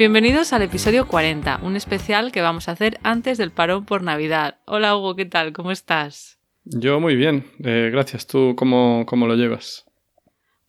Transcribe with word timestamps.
Bienvenidos 0.00 0.54
al 0.54 0.62
episodio 0.62 1.06
40, 1.06 1.60
un 1.62 1.76
especial 1.76 2.32
que 2.32 2.40
vamos 2.40 2.70
a 2.70 2.72
hacer 2.72 2.98
antes 3.02 3.36
del 3.36 3.50
parón 3.50 3.84
por 3.84 4.02
Navidad. 4.02 4.56
Hola 4.64 4.96
Hugo, 4.96 5.14
¿qué 5.14 5.26
tal? 5.26 5.52
¿Cómo 5.52 5.72
estás? 5.72 6.38
Yo 6.64 7.00
muy 7.00 7.16
bien, 7.16 7.44
eh, 7.62 7.90
gracias. 7.92 8.26
¿Tú 8.26 8.54
cómo, 8.56 9.04
cómo 9.04 9.26
lo 9.26 9.34
llevas? 9.34 9.84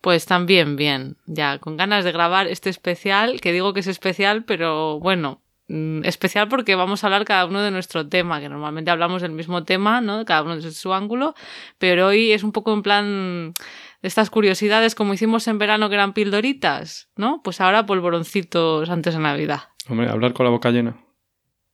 Pues 0.02 0.26
también 0.26 0.76
bien, 0.76 1.16
ya 1.24 1.58
con 1.60 1.78
ganas 1.78 2.04
de 2.04 2.12
grabar 2.12 2.46
este 2.46 2.68
especial, 2.68 3.40
que 3.40 3.52
digo 3.52 3.72
que 3.72 3.80
es 3.80 3.86
especial, 3.86 4.44
pero 4.44 5.00
bueno, 5.00 5.40
mm, 5.68 6.04
especial 6.04 6.48
porque 6.48 6.74
vamos 6.74 7.02
a 7.02 7.06
hablar 7.06 7.24
cada 7.24 7.46
uno 7.46 7.62
de 7.62 7.70
nuestro 7.70 8.06
tema, 8.06 8.38
que 8.38 8.50
normalmente 8.50 8.90
hablamos 8.90 9.22
del 9.22 9.32
mismo 9.32 9.64
tema, 9.64 10.02
¿no? 10.02 10.26
Cada 10.26 10.42
uno 10.42 10.56
desde 10.56 10.72
su 10.72 10.92
ángulo, 10.92 11.34
pero 11.78 12.08
hoy 12.08 12.32
es 12.32 12.44
un 12.44 12.52
poco 12.52 12.74
en 12.74 12.82
plan 12.82 13.54
estas 14.02 14.30
curiosidades 14.30 14.94
como 14.94 15.14
hicimos 15.14 15.46
en 15.48 15.58
verano 15.58 15.88
que 15.88 15.94
eran 15.94 16.12
pildoritas, 16.12 17.08
¿no? 17.16 17.40
Pues 17.42 17.60
ahora 17.60 17.86
polvoroncitos 17.86 18.90
antes 18.90 19.14
de 19.14 19.20
Navidad. 19.20 19.60
Hombre, 19.88 20.08
hablar 20.10 20.32
con 20.32 20.44
la 20.44 20.50
boca 20.50 20.70
llena. 20.70 20.96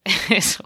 Eso. 0.30 0.64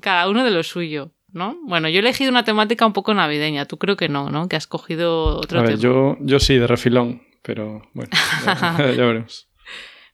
Cada 0.00 0.28
uno 0.28 0.44
de 0.44 0.50
lo 0.50 0.62
suyo, 0.62 1.12
¿no? 1.32 1.56
Bueno, 1.66 1.88
yo 1.88 1.96
he 1.96 2.00
elegido 2.00 2.30
una 2.30 2.44
temática 2.44 2.86
un 2.86 2.92
poco 2.92 3.14
navideña. 3.14 3.64
Tú 3.64 3.78
creo 3.78 3.96
que 3.96 4.08
no, 4.08 4.30
¿no? 4.30 4.48
Que 4.48 4.56
has 4.56 4.66
cogido 4.66 5.36
otro 5.36 5.60
A 5.60 5.64
tema. 5.64 5.78
Yo, 5.78 6.16
yo 6.20 6.38
sí, 6.38 6.56
de 6.56 6.66
refilón, 6.66 7.22
pero 7.42 7.82
bueno, 7.94 8.10
ya, 8.44 8.76
ya 8.96 9.04
veremos. 9.04 9.49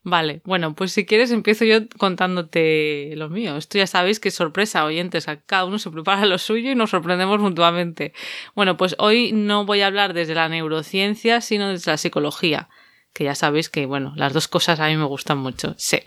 Vale, 0.09 0.39
bueno, 0.45 0.73
pues 0.73 0.93
si 0.93 1.05
quieres 1.05 1.31
empiezo 1.31 1.65
yo 1.65 1.79
contándote 1.97 3.11
lo 3.17 3.27
mío. 3.27 3.57
Esto 3.57 3.77
ya 3.77 3.87
sabéis 3.87 4.21
que 4.21 4.29
es 4.29 4.35
sorpresa, 4.35 4.85
oyentes, 4.85 5.25
cada 5.45 5.65
uno 5.65 5.79
se 5.79 5.91
prepara 5.91 6.25
lo 6.25 6.37
suyo 6.37 6.71
y 6.71 6.75
nos 6.75 6.91
sorprendemos 6.91 7.41
mutuamente. 7.41 8.13
Bueno, 8.55 8.77
pues 8.77 8.95
hoy 8.99 9.33
no 9.33 9.65
voy 9.65 9.81
a 9.81 9.87
hablar 9.87 10.13
desde 10.13 10.33
la 10.33 10.47
neurociencia, 10.47 11.41
sino 11.41 11.67
desde 11.67 11.91
la 11.91 11.97
psicología 11.97 12.69
que 13.11 13.25
ya 13.25 13.35
sabéis 13.35 13.67
que, 13.67 13.85
bueno, 13.85 14.13
las 14.15 14.31
dos 14.31 14.47
cosas 14.47 14.79
a 14.79 14.87
mí 14.87 14.95
me 14.95 15.03
gustan 15.03 15.39
mucho, 15.39 15.75
sí. 15.77 15.99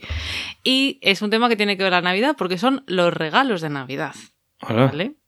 Y 0.65 0.99
es 1.03 1.21
un 1.21 1.29
tema 1.29 1.51
que 1.51 1.57
tiene 1.57 1.77
que 1.77 1.83
ver 1.83 1.93
la 1.93 2.01
Navidad 2.01 2.37
porque 2.39 2.57
son 2.57 2.83
los 2.87 3.13
regalos 3.13 3.61
de 3.61 3.69
Navidad. 3.69 4.15
Hola. 4.63 4.87
¿Vale? 4.87 5.20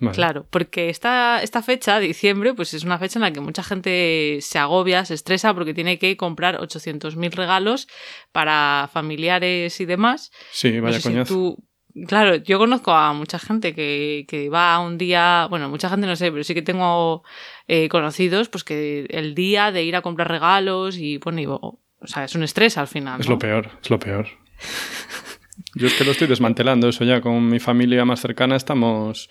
Vale. 0.00 0.14
Claro, 0.14 0.46
porque 0.48 0.90
esta, 0.90 1.42
esta 1.42 1.60
fecha, 1.60 1.98
diciembre, 1.98 2.54
pues 2.54 2.72
es 2.72 2.84
una 2.84 2.98
fecha 2.98 3.18
en 3.18 3.22
la 3.22 3.32
que 3.32 3.40
mucha 3.40 3.64
gente 3.64 4.38
se 4.40 4.58
agobia, 4.58 5.04
se 5.04 5.14
estresa 5.14 5.54
porque 5.54 5.74
tiene 5.74 5.98
que 5.98 6.16
comprar 6.16 6.60
800.000 6.60 7.32
regalos 7.32 7.88
para 8.30 8.88
familiares 8.92 9.80
y 9.80 9.86
demás. 9.86 10.30
Sí, 10.52 10.72
No 10.72 10.82
vaya 10.82 11.00
si 11.00 11.24
tú- 11.24 11.64
Claro, 12.06 12.36
yo 12.36 12.58
conozco 12.58 12.92
a 12.92 13.12
mucha 13.12 13.40
gente 13.40 13.74
que, 13.74 14.24
que 14.28 14.48
va 14.50 14.78
un 14.78 14.98
día, 14.98 15.48
bueno, 15.50 15.68
mucha 15.68 15.88
gente 15.88 16.06
no 16.06 16.14
sé, 16.14 16.30
pero 16.30 16.44
sí 16.44 16.54
que 16.54 16.62
tengo 16.62 17.24
eh, 17.66 17.88
conocidos, 17.88 18.48
pues 18.48 18.62
que 18.62 19.06
el 19.10 19.34
día 19.34 19.72
de 19.72 19.82
ir 19.82 19.96
a 19.96 20.02
comprar 20.02 20.28
regalos 20.28 20.96
y, 20.96 21.18
bueno, 21.18 21.40
y, 21.40 21.46
o 21.46 21.80
sea, 22.04 22.24
es 22.24 22.36
un 22.36 22.44
estrés 22.44 22.78
al 22.78 22.86
final. 22.86 23.20
Es 23.20 23.26
¿no? 23.26 23.32
lo 23.34 23.38
peor, 23.40 23.70
es 23.82 23.90
lo 23.90 23.98
peor. 23.98 24.28
Yo 25.74 25.86
es 25.88 25.94
que 25.94 26.04
lo 26.04 26.12
estoy 26.12 26.28
desmantelando 26.28 26.88
eso 26.88 27.04
ya. 27.04 27.20
Con 27.20 27.48
mi 27.48 27.58
familia 27.58 28.04
más 28.04 28.20
cercana 28.20 28.56
estamos, 28.56 29.28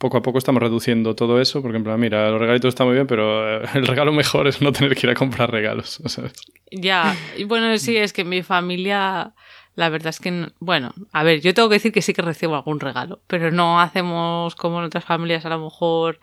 poco 0.00 0.16
a 0.16 0.22
poco 0.22 0.38
estamos 0.38 0.60
reduciendo 0.62 1.14
todo 1.14 1.40
eso, 1.40 1.60
porque 1.62 1.76
en 1.76 1.84
plan, 1.84 2.00
mira, 2.00 2.28
los 2.30 2.40
regalitos 2.40 2.70
están 2.70 2.86
muy 2.88 2.94
bien, 2.94 3.06
pero 3.06 3.62
eh, 3.62 3.68
el 3.74 3.86
regalo 3.86 4.12
mejor 4.12 4.48
es 4.48 4.60
no 4.62 4.72
tener 4.72 4.96
que 4.96 5.06
ir 5.06 5.10
a 5.10 5.14
comprar 5.14 5.50
regalos, 5.52 6.00
¿sabes? 6.06 6.32
Ya, 6.72 7.14
y 7.36 7.44
bueno, 7.44 7.76
sí, 7.78 7.96
es 7.96 8.12
que 8.12 8.24
mi 8.24 8.42
familia, 8.42 9.34
la 9.74 9.88
verdad 9.90 10.08
es 10.08 10.18
que, 10.18 10.30
no- 10.30 10.48
bueno, 10.58 10.92
a 11.12 11.22
ver, 11.22 11.40
yo 11.42 11.52
tengo 11.54 11.68
que 11.68 11.74
decir 11.76 11.92
que 11.92 12.02
sí 12.02 12.14
que 12.14 12.22
recibo 12.22 12.56
algún 12.56 12.80
regalo, 12.80 13.20
pero 13.26 13.50
no 13.50 13.78
hacemos 13.80 14.54
como 14.56 14.78
en 14.78 14.86
otras 14.86 15.04
familias, 15.04 15.44
a 15.44 15.50
lo 15.50 15.58
mejor, 15.62 16.18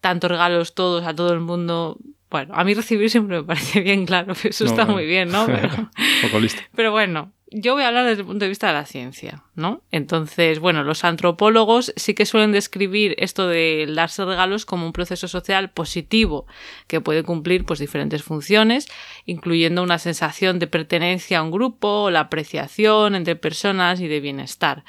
tantos 0.00 0.30
regalos 0.30 0.74
todos 0.74 1.06
a 1.06 1.14
todo 1.14 1.32
el 1.34 1.40
mundo. 1.40 1.98
Bueno, 2.30 2.54
a 2.54 2.64
mí 2.64 2.72
recibir 2.74 3.10
siempre 3.10 3.38
me 3.38 3.44
parece 3.44 3.80
bien, 3.82 4.06
claro, 4.06 4.32
eso 4.32 4.64
No, 4.64 4.70
está 4.70 4.86
no. 4.86 4.92
muy 4.92 5.04
bien, 5.04 5.30
¿no? 5.30 5.44
Pero, 5.46 5.90
poco 6.22 6.40
listo. 6.40 6.62
pero 6.74 6.90
bueno, 6.92 7.32
yo 7.50 7.74
voy 7.74 7.82
a 7.82 7.88
hablar 7.88 8.06
desde 8.06 8.20
el 8.20 8.26
punto 8.26 8.44
de 8.44 8.48
vista 8.48 8.68
de 8.68 8.74
la 8.74 8.86
ciencia, 8.86 9.44
¿no? 9.54 9.82
Entonces, 9.90 10.60
bueno, 10.60 10.84
los 10.84 11.04
antropólogos 11.04 11.92
sí 11.96 12.14
que 12.14 12.26
suelen 12.26 12.52
describir 12.52 13.14
esto 13.18 13.48
de 13.48 13.86
darse 13.94 14.24
regalos 14.24 14.66
como 14.66 14.86
un 14.86 14.92
proceso 14.92 15.28
social 15.28 15.70
positivo 15.70 16.46
que 16.86 17.00
puede 17.00 17.22
cumplir 17.24 17.64
pues 17.64 17.78
diferentes 17.78 18.22
funciones, 18.22 18.88
incluyendo 19.26 19.82
una 19.82 19.98
sensación 19.98 20.58
de 20.58 20.66
pertenencia 20.66 21.38
a 21.38 21.42
un 21.42 21.50
grupo, 21.50 22.10
la 22.10 22.20
apreciación 22.20 23.14
entre 23.14 23.36
personas 23.36 24.00
y 24.00 24.08
de 24.08 24.20
bienestar. 24.20 24.84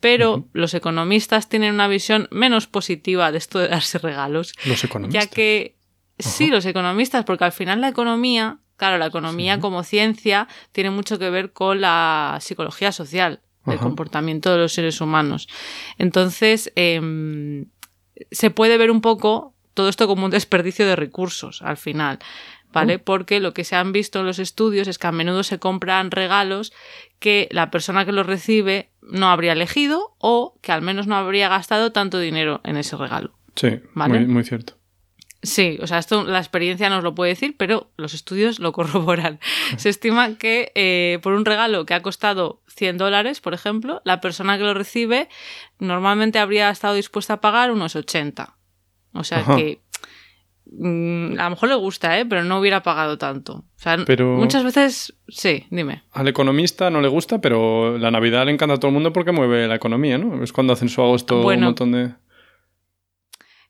Pero 0.00 0.48
los 0.52 0.74
economistas 0.74 1.48
tienen 1.48 1.74
una 1.74 1.86
visión 1.86 2.26
menos 2.32 2.66
positiva 2.66 3.30
de 3.30 3.38
esto 3.38 3.60
de 3.60 3.68
darse 3.68 3.98
regalos, 3.98 4.52
Los 4.66 4.82
economistas. 4.82 5.24
ya 5.24 5.30
que 5.30 5.76
sí, 6.18 6.48
los 6.48 6.66
economistas, 6.66 7.24
porque 7.24 7.44
al 7.44 7.52
final 7.52 7.80
la 7.80 7.88
economía, 7.88 8.58
claro, 8.82 8.98
la 8.98 9.06
economía 9.06 9.54
Sí. 9.54 9.60
como 9.60 9.84
ciencia 9.84 10.48
tiene 10.72 10.90
mucho 10.90 11.16
que 11.20 11.30
ver 11.30 11.52
con 11.52 11.80
la 11.80 12.38
psicología 12.40 12.90
social, 12.90 13.38
el 13.68 13.78
comportamiento 13.78 14.50
de 14.50 14.58
los 14.58 14.72
seres 14.72 15.00
humanos. 15.00 15.46
Entonces, 15.98 16.72
em, 16.74 17.66
se 18.32 18.50
puede 18.50 18.76
ver 18.78 18.90
un 18.90 19.00
poco 19.00 19.54
todo 19.74 19.88
esto 19.88 20.08
como 20.08 20.24
un 20.24 20.32
desperdicio 20.32 20.84
de 20.84 20.96
recursos 20.96 21.62
al 21.62 21.76
final. 21.76 22.18
¿Vale? 22.72 22.98
Porque 22.98 23.38
lo 23.38 23.52
que 23.52 23.62
se 23.64 23.76
han 23.76 23.92
visto 23.92 24.18
en 24.20 24.26
los 24.26 24.38
estudios 24.38 24.88
es 24.88 24.96
que 24.98 25.06
a 25.06 25.12
menudo 25.12 25.42
se 25.44 25.58
compran 25.58 26.10
regalos 26.10 26.72
que 27.20 27.46
la 27.52 27.70
persona 27.70 28.04
que 28.06 28.12
los 28.12 28.26
recibe 28.26 28.90
no 29.02 29.28
habría 29.30 29.52
elegido 29.52 30.16
o 30.18 30.54
que 30.62 30.72
al 30.72 30.80
menos 30.80 31.06
no 31.06 31.14
habría 31.14 31.48
gastado 31.50 31.92
tanto 31.92 32.18
dinero 32.18 32.62
en 32.64 32.78
ese 32.78 32.96
regalo. 32.96 33.34
Sí, 33.54 33.78
Vale. 33.94 34.20
muy, 34.20 34.26
muy 34.26 34.42
cierto. 34.44 34.72
Sí, 35.44 35.76
o 35.82 35.88
sea, 35.88 35.98
esto 35.98 36.22
la 36.24 36.38
experiencia 36.38 36.88
nos 36.88 37.02
lo 37.02 37.14
puede 37.16 37.30
decir, 37.32 37.56
pero 37.58 37.90
los 37.96 38.14
estudios 38.14 38.60
lo 38.60 38.70
corroboran. 38.78 39.40
Se 39.76 39.88
estima 39.88 40.36
que 40.38 40.70
eh, 40.76 41.18
por 41.22 41.32
un 41.32 41.44
regalo 41.44 41.84
que 41.84 41.94
ha 41.94 42.02
costado 42.02 42.62
100 42.68 42.98
dólares, 42.98 43.40
por 43.40 43.52
ejemplo, 43.52 44.00
la 44.04 44.20
persona 44.20 44.56
que 44.56 44.64
lo 44.64 44.72
recibe 44.74 45.28
normalmente 45.80 46.38
habría 46.38 46.70
estado 46.70 46.94
dispuesta 46.94 47.34
a 47.34 47.40
pagar 47.40 47.72
unos 47.72 47.96
80. 47.96 48.56
O 49.14 49.24
sea 49.24 49.38
Ajá. 49.38 49.56
que 49.56 49.80
mm, 50.66 51.38
a 51.38 51.44
lo 51.44 51.50
mejor 51.50 51.68
le 51.68 51.74
gusta, 51.74 52.18
¿eh? 52.18 52.24
pero 52.24 52.44
no 52.44 52.58
hubiera 52.60 52.82
pagado 52.82 53.18
tanto. 53.18 53.52
O 53.54 53.64
sea, 53.76 53.96
Pero- 54.06 54.36
muchas 54.36 54.64
veces, 54.64 55.14
sí, 55.28 55.66
dime. 55.70 56.04
Al 56.12 56.28
economista 56.28 56.88
no 56.90 57.00
le 57.00 57.08
gusta, 57.08 57.40
pero 57.40 57.98
la 57.98 58.10
Navidad 58.10 58.46
le 58.46 58.52
encanta 58.52 58.74
a 58.74 58.78
todo 58.78 58.88
el 58.88 58.94
mundo 58.94 59.12
porque 59.12 59.32
mueve 59.32 59.66
la 59.68 59.74
economía, 59.74 60.18
¿no? 60.18 60.42
Es 60.42 60.52
cuando 60.52 60.72
hacen 60.72 60.88
su 60.88 61.02
agosto 61.02 61.44
un 61.46 61.60
montón 61.60 61.92
de... 61.92 62.14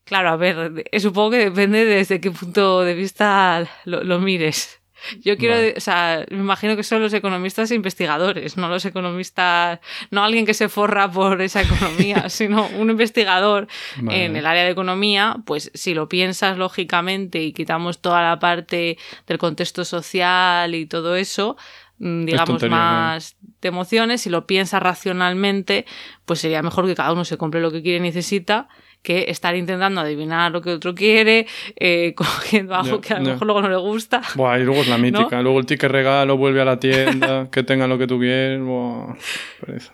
Claro, 0.05 0.31
a 0.31 0.37
ver, 0.37 0.73
de- 0.73 1.01
supongo 1.01 1.31
que 1.31 1.39
depende 1.39 1.85
desde 1.85 2.21
qué 2.21 2.31
punto 2.31 2.83
de 2.83 2.95
vista 2.95 3.69
lo, 3.85 4.03
lo 4.05 4.19
mires. 4.21 4.79
Yo 5.21 5.37
quiero, 5.37 5.55
Vale. 5.57 5.75
o 5.77 5.81
sea, 5.81 6.25
me 6.31 6.37
imagino 6.39 6.77
que 6.77 6.85
son 6.85 7.03
los 7.03 7.13
economistas 7.13 7.69
e 7.73 7.75
investigadores, 7.75 8.57
no 8.57 8.69
los 8.69 8.85
economistas, 8.85 9.81
no 10.13 10.23
alguien 10.23 10.47
que 10.47 10.55
se 10.55 10.69
forra 10.69 11.11
por 11.11 11.43
esa 11.43 11.63
economía, 11.63 12.29
sino 12.29 12.69
un 12.79 12.89
investigador 12.91 13.67
Vale. 13.97 14.25
en 14.27 14.37
el 14.37 14.47
área 14.47 14.63
de 14.63 14.71
economía, 14.71 15.37
pues 15.45 15.73
si 15.75 15.95
lo 15.95 16.09
piensas 16.09 16.57
lógicamente 16.57 17.43
y 17.43 17.53
quitamos 17.53 18.01
toda 18.01 18.23
la 18.23 18.39
parte 18.39 18.97
del 19.27 19.39
contexto 19.39 19.85
social 19.85 20.73
y 20.77 20.87
todo 20.87 21.17
eso, 21.17 21.57
mm, 21.99 22.25
digamos 22.25 22.47
tontería, 22.51 22.77
más 22.77 23.37
de 23.61 23.69
emociones, 23.69 24.21
si 24.21 24.31
lo 24.31 24.47
piensas 24.47 24.81
racionalmente, 24.81 25.85
pues 26.27 26.39
sería 26.39 26.63
mejor 26.63 26.87
que 26.87 26.95
cada 26.95 27.13
uno 27.13 27.25
se 27.25 27.37
compre 27.39 27.61
lo 27.61 27.73
que 27.73 27.83
quiere 27.83 27.99
y 27.99 28.03
necesita 28.03 28.69
que 29.03 29.27
estar 29.29 29.55
intentando 29.57 30.01
adivinar 30.01 30.53
lo 30.53 30.63
que 30.63 30.71
otro 30.71 30.95
quiere, 30.95 31.47
eh, 31.77 32.15
cogiendo 32.17 32.75
algo 32.75 33.01
que 33.01 33.15
a 33.15 33.19
lo 33.19 33.31
mejor 33.31 33.47
luego 33.47 33.63
no 33.63 33.69
le 33.69 33.77
gusta. 33.77 34.23
Buah, 34.35 34.59
y 34.59 34.65
luego 34.65 34.81
es 34.83 34.89
la 34.89 34.99
mítica. 34.99 35.43
Luego 35.43 35.59
el 35.59 35.67
ticket 35.67 35.91
regalo 35.91 36.37
vuelve 36.37 36.61
a 36.61 36.65
la 36.65 36.79
tienda, 36.79 37.49
que 37.53 37.63
tengan 37.63 37.91
lo 37.91 37.99
que 37.99 38.07
tú 38.07 38.19
quieres. 38.19 38.61
Buah. 38.63 39.15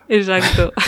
Exacto. 0.09 0.73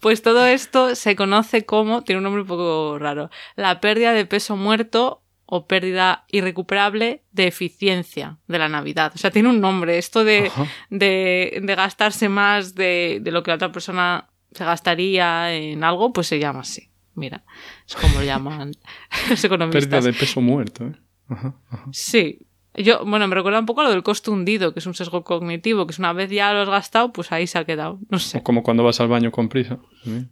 Pues 0.00 0.22
todo 0.22 0.46
esto 0.46 0.94
se 0.94 1.14
conoce 1.14 1.66
como, 1.66 2.02
tiene 2.04 2.18
un 2.18 2.24
nombre 2.24 2.40
un 2.40 2.48
poco 2.48 2.98
raro, 2.98 3.28
la 3.54 3.82
pérdida 3.82 4.14
de 4.14 4.24
peso 4.24 4.56
muerto 4.56 5.22
o 5.44 5.66
pérdida 5.66 6.24
irrecuperable 6.28 7.22
de 7.32 7.48
eficiencia 7.48 8.38
de 8.46 8.58
la 8.58 8.70
Navidad. 8.70 9.12
O 9.14 9.18
sea, 9.18 9.30
tiene 9.30 9.50
un 9.50 9.60
nombre. 9.60 9.98
Esto 9.98 10.24
de, 10.24 10.50
de 10.88 11.74
gastarse 11.76 12.30
más 12.30 12.74
de, 12.74 13.18
de 13.20 13.30
lo 13.30 13.42
que 13.42 13.50
la 13.50 13.56
otra 13.56 13.72
persona 13.72 14.30
se 14.52 14.64
gastaría 14.64 15.54
en 15.54 15.84
algo, 15.84 16.14
pues 16.14 16.28
se 16.28 16.38
llama 16.38 16.60
así. 16.60 16.89
Mira, 17.20 17.44
es 17.86 17.94
como 17.94 18.18
lo 18.18 18.24
llaman 18.24 18.72
los 19.30 19.44
economistas. 19.44 19.86
Pérdida 19.86 20.00
de 20.00 20.12
peso 20.18 20.40
muerto, 20.40 20.86
¿eh? 20.86 20.92
Ajá, 21.28 21.54
ajá. 21.70 21.84
Sí, 21.92 22.46
Yo, 22.74 23.04
bueno, 23.04 23.28
me 23.28 23.34
recuerda 23.36 23.60
un 23.60 23.66
poco 23.66 23.82
a 23.82 23.84
lo 23.84 23.90
del 23.90 24.02
costo 24.02 24.32
hundido, 24.32 24.72
que 24.72 24.80
es 24.80 24.86
un 24.86 24.94
sesgo 24.94 25.22
cognitivo, 25.22 25.86
que 25.86 25.92
es 25.92 25.98
una 25.98 26.12
vez 26.12 26.30
ya 26.30 26.52
lo 26.52 26.60
has 26.62 26.68
gastado, 26.68 27.12
pues 27.12 27.30
ahí 27.30 27.46
se 27.46 27.58
ha 27.58 27.64
quedado. 27.64 27.98
No 28.08 28.18
sé. 28.18 28.38
O 28.38 28.42
como 28.42 28.62
cuando 28.62 28.82
vas 28.82 29.00
al 29.00 29.08
baño 29.08 29.30
con 29.30 29.48
prisa. 29.48 29.78
¿sí? 30.02 30.26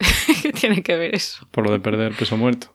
¿Qué 0.42 0.52
tiene 0.52 0.82
que 0.82 0.96
ver 0.96 1.14
eso? 1.14 1.46
Por 1.50 1.64
lo 1.66 1.72
de 1.72 1.80
perder 1.80 2.14
peso 2.14 2.36
muerto. 2.36 2.74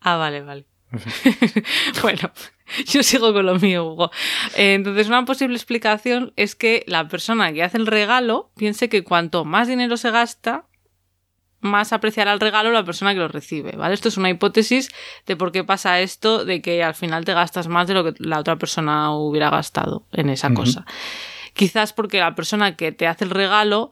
Ah, 0.00 0.16
vale, 0.16 0.42
vale. 0.42 0.66
Bueno, 2.02 2.30
yo 2.86 3.02
sigo 3.02 3.32
con 3.32 3.44
lo 3.46 3.56
mío, 3.58 3.84
Hugo. 3.86 4.10
Eh, 4.56 4.74
Entonces, 4.74 5.08
una 5.08 5.24
posible 5.24 5.54
explicación 5.56 6.32
es 6.36 6.54
que 6.54 6.84
la 6.86 7.08
persona 7.08 7.52
que 7.52 7.62
hace 7.62 7.76
el 7.76 7.86
regalo 7.86 8.50
piense 8.56 8.88
que 8.88 9.04
cuanto 9.04 9.44
más 9.44 9.68
dinero 9.68 9.96
se 9.96 10.10
gasta, 10.10 10.66
más 11.60 11.92
apreciará 11.92 12.32
el 12.32 12.40
regalo 12.40 12.70
la 12.70 12.84
persona 12.84 13.12
que 13.14 13.20
lo 13.20 13.28
recibe, 13.28 13.72
¿vale? 13.72 13.94
Esto 13.94 14.08
es 14.08 14.16
una 14.16 14.30
hipótesis 14.30 14.90
de 15.26 15.36
por 15.36 15.52
qué 15.52 15.64
pasa 15.64 16.00
esto, 16.00 16.44
de 16.44 16.62
que 16.62 16.82
al 16.82 16.94
final 16.94 17.24
te 17.24 17.34
gastas 17.34 17.68
más 17.68 17.88
de 17.88 17.94
lo 17.94 18.04
que 18.04 18.14
la 18.18 18.38
otra 18.38 18.56
persona 18.56 19.12
hubiera 19.12 19.50
gastado 19.50 20.04
en 20.12 20.30
esa 20.30 20.54
cosa. 20.54 20.84
Quizás 21.54 21.92
porque 21.92 22.20
la 22.20 22.34
persona 22.34 22.76
que 22.76 22.92
te 22.92 23.06
hace 23.06 23.24
el 23.24 23.30
regalo 23.30 23.90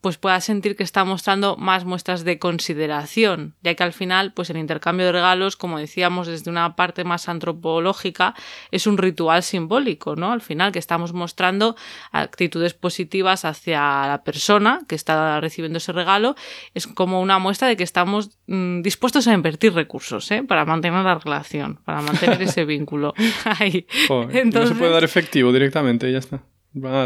pues 0.00 0.16
pueda 0.16 0.40
sentir 0.40 0.76
que 0.76 0.82
está 0.84 1.04
mostrando 1.04 1.56
más 1.56 1.84
muestras 1.84 2.24
de 2.24 2.38
consideración, 2.38 3.56
ya 3.62 3.74
que 3.74 3.82
al 3.82 3.92
final, 3.92 4.32
pues 4.32 4.48
el 4.50 4.56
intercambio 4.56 5.06
de 5.06 5.12
regalos, 5.12 5.56
como 5.56 5.78
decíamos, 5.78 6.26
desde 6.26 6.50
una 6.50 6.76
parte 6.76 7.02
más 7.04 7.28
antropológica, 7.28 8.34
es 8.70 8.86
un 8.86 8.96
ritual 8.98 9.42
simbólico, 9.42 10.14
¿no? 10.16 10.32
Al 10.32 10.40
final, 10.40 10.70
que 10.72 10.78
estamos 10.78 11.12
mostrando 11.12 11.74
actitudes 12.12 12.74
positivas 12.74 13.44
hacia 13.44 13.80
la 14.06 14.22
persona 14.24 14.80
que 14.88 14.94
está 14.94 15.40
recibiendo 15.40 15.78
ese 15.78 15.92
regalo, 15.92 16.36
es 16.74 16.86
como 16.86 17.20
una 17.20 17.38
muestra 17.38 17.66
de 17.68 17.76
que 17.76 17.84
estamos 17.84 18.38
mm, 18.46 18.82
dispuestos 18.82 19.26
a 19.26 19.34
invertir 19.34 19.74
recursos, 19.74 20.30
¿eh? 20.30 20.42
Para 20.42 20.64
mantener 20.64 21.04
la 21.04 21.16
relación, 21.16 21.80
para 21.84 22.02
mantener 22.02 22.40
ese 22.42 22.64
vínculo. 22.66 23.14
Ahí. 23.44 23.86
Joder, 24.06 24.30
y 24.30 24.34
no 24.34 24.40
Entonces- 24.42 24.68
se 24.70 24.74
puede 24.76 24.92
dar 24.92 25.04
efectivo 25.04 25.52
directamente 25.52 26.10
ya 26.12 26.18
está. 26.18 26.40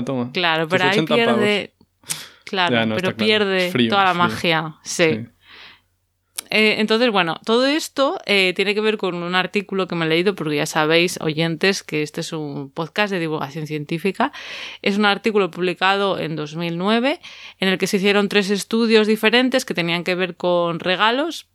Toma. 0.05 0.31
Claro, 0.33 0.69
pero 0.69 0.85
ahí 0.85 0.91
80 0.91 1.15
pierde. 1.15 1.75
Claro, 2.53 2.75
Ya, 2.77 2.85
no, 2.85 2.97
pero 2.97 3.15
claro. 3.15 3.17
pierde 3.17 3.71
frío, 3.71 3.89
toda 3.89 4.05
la 4.05 4.11
frío. 4.13 4.23
magia. 4.25 4.75
Sí. 4.83 5.05
Sí. 5.11 5.27
Eh, 6.51 6.81
entonces, 6.81 7.11
bueno, 7.11 7.41
todo 7.47 7.65
esto 7.67 8.21
eh, 8.27 8.53
tiene 8.55 8.75
que 8.75 8.83
ver 8.83 8.99
con 8.99 9.15
un 9.15 9.35
artículo 9.35 9.89
que 9.89 9.95
me 9.95 10.05
he 10.05 10.09
leído, 10.11 10.35
porque 10.35 10.57
ya 10.57 10.67
sabéis, 10.67 11.19
oyentes, 11.23 11.83
que 11.83 12.03
este 12.03 12.21
es 12.21 12.35
un 12.35 12.71
podcast 12.71 13.11
de 13.11 13.21
divulgación 13.21 13.67
científica. 13.67 14.33
Es 14.83 14.99
un 14.99 15.07
artículo 15.07 15.51
publicado 15.51 16.19
en 16.19 16.37
2009 16.37 17.21
en 17.59 17.69
el 17.69 17.79
que 17.79 17.87
se 17.87 17.97
hicieron 17.97 18.29
tres 18.29 18.51
estudios 18.51 19.07
diferentes 19.07 19.65
que 19.65 19.73
tenían 19.73 20.05
que 20.05 20.15
ver 20.15 20.37
con 20.37 20.79
regalos. 20.79 21.47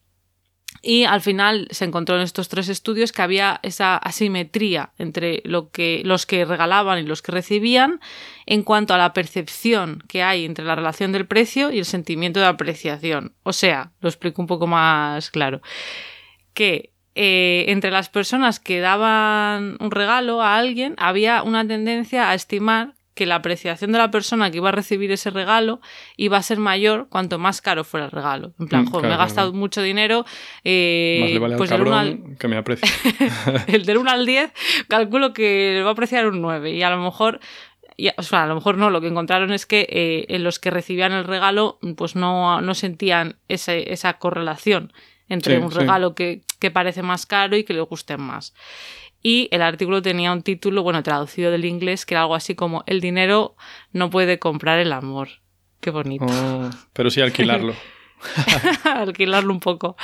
Y 0.89 1.03
al 1.03 1.19
final 1.19 1.67
se 1.69 1.83
encontró 1.83 2.15
en 2.15 2.21
estos 2.21 2.47
tres 2.47 2.69
estudios 2.69 3.11
que 3.11 3.21
había 3.21 3.59
esa 3.61 3.97
asimetría 3.97 4.93
entre 4.97 5.41
lo 5.43 5.69
que, 5.69 6.01
los 6.05 6.25
que 6.25 6.45
regalaban 6.45 6.97
y 6.97 7.03
los 7.03 7.21
que 7.21 7.33
recibían 7.33 7.99
en 8.45 8.63
cuanto 8.63 8.93
a 8.93 8.97
la 8.97 9.11
percepción 9.11 10.01
que 10.07 10.23
hay 10.23 10.45
entre 10.45 10.63
la 10.63 10.75
relación 10.75 11.11
del 11.11 11.27
precio 11.27 11.73
y 11.73 11.79
el 11.79 11.83
sentimiento 11.83 12.39
de 12.39 12.45
apreciación. 12.45 13.35
O 13.43 13.51
sea, 13.51 13.91
lo 13.99 14.07
explico 14.07 14.41
un 14.41 14.47
poco 14.47 14.65
más 14.65 15.29
claro. 15.29 15.61
Que 16.53 16.93
eh, 17.15 17.65
entre 17.67 17.91
las 17.91 18.07
personas 18.07 18.61
que 18.61 18.79
daban 18.79 19.75
un 19.81 19.91
regalo 19.91 20.41
a 20.41 20.55
alguien 20.55 20.95
había 20.99 21.43
una 21.43 21.67
tendencia 21.67 22.29
a 22.29 22.33
estimar 22.33 22.93
que 23.17 23.25
la 23.25 23.35
apreciación 23.35 23.91
de 23.91 23.97
la 23.97 24.09
persona 24.11 24.49
que 24.49 24.57
iba 24.57 24.69
a 24.69 24.71
recibir 24.71 25.11
ese 25.11 25.29
regalo 25.31 25.81
iba 26.15 26.37
a 26.37 26.41
ser 26.43 26.59
mayor 26.59 27.07
cuanto 27.09 27.37
más 27.39 27.61
caro 27.61 27.83
fuera 27.83 28.05
el 28.05 28.11
regalo. 28.11 28.53
En 28.59 28.67
plan, 28.69 28.83
Mm, 28.85 28.91
"Jo, 28.91 29.01
me 29.01 29.07
he 29.13 29.17
gastado 29.17 29.49
claro. 29.49 29.59
mucho 29.59 29.81
dinero. 29.81 30.25
eh, 30.63 31.17
Más 31.21 31.31
le 31.31 31.39
vale 31.39 31.57
pues 31.57 31.71
al 31.71 31.77
cabrón 31.79 31.93
al- 31.93 32.37
que 32.37 32.47
me 32.47 32.55
aprecie. 32.57 32.87
el 33.67 33.85
del 33.85 33.97
1 33.97 34.09
al 34.11 34.25
10, 34.25 34.53
calculo 34.87 35.33
que 35.33 35.71
le 35.73 35.83
va 35.83 35.89
a 35.89 35.93
apreciar 35.93 36.27
un 36.27 36.39
9. 36.41 36.71
Y 36.71 36.83
a 36.83 36.89
lo 36.89 36.97
mejor, 36.97 37.39
y- 37.97 38.09
o 38.15 38.21
sea, 38.23 38.43
a 38.43 38.47
lo 38.47 38.55
mejor 38.55 38.77
no, 38.77 38.89
lo 38.91 39.01
que 39.01 39.07
encontraron 39.07 39.51
es 39.51 39.65
que 39.65 39.87
eh, 39.89 40.25
en 40.29 40.43
los 40.43 40.59
que 40.59 40.69
recibían 40.71 41.11
el 41.11 41.23
regalo, 41.25 41.79
pues 41.97 42.15
no, 42.15 42.61
no 42.61 42.73
sentían 42.75 43.35
ese- 43.47 43.91
esa 43.91 44.13
correlación 44.19 44.93
entre 45.29 45.57
Sí, 45.57 45.61
un 45.61 45.71
sí. 45.71 45.79
regalo 45.79 46.15
que, 46.15 46.43
que 46.59 46.71
parece 46.71 47.01
más 47.01 47.25
caro 47.25 47.57
y 47.57 47.63
que 47.65 47.73
le 47.73 47.81
guste 47.81 48.15
más. 48.17 48.53
Y 49.23 49.49
el 49.51 49.61
artículo 49.61 50.01
tenía 50.01 50.31
un 50.31 50.41
título, 50.41 50.83
bueno, 50.83 51.03
traducido 51.03 51.51
del 51.51 51.65
inglés, 51.65 52.05
que 52.05 52.13
era 52.13 52.21
algo 52.21 52.35
así 52.35 52.55
como 52.55 52.83
El 52.85 53.01
dinero 53.01 53.55
no 53.91 54.09
puede 54.09 54.39
comprar 54.39 54.79
el 54.79 54.93
amor. 54.93 55.29
Qué 55.81 55.89
bonito. 55.91 56.25
Oh, 56.27 56.69
pero 56.93 57.09
sí 57.09 57.21
alquilarlo. 57.21 57.73
alquilarlo 58.83 59.53
un 59.53 59.59
poco. 59.59 59.95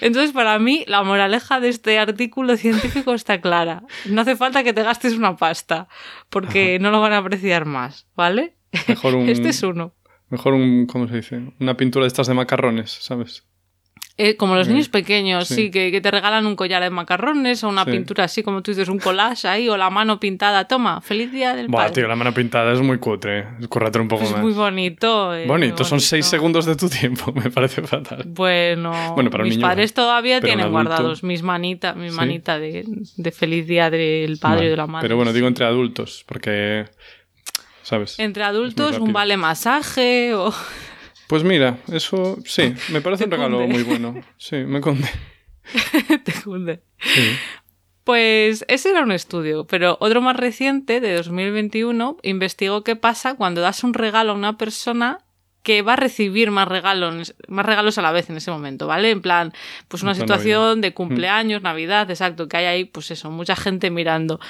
Entonces, 0.00 0.32
para 0.32 0.58
mí, 0.58 0.84
la 0.86 1.02
moraleja 1.02 1.60
de 1.60 1.68
este 1.68 1.98
artículo 1.98 2.56
científico 2.56 3.14
está 3.14 3.40
clara. 3.40 3.82
No 4.06 4.22
hace 4.22 4.36
falta 4.36 4.62
que 4.64 4.72
te 4.72 4.82
gastes 4.82 5.14
una 5.14 5.36
pasta, 5.36 5.88
porque 6.30 6.78
no 6.78 6.90
lo 6.90 7.00
van 7.00 7.12
a 7.12 7.18
apreciar 7.18 7.64
más, 7.64 8.06
¿vale? 8.16 8.56
Mejor 8.86 9.14
un, 9.14 9.28
Este 9.28 9.48
es 9.50 9.62
uno. 9.62 9.94
mejor 10.28 10.54
un, 10.54 10.86
¿cómo 10.86 11.08
se 11.08 11.16
dice? 11.16 11.40
Una 11.58 11.76
pintura 11.76 12.04
de 12.04 12.08
estas 12.08 12.26
de 12.26 12.34
macarrones, 12.34 12.90
¿sabes? 12.90 13.44
Eh, 14.20 14.36
como 14.36 14.56
los 14.56 14.66
niños 14.66 14.88
pequeños, 14.88 15.46
sí, 15.46 15.54
sí. 15.54 15.70
que, 15.70 15.92
que 15.92 16.00
te 16.00 16.10
regalan 16.10 16.44
un 16.44 16.56
collar 16.56 16.82
de 16.82 16.90
macarrones 16.90 17.62
o 17.62 17.68
una 17.68 17.84
Sí. 17.84 17.92
pintura 17.92 18.24
así, 18.24 18.42
como 18.42 18.62
tú 18.64 18.72
dices, 18.72 18.88
un 18.88 18.98
collage 18.98 19.46
ahí, 19.46 19.68
o 19.68 19.76
la 19.76 19.90
mano 19.90 20.18
pintada. 20.18 20.66
Toma, 20.66 21.00
feliz 21.00 21.30
día 21.30 21.54
del 21.54 21.68
Buah, 21.68 21.82
padre. 21.84 21.94
tío, 21.94 22.08
la 22.08 22.16
mano 22.16 22.34
pintada 22.34 22.72
es 22.72 22.80
muy 22.80 22.98
cutre. 22.98 23.46
Córrate 23.68 24.00
un 24.00 24.08
poco 24.08 24.24
es 24.24 24.32
más. 24.32 24.40
muy 24.42 24.52
bonito. 24.54 25.32
eh, 25.36 25.46
Bonito, 25.46 25.76
muy 25.78 25.84
son 25.84 26.00
seis 26.00 26.26
segundos 26.26 26.66
de 26.66 26.74
tu 26.74 26.88
tiempo, 26.88 27.32
me 27.44 27.48
parece 27.50 27.80
fatal. 27.82 28.24
Bueno, 28.26 28.90
Bueno, 29.14 29.30
para 29.30 29.44
un 29.44 29.48
mis 29.50 29.56
niño, 29.58 29.68
padres 29.68 29.94
todavía 29.94 30.40
tienen 30.40 30.68
guardados 30.72 31.22
mis 31.22 31.42
manitas, 31.44 31.94
mi 31.94 32.10
Sí. 32.10 32.16
manita 32.16 32.58
de, 32.58 32.84
de 33.16 33.30
feliz 33.30 33.68
día 33.68 33.88
del 33.88 34.36
padre 34.40 34.66
y 34.66 34.68
de 34.70 34.76
la 34.76 34.88
madre. 34.88 35.04
Pero 35.04 35.14
bueno, 35.16 35.32
digo 35.32 35.46
entre 35.46 35.64
adultos, 35.64 36.24
porque. 36.26 36.86
¿Sabes? 37.82 38.18
Entre 38.18 38.42
adultos, 38.42 38.98
un 38.98 39.12
vale 39.12 39.36
masaje 39.36 40.34
o... 40.34 40.52
Pues 41.28 41.44
mira, 41.44 41.78
eso 41.92 42.38
sí, 42.44 42.74
me 42.90 43.00
parece 43.00 43.24
un 43.24 43.30
regalo 43.30 43.58
cunde. 43.58 43.72
muy 43.74 43.82
bueno. 43.84 44.20
Sí, 44.38 44.56
me 44.56 44.80
conde. 44.80 45.08
te 46.24 46.32
cunde. 46.42 46.82
Sí. 46.98 47.22
Pues 48.04 48.64
ese 48.68 48.90
era 48.90 49.02
un 49.02 49.12
estudio, 49.12 49.66
pero 49.66 49.98
otro 50.00 50.22
más 50.22 50.36
reciente, 50.36 51.00
de 51.00 51.14
2021, 51.14 52.16
investigó 52.22 52.82
qué 52.82 52.96
pasa 52.96 53.34
cuando 53.34 53.60
das 53.60 53.84
un 53.84 53.92
regalo 53.92 54.32
a 54.32 54.34
una 54.34 54.56
persona 54.56 55.18
que 55.62 55.82
va 55.82 55.92
a 55.92 55.96
recibir 55.96 56.50
más 56.50 56.66
regalos, 56.68 57.34
más 57.48 57.66
regalos 57.66 57.98
a 57.98 58.02
la 58.02 58.12
vez 58.12 58.30
en 58.30 58.38
ese 58.38 58.50
momento, 58.50 58.86
¿vale? 58.86 59.10
En 59.10 59.20
plan, 59.20 59.52
pues 59.88 60.02
una 60.02 60.14
situación 60.14 60.78
Mm. 60.78 60.80
de 60.80 60.94
cumpleaños, 60.94 61.60
Navidad, 61.62 62.10
exacto, 62.10 62.48
que 62.48 62.56
hay 62.56 62.64
ahí, 62.64 62.84
pues 62.86 63.10
eso, 63.10 63.30
mucha 63.30 63.54
gente 63.56 63.90
mirando. 63.90 64.40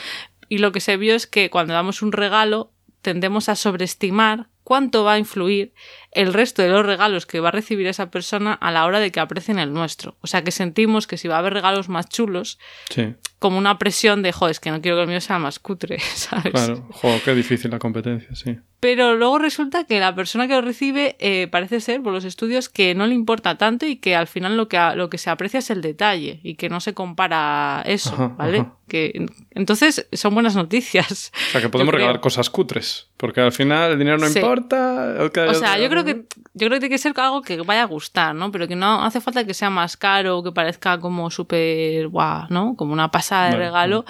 Y 0.49 0.59
lo 0.59 0.71
que 0.71 0.79
se 0.81 0.97
vio 0.97 1.17
es 1.17 1.26
que 1.26 1.50
cuando 1.50 1.75
damos 1.75 2.02
un 2.02 2.12
regalo 2.12 2.71
tendemos 3.09 3.49
a 3.49 3.57
sobreestimar 3.57 4.49
cuánto 4.65 5.03
va 5.03 5.15
a 5.15 5.19
influir 5.19 5.73
el 6.12 6.35
resto 6.35 6.61
de 6.61 6.69
los 6.69 6.85
regalos 6.85 7.25
que 7.25 7.41
va 7.41 7.49
a 7.49 7.53
recibir 7.53 7.87
esa 7.87 8.11
persona 8.11 8.53
a 8.53 8.71
la 8.71 8.85
hora 8.85 9.00
de 9.00 9.11
que 9.11 9.19
aprecien 9.19 9.59
el 9.59 9.73
nuestro. 9.73 10.19
O 10.21 10.27
sea 10.27 10.45
que 10.45 10.50
sentimos 10.50 11.07
que 11.07 11.17
si 11.17 11.27
va 11.27 11.37
a 11.37 11.38
haber 11.38 11.55
regalos 11.55 11.88
más 11.88 12.07
chulos, 12.11 12.59
Sí, 12.91 13.15
como 13.38 13.57
una 13.57 13.79
presión 13.79 14.23
de, 14.23 14.31
joder, 14.33 14.50
es 14.50 14.61
que 14.61 14.71
no 14.71 14.83
quiero 14.83 14.99
que 14.99 15.05
el 15.05 15.09
mío 15.09 15.23
sea 15.23 15.38
más 15.38 15.59
cutre, 15.59 15.99
¿sabes? 16.15 16.53
claro. 16.53 16.87
Jo, 16.91 17.09
qué 17.25 17.35
difícil 17.35 17.71
la 17.71 17.79
competencia, 17.79 18.35
sí. 18.35 18.59
Pero 18.80 19.16
luego 19.16 19.38
resulta 19.40 19.82
que 19.85 19.99
la 19.99 20.14
persona 20.14 20.47
que 20.47 20.54
lo 20.54 20.61
recibe 20.61 21.16
eh, 21.18 21.49
parece 21.50 21.80
ser, 21.80 22.00
por 22.00 22.12
los 22.12 22.25
estudios, 22.25 22.68
que 22.68 22.94
no 22.94 23.06
le 23.08 23.14
importa 23.14 23.58
tanto 23.58 23.87
y 23.87 23.97
que 23.97 24.14
al 24.14 24.28
final 24.28 24.56
lo 24.56 24.68
que, 24.68 24.78
lo 24.94 25.11
que 25.11 25.18
se 25.18 25.30
aprecia 25.30 25.58
es 25.58 25.70
el 25.70 25.82
detalle 25.82 26.38
y 26.44 26.54
que 26.54 26.68
no 26.68 26.78
se 26.78 26.94
compara 26.94 27.82
eso, 27.87 28.14
Ajá, 28.14 28.35
¿vale? 28.38 28.58
ajá. 28.61 28.75
Que, 28.87 29.26
entonces 29.50 30.06
son 30.12 30.32
buenas 30.32 30.54
noticias. 30.54 31.32
O 31.49 31.50
sea, 31.52 31.61
que 31.61 31.68
podemos 31.68 31.92
regalar 31.92 32.20
cosas 32.20 32.49
cutres, 32.50 33.08
porque 33.16 33.40
al 33.40 33.52
final 33.52 33.92
el 33.92 33.99
dinero 33.99 34.16
no 34.16 34.28
Sí. 34.28 34.38
importa. 34.38 35.16
O 35.49 35.54
sea, 35.54 35.78
yo 35.78 35.90
creo 35.90 36.04
que 36.04 36.25
yo 36.54 36.66
creo 36.68 36.70
que 36.70 36.80
tiene 36.80 36.90
que 36.94 36.99
ser 36.99 37.12
algo 37.16 37.42
que 37.42 37.61
vaya 37.62 37.82
a 37.82 37.87
gustar, 37.87 38.35
¿no? 38.35 38.50
Pero 38.52 38.66
que 38.68 38.76
no 38.76 39.02
hace 39.04 39.20
falta 39.20 39.44
que 39.44 39.54
sea 39.54 39.70
más 39.70 39.97
caro 39.97 40.38
o 40.38 40.42
que 40.44 40.52
parezca 40.52 40.99
como 41.00 41.30
súper 41.30 42.08
guau, 42.08 42.47
¿no? 42.49 42.76
Como 42.76 42.92
una 42.92 43.11
pasada 43.11 43.47
de 43.47 43.52
Vale, 43.54 43.64
regalo. 43.66 44.04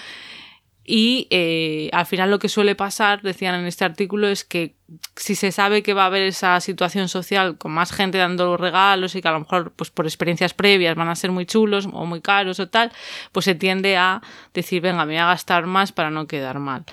Y 0.90 1.26
eh, 1.28 1.90
al 1.92 2.06
final 2.06 2.30
lo 2.30 2.38
que 2.38 2.48
suele 2.48 2.74
pasar, 2.74 3.20
decían 3.20 3.54
en 3.54 3.66
este 3.66 3.84
artículo, 3.84 4.26
es 4.26 4.42
que 4.42 4.74
si 5.16 5.34
se 5.34 5.52
sabe 5.52 5.82
que 5.82 5.92
va 5.92 6.04
a 6.04 6.06
haber 6.06 6.22
esa 6.22 6.58
situación 6.60 7.10
social 7.10 7.58
con 7.58 7.72
más 7.72 7.92
gente 7.92 8.16
dando 8.16 8.46
los 8.46 8.58
regalos 8.58 9.14
y 9.14 9.20
que 9.20 9.28
a 9.28 9.32
lo 9.32 9.40
mejor 9.40 9.74
pues 9.76 9.90
por 9.90 10.06
experiencias 10.06 10.54
previas 10.54 10.96
van 10.96 11.10
a 11.10 11.14
ser 11.14 11.30
muy 11.30 11.44
chulos 11.44 11.86
o 11.92 12.06
muy 12.06 12.22
caros 12.22 12.58
o 12.58 12.70
tal, 12.70 12.90
pues 13.32 13.44
se 13.44 13.54
tiende 13.54 13.98
a 13.98 14.22
decir, 14.54 14.80
venga, 14.80 15.04
me 15.04 15.12
voy 15.12 15.20
a 15.20 15.26
gastar 15.26 15.66
más 15.66 15.92
para 15.92 16.10
no 16.10 16.26
quedar 16.26 16.58
mal. 16.58 16.86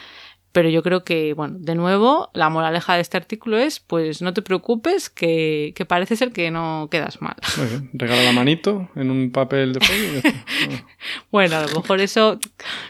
Pero 0.56 0.70
yo 0.70 0.84
creo 0.84 1.04
que, 1.04 1.34
bueno, 1.34 1.58
de 1.60 1.76
nuevo, 1.76 2.30
la 2.34 2.50
moraleja 2.50 2.96
de 2.96 3.02
este 3.02 3.18
artículo 3.18 3.58
es, 3.58 3.82
pues 3.82 4.22
no 4.22 4.34
te 4.34 4.42
preocupes, 4.42 5.10
que, 5.10 5.74
que 5.76 5.84
parece 5.84 6.16
ser 6.16 6.32
que 6.32 6.50
no 6.50 6.88
quedas 6.90 7.22
mal. 7.22 7.36
Muy 7.58 7.68
bien. 7.68 7.90
Regala 7.92 8.24
la 8.24 8.32
manito 8.32 8.88
en 8.96 9.12
un 9.12 9.34
papel 9.34 9.74
de. 9.74 9.82
Ah, 9.84 10.86
Bueno, 11.30 11.58
a 11.58 11.64
lo 11.64 11.82
mejor 11.82 12.00
eso 12.00 12.40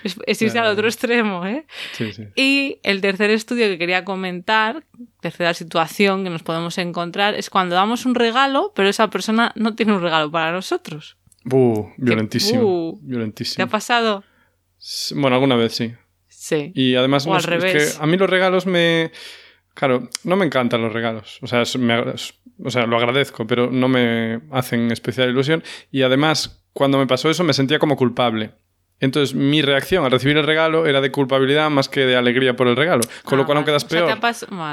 es, 0.04 0.16
es 0.28 0.42
irse 0.44 0.60
al 0.60 0.68
otro 0.68 0.88
extremo, 0.88 1.44
¿eh? 1.48 1.66
Sí, 1.94 2.14
sí. 2.14 2.28
Y 2.36 2.78
el 2.84 3.02
tercer 3.02 3.32
estudio 3.32 3.66
que 3.66 3.80
quería 3.80 4.06
comentar, 4.06 4.84
tercera 5.20 5.56
situación 5.56 6.24
que 6.24 6.30
nos 6.30 6.44
podemos 6.44 6.78
encontrar, 6.78 7.34
es 7.34 7.50
cuando 7.50 7.74
damos 7.74 8.06
un 8.06 8.14
regalo, 8.14 8.74
pero 8.76 8.90
esa 8.90 9.10
persona 9.10 9.54
no 9.56 9.74
tiene 9.74 9.94
un 9.94 10.04
regalo 10.04 10.30
para 10.30 10.52
nosotros. 10.52 11.18
Buh, 11.44 11.92
violentísimo. 11.98 13.00
¿Te 13.02 13.08
violentísimo. 13.08 13.66
ha 13.66 13.68
pasado? 13.68 14.24
Bueno, 15.16 15.34
alguna 15.34 15.56
vez 15.56 15.74
sí. 15.74 15.96
Sí. 16.48 16.72
Y 16.76 16.94
además, 16.96 17.26
O 17.26 17.30
no 17.30 17.36
al 17.38 17.42
sé, 17.42 17.50
revés. 17.50 17.76
es 17.76 17.98
que 17.98 18.04
a 18.04 18.06
mí 18.06 18.18
los 18.18 18.30
regalos 18.30 18.68
me. 18.68 19.12
Claro, 19.74 20.10
no 20.24 20.36
me 20.36 20.46
encantan 20.46 20.80
los 20.84 20.94
regalos. 20.94 21.40
O 21.42 21.48
sea, 21.48 21.64
es- 21.64 21.76
me 21.78 22.00
es- 22.14 22.36
o 22.64 22.70
sea, 22.70 22.86
lo 22.86 22.96
agradezco, 22.98 23.48
pero 23.48 23.72
no 23.72 23.88
me 23.88 24.42
hacen 24.52 24.92
especial 24.92 25.30
ilusión. 25.30 25.64
Y 25.92 26.04
además, 26.04 26.64
cuando 26.72 27.00
me 27.00 27.08
pasó 27.08 27.32
eso, 27.32 27.44
me 27.44 27.54
sentía 27.54 27.80
como 27.80 27.98
culpable. 27.98 28.52
Entonces, 29.00 29.34
mi 29.36 29.64
reacción 29.64 30.06
al 30.06 30.12
recibir 30.12 30.38
el 30.38 30.46
regalo 30.46 30.86
era 30.86 31.02
de 31.02 31.12
culpabilidad 31.12 31.70
más 31.72 31.90
que 31.90 32.02
de 32.06 32.16
alegría 32.16 32.56
por 32.56 32.68
el 32.68 32.76
regalo. 32.76 33.02
Con 33.24 33.34
Ah, 33.34 33.42
lo 33.42 33.46
cual, 33.48 33.58
aún 33.58 33.66
vale. 33.66 33.72
quedas 33.72 33.84
O 33.84 33.90
sea, 33.90 34.00
te 34.02 34.06
peor. 34.06 34.18
ha 34.18 34.22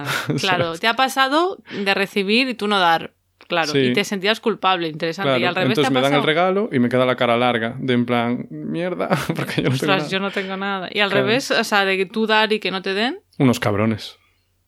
Claro, 0.41 0.79
te 0.79 0.87
ha 0.88 0.95
pasado 0.95 1.57
de 1.73 1.95
recibir 1.95 2.49
y 2.49 2.55
tú 2.55 2.69
no 2.69 2.79
dar. 2.79 3.14
Claro, 3.49 3.73
Sí. 3.73 3.79
y 3.79 3.93
te 3.93 4.05
sentías 4.05 4.41
culpable, 4.41 4.89
interesante. 4.89 5.29
Claro, 5.31 5.41
y 5.41 5.45
al 5.45 5.55
revés 5.55 5.75
te 5.75 5.81
entonces 5.83 5.91
ha 5.91 5.95
me 5.95 6.01
dan 6.01 6.15
el 6.21 6.23
regalo 6.27 6.69
y 6.73 6.79
me 6.79 6.89
queda 6.89 7.05
la 7.05 7.17
cara 7.17 7.37
larga, 7.37 7.75
de 7.79 7.93
en 7.95 8.07
plan, 8.07 8.47
mierda, 8.51 9.09
porque 9.37 9.63
yo 9.63 9.69
no 9.71 9.71
tengo 9.71 9.75
Ostras, 9.75 9.97
nada. 9.99 10.09
yo 10.09 10.21
no 10.21 10.31
tengo 10.31 10.57
nada. 10.57 10.89
Y 10.93 11.01
al 11.01 11.11
Claro. 11.11 11.27
revés, 11.27 11.51
o 11.51 11.65
sea, 11.65 11.85
de 11.85 11.97
que 11.97 12.07
tú 12.07 12.27
dar 12.27 12.53
y 12.53 12.61
que 12.61 12.71
no 12.71 12.81
te 12.83 12.95
den, 12.95 13.19
Unos 13.39 13.61
cabrones. 13.61 14.17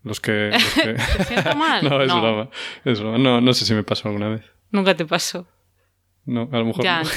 Los 0.03 0.21
que. 0.21 0.51
los 0.53 0.75
que- 0.75 0.95
¿te 0.95 1.25
siento 1.25 1.55
mal? 1.57 1.83
no, 1.89 2.03
es 2.03 2.09
No. 2.09 2.21
broma. 2.21 2.51
Es 2.85 3.01
broma. 3.01 3.17
No, 3.19 3.41
no 3.41 3.53
sé 3.55 3.65
si 3.65 3.73
me 3.75 3.85
pasó 3.85 4.09
alguna 4.09 4.29
vez. 4.29 4.43
Nunca 4.71 4.95
te 4.95 5.07
pasó. 5.07 5.47
No, 6.27 6.49
a 6.53 6.59
lo 6.59 6.65
mejor. 6.67 6.85
Ya. 6.85 7.03
no. 7.03 7.09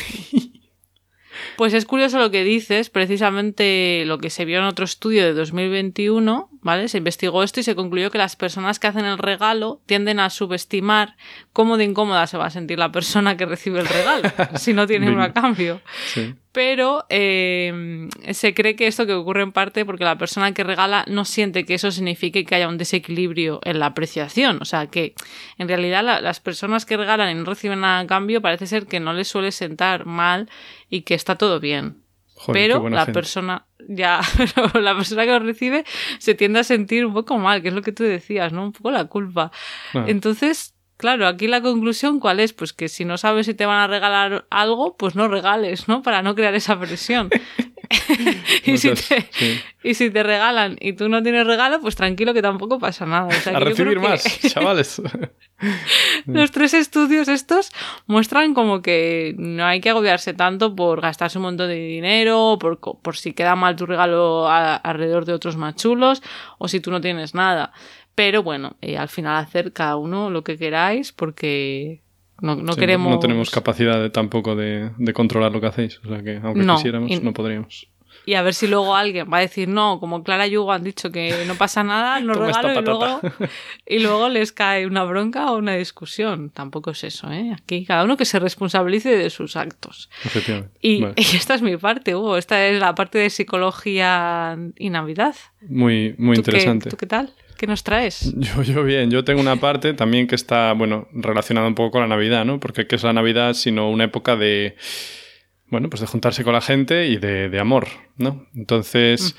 Pues 1.56 1.74
es 1.74 1.86
curioso 1.86 2.18
lo 2.20 2.32
que 2.32 2.44
dices, 2.44 2.90
precisamente 2.90 4.04
lo 4.06 4.18
que 4.20 4.30
se 4.30 4.46
vio 4.46 4.58
en 4.60 4.66
otro 4.66 4.86
estudio 4.86 5.24
de 5.24 5.34
2021, 5.34 6.50
¿vale? 6.68 6.90
Se 6.90 6.98
investigó 7.00 7.42
esto 7.44 7.62
y 7.62 7.64
se 7.64 7.74
concluyó 7.76 8.12
que 8.12 8.18
las 8.18 8.36
personas 8.36 8.78
que 8.78 8.88
hacen 8.88 9.06
el 9.06 9.18
regalo 9.18 9.82
tienden 9.86 10.20
a 10.20 10.30
subestimar 10.30 11.16
cómo 11.54 11.78
de 11.78 11.86
incómoda 11.86 12.28
se 12.28 12.38
va 12.38 12.46
a 12.48 12.50
sentir 12.52 12.78
la 12.78 12.92
persona 12.92 13.38
que 13.38 13.46
recibe 13.46 13.80
el 13.80 13.88
regalo 13.88 14.30
si 14.56 14.74
no 14.74 14.86
tiene 14.86 15.10
uno 15.10 15.24
a 15.24 15.32
cambio. 15.34 15.80
Sí. 16.14 16.36
Pero 16.52 17.06
eh, 17.10 18.08
se 18.32 18.54
cree 18.54 18.76
que 18.76 18.88
esto 18.88 19.06
que 19.06 19.14
ocurre 19.14 19.44
en 19.44 19.52
parte 19.52 19.86
porque 19.86 20.04
la 20.04 20.18
persona 20.18 20.54
que 20.54 20.64
regala 20.64 21.06
no 21.08 21.24
siente 21.24 21.66
que 21.66 21.76
eso 21.76 21.92
signifique 21.92 22.46
que 22.46 22.56
haya 22.56 22.68
un 22.68 22.78
desequilibrio 22.78 23.60
en 23.64 23.80
la 23.80 23.86
apreciación. 23.88 24.58
O 24.62 24.66
sea, 24.66 24.88
que 24.88 25.14
en 25.58 25.68
realidad 25.68 26.04
la- 26.04 26.20
las 26.20 26.40
personas 26.40 26.86
que 26.86 26.98
regalan 26.98 27.30
y 27.32 27.36
no 27.40 27.46
reciben 27.46 27.82
nada 27.82 28.00
a 28.00 28.08
cambio 28.08 28.42
parece 28.42 28.68
ser 28.68 28.88
que 28.88 29.00
no 29.00 29.14
les 29.14 29.28
suele 29.28 29.52
sentar 29.52 30.06
mal 30.06 30.50
y 30.90 31.02
que 31.02 31.14
está 31.14 31.36
todo 31.36 31.60
bien. 31.60 32.02
Joder, 32.38 32.70
pero 32.70 32.90
la 32.90 33.00
gente. 33.00 33.14
persona 33.14 33.66
ya 33.88 34.22
pero 34.38 34.80
la 34.80 34.96
persona 34.96 35.26
que 35.26 35.32
lo 35.32 35.40
recibe 35.40 35.86
se 36.20 36.36
tiende 36.36 36.60
a 36.60 36.64
sentir 36.64 37.06
un 37.06 37.14
poco 37.14 37.38
mal 37.38 37.62
que 37.62 37.70
es 37.70 37.74
lo 37.74 37.82
que 37.82 37.92
tú 37.92 38.04
decías 38.04 38.54
no 38.54 38.64
un 38.64 38.72
poco 38.74 38.92
la 38.92 39.06
culpa. 39.06 39.52
Ah. 39.94 40.06
entonces 40.08 40.76
claro 40.98 41.28
aquí 41.28 41.48
la 41.48 41.62
conclusión 41.62 42.20
cuál 42.20 42.40
es 42.40 42.54
pues 42.54 42.74
que 42.74 42.90
si 42.90 43.06
no 43.06 43.18
sabes 43.18 43.48
si 43.48 43.54
te 43.54 43.66
van 43.66 43.80
a 43.80 43.88
regalar 43.88 44.46
algo 44.50 44.98
pues 44.98 45.16
no 45.16 45.28
regales 45.28 45.88
no 45.88 46.02
para 46.04 46.22
no 46.22 46.36
crear 46.36 46.54
esa 46.54 46.80
presión 46.80 47.30
y, 48.66 48.72
No 48.72 48.78
si 48.78 48.90
seas- 48.90 49.08
te, 49.08 49.22
sí. 49.32 49.62
y 49.84 49.94
si 49.94 50.10
te 50.10 50.24
regalan 50.24 50.78
y 50.80 50.94
tú 50.94 51.10
no 51.10 51.22
tienes 51.24 51.46
regalo 51.48 51.80
pues 51.80 51.96
tranquilo 51.96 52.34
que 52.34 52.42
tampoco 52.42 52.80
pasa 52.80 53.06
nada 53.06 53.28
O 53.28 53.32
sea, 53.32 53.58
A 53.58 53.60
recibir 53.60 54.00
que- 54.00 54.08
más, 54.08 54.24
chavales. 54.48 55.02
los 56.26 56.52
tres 56.52 56.74
estudios 56.74 57.28
estos 57.28 57.72
muestran 58.06 58.54
como 58.54 58.82
que 58.82 59.34
no 59.38 59.66
hay 59.66 59.82
que 59.82 59.90
agobiarse 59.90 60.34
tanto 60.34 60.76
por 60.76 61.02
gastarse 61.02 61.38
un 61.38 61.44
montón 61.44 61.70
de 61.70 61.76
dinero, 61.76 62.58
por, 62.60 62.80
por 62.80 63.18
si 63.18 63.34
queda 63.34 63.56
mal 63.56 63.76
tu 63.76 63.86
regalo 63.86 64.48
a- 64.48 64.76
alrededor 64.76 65.26
de 65.26 65.34
otros 65.34 65.58
más 65.58 65.76
chulos 65.76 66.22
o 66.58 66.68
si 66.68 66.80
tú 66.80 66.92
no 66.92 67.02
tienes 67.02 67.34
nada. 67.34 67.72
Pero 68.16 68.42
bueno, 68.44 68.78
eh, 68.82 68.98
al 68.98 69.10
final 69.10 69.38
hacer 69.38 69.74
cada 69.74 69.96
uno 69.96 70.30
lo 70.30 70.44
que 70.44 70.58
queráis 70.58 71.12
porque 71.12 72.02
no, 72.42 72.56
no 72.56 72.74
Sí, 72.74 72.80
queremos... 72.80 73.12
No 73.12 73.20
tenemos 73.20 73.50
capacidad 73.52 74.02
de- 74.02 74.10
tampoco 74.10 74.56
de, 74.56 74.92
de 74.98 75.14
controlar 75.14 75.52
lo 75.52 75.60
que 75.62 75.68
hacéis. 75.68 76.00
O 76.06 76.08
sea 76.10 76.22
que, 76.24 76.40
aunque 76.44 76.62
No, 76.64 76.76
quisiéramos, 76.76 77.12
y- 77.12 77.20
no 77.20 77.34
podríamos. 77.34 77.88
Y 78.26 78.34
a 78.34 78.42
ver 78.42 78.54
si 78.54 78.68
luego 78.68 78.94
alguien 78.94 79.32
va 79.32 79.38
a 79.38 79.42
decir, 79.42 79.70
no, 79.70 80.02
como 80.02 80.22
Clara 80.22 80.48
y 80.48 80.58
Hugo 80.58 80.74
han 80.74 80.84
dicho 80.84 81.12
que 81.14 81.46
no 81.48 81.56
pasa 81.56 81.82
nada, 81.84 82.20
no 82.20 82.34
regalo 82.34 82.78
y 82.78 82.84
luego, 82.84 83.22
y 83.88 84.00
luego 84.00 84.28
les 84.28 84.52
cae 84.52 84.86
una 84.86 85.06
bronca 85.06 85.50
o 85.52 85.58
una 85.58 85.76
discusión. 85.76 86.50
Tampoco 86.50 86.92
es 86.92 87.06
eso, 87.06 87.32
¿eh? 87.32 87.54
Aquí 87.58 87.86
cada 87.86 88.04
uno 88.04 88.18
que 88.18 88.26
se 88.26 88.40
responsabilice 88.40 89.16
de 89.16 89.30
sus 89.30 89.56
actos. 89.56 90.10
Efectivamente. 90.26 90.78
Y, 90.82 91.02
Vale. 91.04 91.14
y 91.18 91.22
esta 91.38 91.56
es 91.56 91.62
mi 91.62 91.78
parte, 91.78 92.16
Hugo. 92.16 92.36
Esta 92.38 92.68
es 92.68 92.78
la 92.82 92.94
parte 92.96 93.18
de 93.18 93.30
psicología 93.30 94.58
y 94.78 94.90
Navidad. 94.90 95.36
Muy, 95.62 96.14
muy 96.18 96.36
¿Tú 96.36 96.44
qué- 96.44 96.52
interesante. 96.52 96.90
¿Tú 96.90 96.98
qué 96.98 97.06
tal? 97.06 97.32
¿Qué 97.58 97.68
nos 97.68 97.84
traes? 97.84 98.34
Yo, 98.38 98.62
yo 98.62 98.84
bien, 98.84 99.10
yo 99.10 99.24
tengo 99.24 99.42
una 99.42 99.56
parte 99.58 99.94
también 99.94 100.28
que 100.28 100.36
está, 100.36 100.74
bueno, 100.74 101.08
relacionada 101.12 101.68
un 101.68 101.76
poco 101.76 101.92
con 101.92 102.02
la 102.02 102.08
Navidad, 102.08 102.46
¿no? 102.46 102.60
Porque 102.60 102.86
¿qué 102.88 102.96
es 102.96 103.04
la 103.04 103.14
Navidad 103.14 103.54
sino 103.54 103.90
una 103.90 104.04
época 104.06 104.36
de, 104.36 104.76
bueno, 105.68 105.90
pues 105.90 106.02
de 106.02 106.08
juntarse 106.08 106.44
con 106.44 106.54
la 106.54 106.62
gente 106.62 107.08
y 107.08 107.18
de, 107.18 107.50
de 107.50 107.60
amor, 107.60 107.88
¿no? 108.18 108.46
Entonces, 108.56 109.36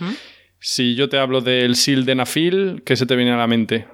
si 0.59 0.95
yo 0.97 1.09
te 1.09 1.19
hablo 1.19 1.41
del 1.41 1.77
sildenafil, 1.77 2.83
¿qué 2.85 2.97
se 2.97 3.07
te 3.07 3.15
viene 3.17 3.31
a 3.33 3.37
la 3.37 3.47
mente? 3.47 3.87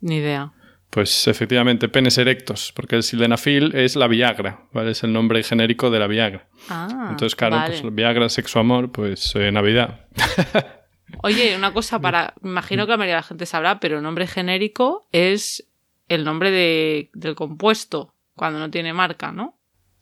Ni 0.00 0.16
idea. 0.16 0.52
Pues 0.90 1.26
efectivamente, 1.26 1.88
penes 1.88 2.18
erectos, 2.18 2.72
porque 2.76 2.94
el 2.94 3.02
sildenafil 3.02 3.74
es 3.74 3.96
la 3.96 4.06
Viagra, 4.06 4.68
¿vale? 4.72 4.92
Es 4.92 5.02
el 5.02 5.12
nombre 5.12 5.42
genérico 5.42 5.90
de 5.90 5.98
la 5.98 6.06
Viagra. 6.06 6.46
Ah, 6.68 7.08
Entonces, 7.10 7.34
claro, 7.34 7.56
vale. 7.56 7.80
pues 7.80 7.94
Viagra, 7.94 8.28
sexo, 8.28 8.60
amor, 8.60 8.92
pues 8.92 9.32
eh, 9.34 9.50
Navidad. 9.50 10.06
Oye, 11.22 11.56
una 11.56 11.72
cosa 11.72 11.98
para... 11.98 12.34
Imagino 12.42 12.86
que 12.86 12.92
la 12.92 12.96
mayoría 12.96 13.16
de 13.16 13.20
la 13.20 13.26
gente 13.28 13.46
sabrá, 13.46 13.80
pero 13.80 13.96
el 13.96 14.02
nombre 14.02 14.26
genérico 14.26 15.06
es 15.12 15.68
el 16.08 16.24
nombre 16.24 16.50
de, 16.50 17.10
del 17.14 17.34
compuesto, 17.34 18.14
cuando 18.36 18.58
no 18.58 18.70
tiene 18.70 18.92
marca, 18.92 19.32
¿no? 19.32 19.56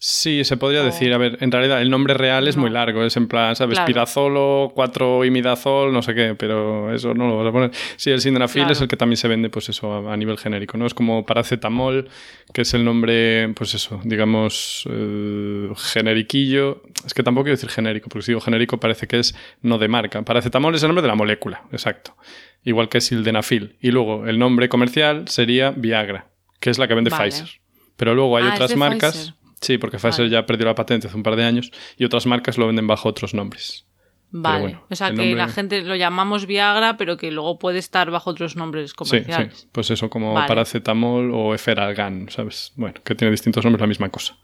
Sí, 0.04 0.42
se 0.42 0.56
podría 0.56 0.80
O- 0.80 0.84
decir. 0.84 1.12
A 1.14 1.16
ver, 1.16 1.38
en 1.40 1.52
realidad 1.52 1.80
el 1.80 1.88
nombre 1.88 2.12
real 2.14 2.48
es 2.48 2.56
No. 2.56 2.62
muy 2.62 2.70
largo. 2.70 3.04
Es 3.04 3.16
en 3.16 3.28
plan, 3.28 3.54
¿sabes? 3.54 3.76
Claro. 3.76 3.86
Pirazolo, 3.86 4.72
4 4.74 5.24
imidazol, 5.24 5.92
no 5.92 6.02
sé 6.02 6.12
qué, 6.12 6.34
pero 6.36 6.92
eso 6.92 7.14
no 7.14 7.28
lo 7.28 7.36
vas 7.36 7.46
a 7.46 7.52
poner. 7.52 7.70
Sí, 7.94 8.10
el 8.10 8.20
sildenafil 8.20 8.62
Claro. 8.62 8.72
es 8.72 8.80
el 8.80 8.88
que 8.88 8.96
también 8.96 9.16
se 9.16 9.28
vende, 9.28 9.48
pues 9.48 9.68
eso, 9.68 9.92
a, 9.92 10.12
a 10.12 10.16
nivel 10.16 10.38
genérico, 10.38 10.76
¿no? 10.76 10.86
Es 10.86 10.94
como 10.94 11.24
paracetamol, 11.24 12.08
que 12.52 12.62
es 12.62 12.74
el 12.74 12.84
nombre, 12.84 13.50
pues 13.54 13.74
eso, 13.74 14.00
digamos, 14.02 14.88
eh, 14.90 15.68
generiquillo. 15.76 16.82
Es 17.06 17.14
que 17.14 17.22
tampoco 17.22 17.44
quiero 17.44 17.54
decir 17.56 17.70
genérico, 17.70 18.08
porque 18.08 18.24
si 18.26 18.32
digo 18.32 18.40
genérico 18.40 18.78
parece 18.80 19.06
que 19.06 19.20
es 19.20 19.36
no 19.60 19.78
de 19.78 19.86
marca. 19.86 20.20
Paracetamol 20.22 20.74
es 20.74 20.82
el 20.82 20.88
nombre 20.88 21.02
de 21.02 21.08
la 21.08 21.14
molécula, 21.14 21.62
exacto. 21.70 22.16
Igual 22.64 22.88
que 22.88 23.00
sildenafil. 23.00 23.76
Y 23.80 23.92
luego 23.92 24.26
el 24.26 24.40
nombre 24.40 24.68
comercial 24.68 25.28
sería 25.28 25.70
Viagra, 25.70 26.26
que 26.58 26.70
es 26.70 26.78
la 26.78 26.88
que 26.88 26.94
vende 26.94 27.10
Vale. 27.10 27.30
Pfizer. 27.30 27.48
Pero 27.96 28.16
luego 28.16 28.36
hay 28.36 28.46
Ah, 28.50 28.54
otras 28.54 28.74
marcas. 28.74 29.14
Pfizer. 29.16 29.41
Sí, 29.62 29.78
porque 29.78 29.96
Pfizer 29.96 30.24
Vale. 30.26 30.30
ya 30.30 30.44
perdió 30.44 30.66
la 30.66 30.74
patente 30.74 31.06
hace 31.06 31.16
un 31.16 31.22
par 31.22 31.36
de 31.36 31.44
años 31.44 31.70
y 31.96 32.04
otras 32.04 32.26
marcas 32.26 32.58
lo 32.58 32.66
venden 32.66 32.86
bajo 32.86 33.08
otros 33.08 33.32
nombres. 33.32 33.86
Vale. 34.34 34.60
bueno, 34.62 34.86
o 34.90 34.94
sea, 34.94 35.08
que 35.10 35.16
nombre- 35.16 35.34
la 35.34 35.48
gente 35.48 35.82
lo 35.82 35.94
llamamos 35.94 36.46
Viagra, 36.46 36.96
pero 36.96 37.16
que 37.18 37.30
luego 37.30 37.58
puede 37.58 37.78
estar 37.78 38.10
bajo 38.10 38.30
otros 38.30 38.56
nombres 38.56 38.94
comerciales. 38.94 39.58
sí. 39.58 39.68
Pues 39.72 39.90
eso, 39.90 40.08
como 40.08 40.32
Vale. 40.32 40.48
paracetamol 40.48 41.30
o 41.34 41.54
eferalgan, 41.54 42.28
¿sabes? 42.30 42.72
Bueno, 42.76 43.00
que 43.04 43.14
tiene 43.14 43.30
distintos 43.30 43.62
nombres, 43.64 43.80
la 43.82 43.86
misma 43.86 44.08
cosa. 44.08 44.38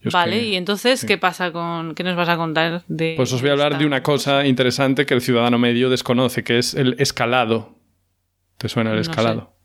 Yo 0.00 0.08
es 0.10 0.12
Vale, 0.14 0.38
que- 0.38 0.46
y 0.46 0.54
entonces, 0.54 1.04
¿qué 1.04 1.18
pasa 1.18 1.50
con. 1.50 1.96
¿Qué 1.96 2.04
nos 2.04 2.14
vas 2.16 2.28
a 2.28 2.36
contar 2.36 2.84
de.? 2.86 3.14
Pues 3.16 3.32
os 3.32 3.40
voy 3.40 3.50
a 3.50 3.52
hablar 3.54 3.72
esta 3.72 3.78
de 3.80 3.86
una 3.86 4.02
cosa 4.04 4.46
interesante 4.46 5.06
que 5.06 5.14
el 5.14 5.20
ciudadano 5.20 5.58
medio 5.58 5.90
desconoce, 5.90 6.44
que 6.44 6.58
es 6.58 6.74
el 6.74 6.94
escalado. 7.00 7.74
¿Te 8.58 8.68
suena 8.68 8.90
el 8.92 8.98
No 8.98 9.04
sé. 9.04 9.10
escalado? 9.10 9.56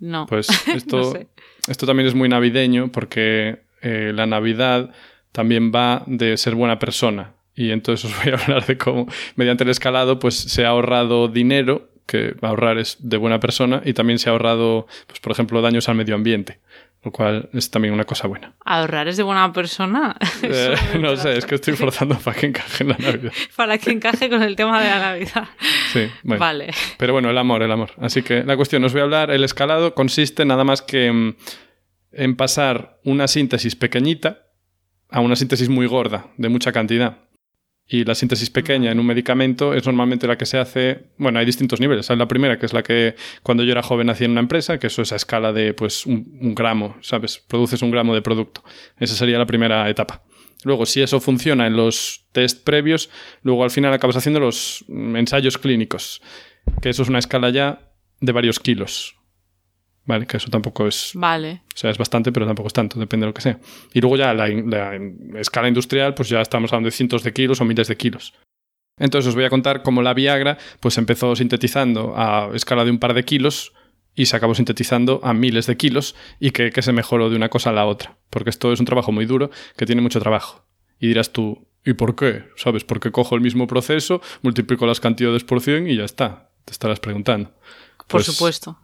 No. 0.00 0.26
Pues 0.26 0.48
esto, 0.68 0.98
No 0.98 1.10
sé. 1.12 1.28
esto 1.66 1.86
también 1.86 2.08
es 2.08 2.14
muy 2.14 2.28
navideño 2.28 2.92
porque 2.92 3.62
eh, 3.82 4.12
la 4.14 4.26
Navidad 4.26 4.90
también 5.32 5.72
va 5.74 6.04
de 6.06 6.36
ser 6.36 6.54
buena 6.54 6.78
persona. 6.78 7.32
Y 7.54 7.70
entonces 7.70 8.10
os 8.10 8.24
voy 8.24 8.32
a 8.32 8.36
hablar 8.42 8.66
de 8.66 8.78
cómo, 8.78 9.06
mediante 9.36 9.64
el 9.64 9.70
escalado, 9.70 10.18
pues 10.18 10.36
se 10.36 10.64
ha 10.64 10.68
ahorrado 10.68 11.28
dinero, 11.28 11.90
que 12.06 12.34
ahorrar 12.42 12.78
es 12.78 12.96
de 13.00 13.16
buena 13.16 13.40
persona, 13.40 13.82
y 13.84 13.92
también 13.92 14.18
se 14.18 14.28
ha 14.28 14.32
ahorrado, 14.32 14.86
pues 15.06 15.20
por 15.20 15.32
ejemplo, 15.32 15.60
daños 15.62 15.88
al 15.88 15.94
medio 15.94 16.14
ambiente, 16.14 16.60
lo 17.04 17.10
cual 17.12 17.48
es 17.52 17.70
también 17.70 17.94
una 17.94 18.04
cosa 18.04 18.26
buena. 18.26 18.54
¿Ahorrar 18.64 19.08
es 19.08 19.16
de 19.16 19.22
buena 19.22 19.52
persona? 19.52 20.16
Eh, 20.42 20.74
no 21.00 21.16
sé, 21.16 21.38
es 21.38 21.46
que 21.46 21.54
estoy 21.54 21.74
forzando 21.74 22.18
para 22.18 22.36
que 22.36 22.46
encaje 22.46 22.82
en 22.82 22.90
la 22.90 22.96
Navidad. 22.98 23.32
Para 23.54 23.78
que 23.78 23.90
encaje 23.90 24.28
con 24.28 24.42
el 24.42 24.56
tema 24.56 24.82
de 24.82 24.88
la 24.88 24.98
Navidad. 24.98 25.48
Sí, 25.92 26.08
bueno. 26.24 26.40
Vale. 26.40 26.70
Pero 26.98 27.12
bueno, 27.12 27.30
el 27.30 27.38
amor, 27.38 27.62
el 27.62 27.70
amor. 27.70 27.90
Así 27.98 28.22
que 28.22 28.42
la 28.42 28.56
cuestión, 28.56 28.82
os 28.84 28.92
voy 28.92 29.02
a 29.02 29.04
hablar, 29.04 29.30
el 29.30 29.44
escalado 29.44 29.94
consiste 29.94 30.44
nada 30.44 30.64
más 30.64 30.82
que 30.82 31.12
mm, 31.12 31.34
en 32.12 32.36
pasar 32.36 33.00
una 33.04 33.28
síntesis 33.28 33.76
pequeñita 33.76 34.46
a 35.08 35.20
una 35.20 35.36
síntesis 35.36 35.68
muy 35.68 35.86
gorda, 35.86 36.32
de 36.38 36.48
mucha 36.48 36.72
cantidad. 36.72 37.28
Y 37.86 38.04
la 38.04 38.14
síntesis 38.14 38.48
pequeña 38.48 38.90
en 38.90 39.00
un 39.00 39.06
medicamento 39.06 39.74
es 39.74 39.84
normalmente 39.84 40.26
la 40.26 40.38
que 40.38 40.46
se 40.46 40.56
hace, 40.56 41.10
bueno, 41.18 41.38
hay 41.38 41.44
distintos 41.44 41.80
niveles. 41.80 42.08
La 42.08 42.28
primera, 42.28 42.58
que 42.58 42.64
es 42.64 42.72
la 42.72 42.82
que 42.82 43.16
cuando 43.42 43.64
yo 43.64 43.72
era 43.72 43.82
joven 43.82 44.08
hacía 44.08 44.24
en 44.24 44.30
una 44.30 44.40
empresa, 44.40 44.78
que 44.78 44.86
eso 44.86 45.02
es 45.02 45.12
a 45.12 45.16
escala 45.16 45.52
de 45.52 45.74
pues 45.74 46.06
un, 46.06 46.38
un 46.40 46.54
gramo, 46.54 46.96
¿sabes? 47.02 47.38
Produces 47.46 47.82
un 47.82 47.90
gramo 47.90 48.14
de 48.14 48.22
producto. 48.22 48.64
Esa 48.98 49.14
sería 49.14 49.36
la 49.36 49.46
primera 49.46 49.88
etapa. 49.90 50.22
Luego, 50.64 50.86
si 50.86 51.02
eso 51.02 51.20
funciona 51.20 51.66
en 51.66 51.76
los 51.76 52.26
test 52.32 52.64
previos, 52.64 53.10
luego 53.42 53.64
al 53.64 53.70
final 53.70 53.92
acabas 53.92 54.16
haciendo 54.16 54.40
los 54.40 54.84
ensayos 54.88 55.58
clínicos, 55.58 56.22
que 56.80 56.88
eso 56.88 57.02
es 57.02 57.08
una 57.08 57.18
escala 57.18 57.50
ya 57.50 57.92
de 58.20 58.32
varios 58.32 58.60
kilos. 58.60 59.16
Vale, 60.04 60.26
que 60.26 60.36
eso 60.36 60.50
tampoco 60.50 60.88
es, 60.88 61.12
Vale. 61.14 61.62
o 61.74 61.76
sea, 61.76 61.90
es 61.90 61.98
bastante, 61.98 62.32
pero 62.32 62.44
tampoco 62.44 62.66
es 62.66 62.72
tanto, 62.72 62.98
depende 62.98 63.24
de 63.24 63.30
lo 63.30 63.34
que 63.34 63.42
sea. 63.42 63.60
Y 63.92 64.00
luego 64.00 64.16
ya 64.16 64.34
la, 64.34 64.48
la 64.48 64.98
escala 65.40 65.68
industrial, 65.68 66.14
pues 66.14 66.28
ya 66.28 66.40
estamos 66.40 66.72
hablando 66.72 66.88
de 66.88 66.92
cientos 66.92 67.22
de 67.22 67.32
kilos 67.32 67.60
o 67.60 67.64
miles 67.64 67.86
de 67.86 67.96
kilos. 67.96 68.34
Entonces 68.98 69.28
os 69.28 69.34
voy 69.34 69.44
a 69.44 69.50
contar 69.50 69.82
cómo 69.82 70.02
la 70.02 70.14
Viagra 70.14 70.58
pues 70.80 70.98
empezó 70.98 71.34
sintetizando 71.36 72.14
a 72.16 72.50
escala 72.54 72.84
de 72.84 72.90
un 72.90 72.98
par 72.98 73.14
de 73.14 73.24
kilos 73.24 73.72
y 74.14 74.26
se 74.26 74.36
acabó 74.36 74.54
sintetizando 74.54 75.20
a 75.22 75.32
miles 75.32 75.66
de 75.66 75.76
kilos 75.76 76.14
y 76.38 76.50
que, 76.50 76.70
que 76.70 76.82
se 76.82 76.92
mejoró 76.92 77.30
de 77.30 77.36
una 77.36 77.48
cosa 77.48 77.70
a 77.70 77.72
la 77.72 77.86
otra. 77.86 78.18
Porque 78.28 78.50
esto 78.50 78.72
es 78.72 78.80
un 78.80 78.86
trabajo 78.86 79.12
muy 79.12 79.24
duro 79.24 79.50
que 79.76 79.86
tiene 79.86 80.02
mucho 80.02 80.20
trabajo. 80.20 80.66
Y 80.98 81.08
dirás 81.08 81.32
tú, 81.32 81.66
¿y 81.84 81.94
por 81.94 82.14
qué? 82.14 82.44
¿Sabes? 82.56 82.84
Porque 82.84 83.10
cojo 83.10 83.34
el 83.34 83.40
mismo 83.40 83.66
proceso, 83.66 84.20
multiplico 84.42 84.86
las 84.86 85.00
cantidades 85.00 85.44
por 85.44 85.60
100 85.60 85.88
y 85.88 85.96
ya 85.96 86.04
está. 86.04 86.50
Te 86.64 86.72
estarás 86.72 87.00
preguntando. 87.00 87.52
Por 88.06 88.22
supuesto. 88.22 88.78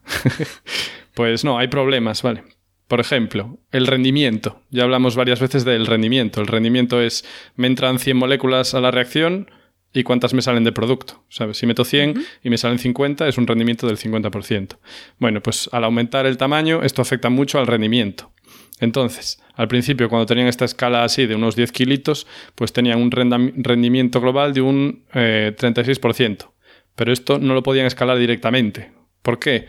pues 1.18 1.42
no, 1.42 1.58
hay 1.58 1.66
problemas, 1.66 2.22
¿vale? 2.22 2.44
Por 2.86 3.00
ejemplo, 3.00 3.58
el 3.72 3.88
rendimiento. 3.88 4.62
Ya 4.70 4.84
hablamos 4.84 5.16
varias 5.16 5.40
veces 5.40 5.64
del 5.64 5.84
rendimiento. 5.84 6.40
El 6.40 6.46
rendimiento 6.46 7.02
es, 7.02 7.24
me 7.56 7.66
entran 7.66 7.98
100 7.98 8.16
moléculas 8.16 8.72
a 8.74 8.80
la 8.80 8.92
reacción 8.92 9.50
y 9.92 10.04
cuántas 10.04 10.32
me 10.32 10.42
salen 10.42 10.62
de 10.62 10.70
producto. 10.70 11.24
¿Sabes? 11.28 11.56
Si 11.56 11.66
meto 11.66 11.84
100 11.84 12.24
y 12.44 12.50
me 12.50 12.56
salen 12.56 12.78
50, 12.78 13.26
es 13.26 13.36
un 13.36 13.48
rendimiento 13.48 13.88
del 13.88 13.96
50%. 13.96 14.78
Bueno, 15.18 15.42
pues 15.42 15.68
al 15.72 15.82
aumentar 15.82 16.24
el 16.24 16.36
tamaño, 16.36 16.84
esto 16.84 17.02
afecta 17.02 17.30
mucho 17.30 17.58
al 17.58 17.66
rendimiento. 17.66 18.30
Entonces, 18.78 19.42
al 19.54 19.66
principio, 19.66 20.08
cuando 20.08 20.26
tenían 20.26 20.46
esta 20.46 20.66
escala 20.66 21.02
así 21.02 21.26
de 21.26 21.34
unos 21.34 21.56
10 21.56 21.72
kilitos, 21.72 22.28
pues 22.54 22.72
tenían 22.72 23.02
un 23.02 23.10
rendimiento 23.10 24.20
global 24.20 24.54
de 24.54 24.60
un 24.60 25.04
36%. 25.12 26.44
Eh, 26.44 26.48
Pero 26.94 27.12
esto 27.12 27.40
no 27.40 27.54
lo 27.54 27.64
podían 27.64 27.86
escalar 27.86 28.18
directamente. 28.18 28.92
¿Por 29.20 29.40
qué? 29.40 29.66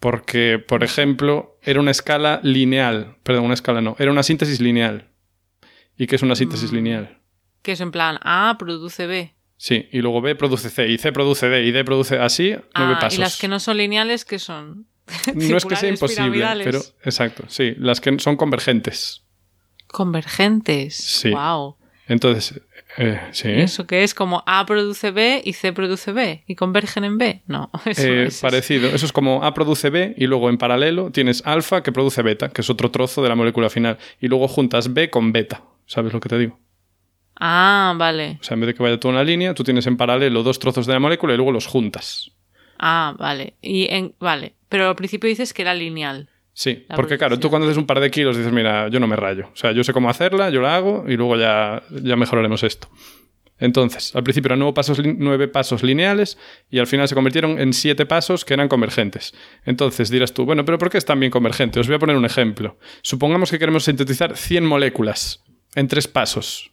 Porque, 0.00 0.58
por 0.58 0.84
ejemplo, 0.84 1.58
era 1.62 1.80
una 1.80 1.90
escala 1.90 2.40
lineal. 2.42 3.16
Perdón, 3.22 3.44
una 3.44 3.54
escala 3.54 3.80
no. 3.80 3.96
Era 3.98 4.10
una 4.10 4.22
síntesis 4.22 4.60
lineal. 4.60 5.10
¿Y 5.96 6.06
qué 6.06 6.16
es 6.16 6.22
una 6.22 6.36
síntesis 6.36 6.72
mm. 6.72 6.74
lineal? 6.74 7.18
Que 7.62 7.72
es 7.72 7.80
en 7.80 7.90
plan 7.90 8.18
A 8.22 8.56
produce 8.58 9.06
B. 9.06 9.34
Sí, 9.56 9.88
y 9.90 10.00
luego 10.00 10.20
B 10.20 10.34
produce 10.34 10.68
C, 10.68 10.88
y 10.88 10.98
C 10.98 11.12
produce 11.12 11.48
D, 11.48 11.64
y 11.64 11.72
D 11.72 11.82
produce 11.82 12.18
así, 12.18 12.54
nueve 12.74 12.94
ah, 12.96 13.00
pasos. 13.00 13.18
¿Y 13.18 13.22
las 13.22 13.38
que 13.38 13.48
no 13.48 13.58
son 13.58 13.78
lineales, 13.78 14.26
qué 14.26 14.38
son? 14.38 14.86
no 15.34 15.56
es 15.56 15.64
que 15.64 15.76
sea 15.76 15.88
imposible, 15.88 16.46
pero 16.62 16.80
exacto, 17.04 17.44
sí, 17.48 17.74
las 17.78 18.00
que 18.00 18.18
son 18.18 18.36
convergentes. 18.36 19.22
Convergentes. 19.86 20.96
Sí. 20.96 21.30
Wow. 21.30 21.76
Entonces, 22.06 22.60
eh, 22.96 23.20
sí. 23.32 23.48
¿Eso 23.50 23.86
que 23.86 24.02
es 24.02 24.14
como 24.14 24.42
A 24.46 24.64
produce 24.66 25.10
B 25.10 25.42
y 25.44 25.52
C 25.52 25.72
produce 25.72 26.12
B 26.12 26.44
y 26.46 26.54
convergen 26.54 27.04
en 27.04 27.18
B? 27.18 27.42
No, 27.46 27.70
eso 27.84 28.02
eh, 28.02 28.28
Parecido. 28.40 28.88
Eso 28.88 29.06
es 29.06 29.12
como 29.12 29.44
A 29.44 29.54
produce 29.54 29.90
B 29.90 30.14
y 30.16 30.26
luego 30.26 30.48
en 30.48 30.58
paralelo 30.58 31.10
tienes 31.10 31.44
alfa 31.46 31.82
que 31.82 31.92
produce 31.92 32.22
beta, 32.22 32.48
que 32.48 32.62
es 32.62 32.70
otro 32.70 32.90
trozo 32.90 33.22
de 33.22 33.28
la 33.28 33.34
molécula 33.34 33.70
final. 33.70 33.98
Y 34.20 34.28
luego 34.28 34.48
juntas 34.48 34.92
B 34.94 35.10
con 35.10 35.32
beta. 35.32 35.62
¿Sabes 35.86 36.12
lo 36.12 36.20
que 36.20 36.28
te 36.28 36.38
digo? 36.38 36.58
Ah, 37.38 37.94
vale. 37.96 38.38
O 38.40 38.44
sea, 38.44 38.54
en 38.54 38.60
vez 38.60 38.68
de 38.68 38.74
que 38.74 38.82
vaya 38.82 38.98
toda 38.98 39.14
una 39.14 39.24
línea, 39.24 39.54
tú 39.54 39.62
tienes 39.62 39.86
en 39.86 39.96
paralelo 39.96 40.42
dos 40.42 40.58
trozos 40.58 40.86
de 40.86 40.94
la 40.94 41.00
molécula 41.00 41.34
y 41.34 41.36
luego 41.36 41.52
los 41.52 41.66
juntas. 41.66 42.30
Ah, 42.78 43.14
vale. 43.18 43.54
Y 43.60 43.86
en, 43.90 44.14
vale. 44.18 44.54
Pero 44.68 44.88
al 44.88 44.96
principio 44.96 45.28
dices 45.28 45.52
que 45.52 45.62
era 45.62 45.74
lineal. 45.74 46.28
Sí, 46.58 46.86
porque 46.96 47.18
claro, 47.18 47.38
tú 47.38 47.50
cuando 47.50 47.66
haces 47.68 47.76
un 47.76 47.84
par 47.84 48.00
de 48.00 48.10
kilos 48.10 48.34
dices, 48.34 48.50
mira, 48.50 48.88
yo 48.88 48.98
no 48.98 49.06
me 49.06 49.14
rayo. 49.14 49.50
O 49.52 49.56
sea, 49.56 49.72
yo 49.72 49.84
sé 49.84 49.92
cómo 49.92 50.08
hacerla, 50.08 50.48
yo 50.48 50.62
la 50.62 50.74
hago 50.74 51.04
y 51.06 51.14
luego 51.14 51.36
ya, 51.36 51.82
ya 51.90 52.16
mejoraremos 52.16 52.62
esto. 52.62 52.88
Entonces, 53.58 54.16
al 54.16 54.22
principio 54.22 54.48
eran 54.48 54.60
nueve 54.60 54.72
pasos, 54.72 54.98
nueve 55.04 55.48
pasos 55.48 55.82
lineales 55.82 56.38
y 56.70 56.78
al 56.78 56.86
final 56.86 57.08
se 57.08 57.14
convirtieron 57.14 57.60
en 57.60 57.74
siete 57.74 58.06
pasos 58.06 58.46
que 58.46 58.54
eran 58.54 58.68
convergentes. 58.68 59.34
Entonces 59.66 60.08
dirás 60.08 60.32
tú, 60.32 60.46
bueno, 60.46 60.64
pero 60.64 60.78
¿por 60.78 60.88
qué 60.88 60.96
están 60.96 61.20
bien 61.20 61.30
convergentes? 61.30 61.80
Os 61.80 61.88
voy 61.88 61.96
a 61.96 61.98
poner 61.98 62.16
un 62.16 62.24
ejemplo. 62.24 62.78
Supongamos 63.02 63.50
que 63.50 63.58
queremos 63.58 63.84
sintetizar 63.84 64.34
100 64.34 64.64
moléculas 64.64 65.44
en 65.74 65.88
tres 65.88 66.08
pasos. 66.08 66.70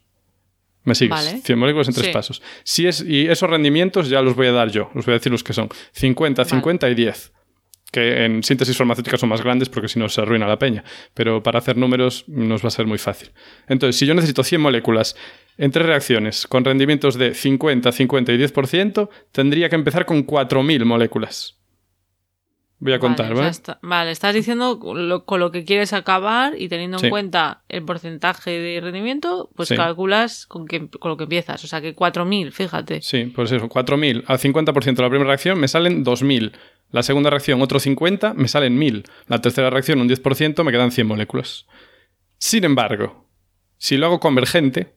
¿Me 0.86 0.96
sigues? 0.96 1.43
100 1.43 1.60
moléculas 1.60 1.89
en 1.89 1.93
tres 1.93 2.08
pasos. 2.08 2.41
Si 2.63 2.88
es, 2.88 3.02
y 3.02 3.28
esos 3.28 3.50
rendimientos 3.50 4.08
ya 4.08 4.22
los 4.22 4.34
voy 4.34 4.48
a 4.48 4.54
dar 4.54 4.72
yo. 4.72 4.91
Os 4.96 5.06
voy 5.06 5.12
a 5.12 5.17
decir 5.17 5.34
los 5.34 5.43
que 5.43 5.52
son 5.52 5.67
50, 5.91 6.46
50 6.46 6.89
y 6.89 6.96
10 6.96 7.34
que 7.94 8.26
en 8.26 8.44
síntesis 8.44 8.76
farmacéutica 8.76 9.18
son 9.18 9.30
más 9.30 9.42
grandes 9.42 9.70
porque 9.70 9.88
si 9.88 10.00
no 10.00 10.10
se 10.10 10.20
arruina 10.20 10.48
la 10.48 10.58
peña, 10.58 10.84
pero 11.14 11.44
para 11.44 11.60
hacer 11.60 11.78
números 11.78 12.26
nos 12.28 12.64
va 12.64 12.70
a 12.70 12.72
ser 12.72 12.88
muy 12.88 12.98
fácil. 12.98 13.30
Entonces, 13.68 13.98
si 13.98 14.08
yo 14.08 14.16
necesito 14.16 14.44
100 14.44 14.60
moléculas 14.60 15.16
en 15.60 15.70
tres 15.70 15.86
reacciones 15.86 16.48
con 16.48 16.66
rendimientos 16.66 17.20
de 17.20 17.36
50, 17.36 17.92
50 17.92 18.34
y 18.34 18.38
10%, 18.40 19.10
tendría 19.32 19.70
que 19.70 19.76
empezar 19.76 20.08
con 20.08 20.26
4.000 20.26 20.84
moléculas. 20.86 21.60
Voy 22.80 22.94
a 22.94 23.00
contar, 23.00 23.34
¿vale? 23.34 23.52
Vale, 23.82 24.12
estás 24.12 24.34
diciendo 24.34 24.78
con 24.78 25.40
lo 25.40 25.52
que 25.52 25.64
quieres 25.64 25.94
acabar 25.94 26.54
y 26.60 26.68
teniendo 26.68 26.98
en 27.02 27.10
cuenta 27.10 27.64
el 27.70 27.86
porcentaje 27.86 28.60
de 28.60 28.82
rendimiento, 28.82 29.50
pues 29.56 29.70
calculas 29.70 30.46
con, 30.48 30.68
con, 30.68 30.90
lo 31.10 31.16
que 31.16 31.24
empiezas. 31.24 31.64
O 31.64 31.68
sea 31.68 31.80
que 31.80 31.96
4.000, 31.96 32.52
fíjate. 32.52 33.02
Sí, 33.02 33.32
pues 33.34 33.54
eso, 33.54 33.70
4.000 33.70 34.26
al 34.28 34.38
50% 34.38 34.96
de 34.96 35.02
la 35.02 35.10
primera 35.10 35.30
reacción 35.30 35.60
me 35.60 35.70
salen 35.70 36.04
2.000. 36.04 36.52
La 36.94 37.02
segunda 37.02 37.32
reacción, 37.32 37.60
otro 37.64 37.80
50, 37.80 38.36
me 38.36 38.48
salen 38.48 38.78
1000. 38.78 39.06
La 39.26 39.42
tercera 39.42 39.72
reacción, 39.72 40.00
un 40.00 40.08
10%, 40.08 40.64
me 40.64 40.72
quedan 40.72 40.92
100 40.92 41.08
moléculas. 41.08 41.66
Sin 42.38 42.64
embargo, 42.66 43.28
si 43.78 43.98
lo 43.98 44.06
hago 44.06 44.20
convergente, 44.20 44.94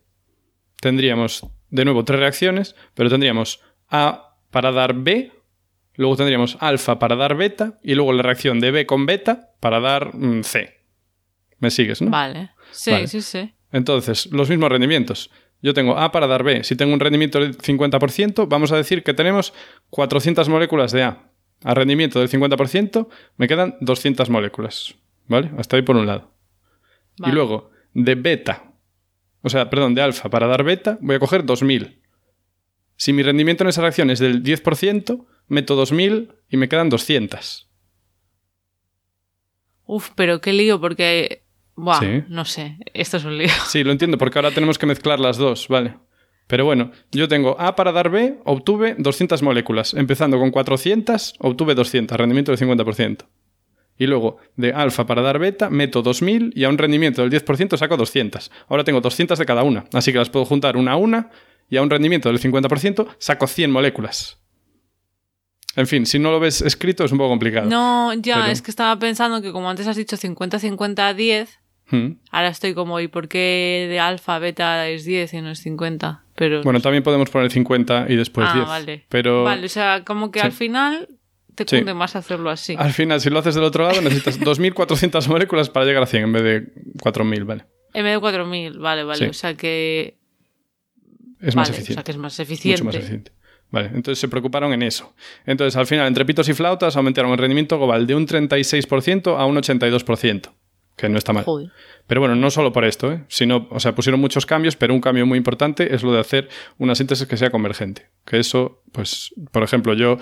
tendríamos 0.79 1.47
de 1.71 1.87
nuevo 1.87 2.05
tres 2.05 2.21
reacciones, 2.21 2.77
pero 2.93 3.09
tendríamos 3.09 3.63
A 3.89 4.37
para 4.51 4.73
dar 4.73 4.93
B, 4.93 5.33
luego 5.95 6.17
tendríamos 6.17 6.59
alfa 6.61 6.99
para 6.99 7.17
dar 7.17 7.35
beta, 7.35 7.79
y 7.83 7.95
luego 7.95 8.13
la 8.13 8.23
reacción 8.23 8.61
de 8.61 8.73
B 8.73 8.85
con 8.85 9.07
beta 9.07 9.55
para 9.59 9.81
dar 9.81 10.15
mm, 10.15 10.43
C. 10.43 10.75
¿Me 11.61 11.71
sigues, 11.71 12.03
no? 12.03 12.11
Vale. 12.11 12.51
Sí, 12.73 13.07
sí, 13.07 13.23
sí. 13.23 13.55
Entonces, 13.73 14.27
los 14.27 14.51
mismos 14.51 14.69
rendimientos. 14.69 15.31
Yo 15.63 15.73
tengo 15.73 15.97
A 15.97 16.13
para 16.13 16.27
dar 16.27 16.43
B. 16.43 16.63
Si 16.63 16.77
tengo 16.77 16.93
un 16.93 17.01
rendimiento 17.01 17.41
del 17.41 17.57
50%, 17.57 18.47
vamos 18.51 18.71
a 18.71 18.77
decir 18.77 19.03
que 19.03 19.15
tenemos 19.15 19.55
400 19.89 20.51
moléculas 20.51 20.93
de 20.93 21.05
A 21.05 21.33
a 21.63 21.75
rendimiento 21.75 22.21
del 22.21 22.29
50%, 22.29 23.09
me 23.37 23.49
quedan 23.49 23.77
200 23.81 24.31
moléculas. 24.31 24.95
¿Vale? 25.29 25.51
Hasta 25.59 25.77
ahí 25.77 25.83
por 25.83 25.97
un 25.97 26.07
lado. 26.07 26.33
Y 27.19 27.31
luego, 27.31 27.71
de 27.95 28.15
beta, 28.15 28.73
o 29.43 29.49
sea, 29.49 29.71
perdón, 29.71 29.95
de 29.95 30.03
alfa 30.03 30.29
para 30.29 30.47
dar 30.47 30.65
beta, 30.65 30.99
voy 31.01 31.17
a 31.17 31.19
coger 31.19 31.45
2000. 31.45 32.01
Si 32.97 33.13
mi 33.13 33.23
rendimiento 33.23 33.65
en 33.65 33.69
esa 33.69 33.83
reacción 33.83 34.11
es 34.11 34.19
del 34.19 34.43
10%, 34.43 35.27
meto 35.49 35.75
2000 35.75 36.33
y 36.49 36.57
me 36.57 36.69
quedan 36.69 36.89
200. 36.89 37.69
Uf, 39.87 40.11
pero 40.17 40.41
qué 40.41 40.53
lío, 40.53 40.81
porque. 40.81 41.45
Buah, 41.77 42.25
no 42.29 42.45
sé, 42.45 42.79
esto 42.95 43.19
es 43.19 43.25
un 43.25 43.37
lío. 43.37 43.51
Sí, 43.67 43.85
lo 43.85 43.93
entiendo, 43.93 44.19
porque 44.19 44.39
ahora 44.39 44.51
tenemos 44.51 44.79
que 44.79 44.87
mezclar 44.87 45.21
las 45.21 45.37
dos, 45.37 45.69
¿vale? 45.69 45.95
Pero 46.47 46.65
bueno, 46.65 46.93
yo 47.11 47.29
tengo 47.29 47.57
A 47.59 47.75
para 47.75 47.93
dar 47.93 48.11
B, 48.11 48.39
obtuve 48.45 48.95
200 48.99 49.43
moléculas. 49.43 49.95
Empezando 49.95 50.39
con 50.39 50.51
400, 50.51 51.35
obtuve 51.41 51.75
200, 51.75 52.17
rendimiento 52.17 52.53
del 52.53 52.61
50%. 52.61 53.27
Y 53.99 54.07
luego, 54.07 54.37
de 54.57 54.73
alfa 54.73 55.07
para 55.07 55.23
dar 55.23 55.39
beta, 55.39 55.71
meto 55.71 56.03
2000 56.03 56.53
y 56.55 56.65
a 56.65 56.69
un 56.69 56.79
rendimiento 56.79 57.27
del 57.27 57.31
10% 57.31 57.77
saco 57.77 57.97
200. 57.97 58.51
Ahora 58.69 58.85
tengo 58.85 59.01
200 59.01 59.39
de 59.39 59.47
cada 59.47 59.63
una, 59.63 59.87
así 59.93 60.13
que 60.13 60.19
las 60.19 60.31
puedo 60.31 60.45
juntar 60.45 60.77
una 60.77 60.93
a 60.93 60.97
una 60.97 61.31
y 61.69 61.79
a 61.79 61.83
un 61.83 61.91
rendimiento 61.91 62.29
del 62.29 62.41
50% 62.41 63.09
saco 63.19 63.47
100 63.47 63.71
moléculas. 63.71 64.39
En 65.77 65.87
fin, 65.87 66.07
si 66.07 66.19
no 66.19 66.31
lo 66.31 66.41
ves 66.41 66.63
escrito 66.63 67.05
es 67.05 67.13
un 67.13 67.19
poco 67.19 67.31
complicado. 67.31 67.69
No, 67.69 68.15
ya, 68.15 68.51
es 68.51 68.63
que 68.63 68.71
estaba 68.71 68.99
pensando 68.99 69.43
que 69.43 69.53
como 69.53 69.69
antes 69.69 69.87
has 69.87 69.97
dicho 69.97 70.17
50-50-10, 70.17 71.49
hmm. 71.91 72.19
ahora 72.31 72.49
estoy 72.49 72.75
como, 72.75 73.01
¿y 73.01 73.09
por 73.09 73.29
qué 73.29 73.87
de 73.89 74.01
alfa 74.01 74.39
beta 74.39 74.89
es 74.89 75.05
10 75.05 75.35
y 75.35 75.41
no 75.43 75.51
es 75.51 75.61
50? 75.61 76.23
Bueno, 76.65 76.81
también 76.81 77.03
podemos 77.03 77.31
poner 77.31 77.51
50 77.51 78.07
y 78.09 78.17
después 78.17 78.53
10. 78.53 78.65
Ah, 78.67 78.69
vale. 78.69 79.05
Pero... 79.09 79.45
Vale, 79.45 79.67
o 79.67 79.69
sea, 79.69 80.05
como 80.05 80.31
que 80.31 80.41
al 80.41 80.53
final 80.53 81.09
te 81.55 81.65
cunde 81.65 81.95
más 81.95 82.15
hacerlo 82.17 82.51
así. 82.51 82.77
Al 82.79 82.93
final, 82.93 83.21
si 83.21 83.31
lo 83.31 83.39
haces 83.39 83.55
del 83.55 83.65
otro 83.65 83.85
lado, 83.85 84.03
necesitas 84.03 84.39
2.400 84.41 85.27
moléculas 85.29 85.71
para 85.71 85.87
llegar 85.87 86.03
a 86.03 86.07
100 86.07 86.23
en 86.23 86.33
vez 86.33 86.43
de 86.43 86.75
4.000, 86.99 87.45
¿vale? 87.45 87.65
En 87.95 88.05
vez 88.05 88.13
de 88.13 88.21
4.000, 88.21 88.79
vale, 88.79 89.05
vale. 89.05 89.29
O 89.29 89.33
sea 89.33 89.55
que... 89.55 90.19
Es 91.41 91.57
más 91.57 91.71
eficiente. 91.71 91.93
O 91.93 91.95
sea 91.95 92.05
que 92.05 92.11
es 92.11 92.19
más 92.19 92.39
eficiente. 92.39 92.83
Mucho 92.83 92.85
más 92.85 92.97
eficiente. 92.97 93.33
Vale, 93.71 93.91
entonces 93.95 94.19
se 94.19 94.29
preocuparon 94.29 94.73
en 94.73 94.83
eso. 94.83 95.15
Entonces, 95.45 95.77
al 95.77 95.87
final, 95.87 96.07
entre 96.07 96.25
pitos 96.25 96.49
y 96.49 96.55
flautas 96.55 96.97
aumentaron 96.97 97.33
el 97.33 97.39
rendimiento 97.39 97.77
global 97.79 98.07
de 98.07 98.15
un 98.15 98.27
36% 98.27 99.39
a 99.39 99.45
un 99.45 99.57
82%, 99.57 100.51
que 100.97 101.09
no 101.09 101.19
está 101.19 101.33
mal. 101.33 101.45
Joder. 101.45 101.71
Pero 102.07 102.21
bueno, 102.21 102.37
no 102.37 102.51
solo 102.51 102.73
por 102.73 102.85
esto, 102.85 103.13
¿eh? 103.13 103.25
sino, 103.29 103.67
o 103.71 103.81
sea, 103.81 103.95
pusieron 103.95 104.21
muchos 104.21 104.47
cambios, 104.47 104.77
pero 104.77 104.95
un 104.95 105.01
cambio 105.01 105.27
muy 105.27 105.37
importante 105.37 105.95
es 105.95 106.03
lo 106.03 106.13
de 106.13 106.21
hacer 106.21 106.49
una 106.79 106.95
síntesis 106.95 107.27
que 107.27 107.37
sea 107.37 107.51
convergente. 107.51 108.07
Que 108.25 108.39
eso, 108.39 108.83
pues, 108.93 109.35
por 109.51 109.63
ejemplo, 109.63 109.93
yo 109.93 110.19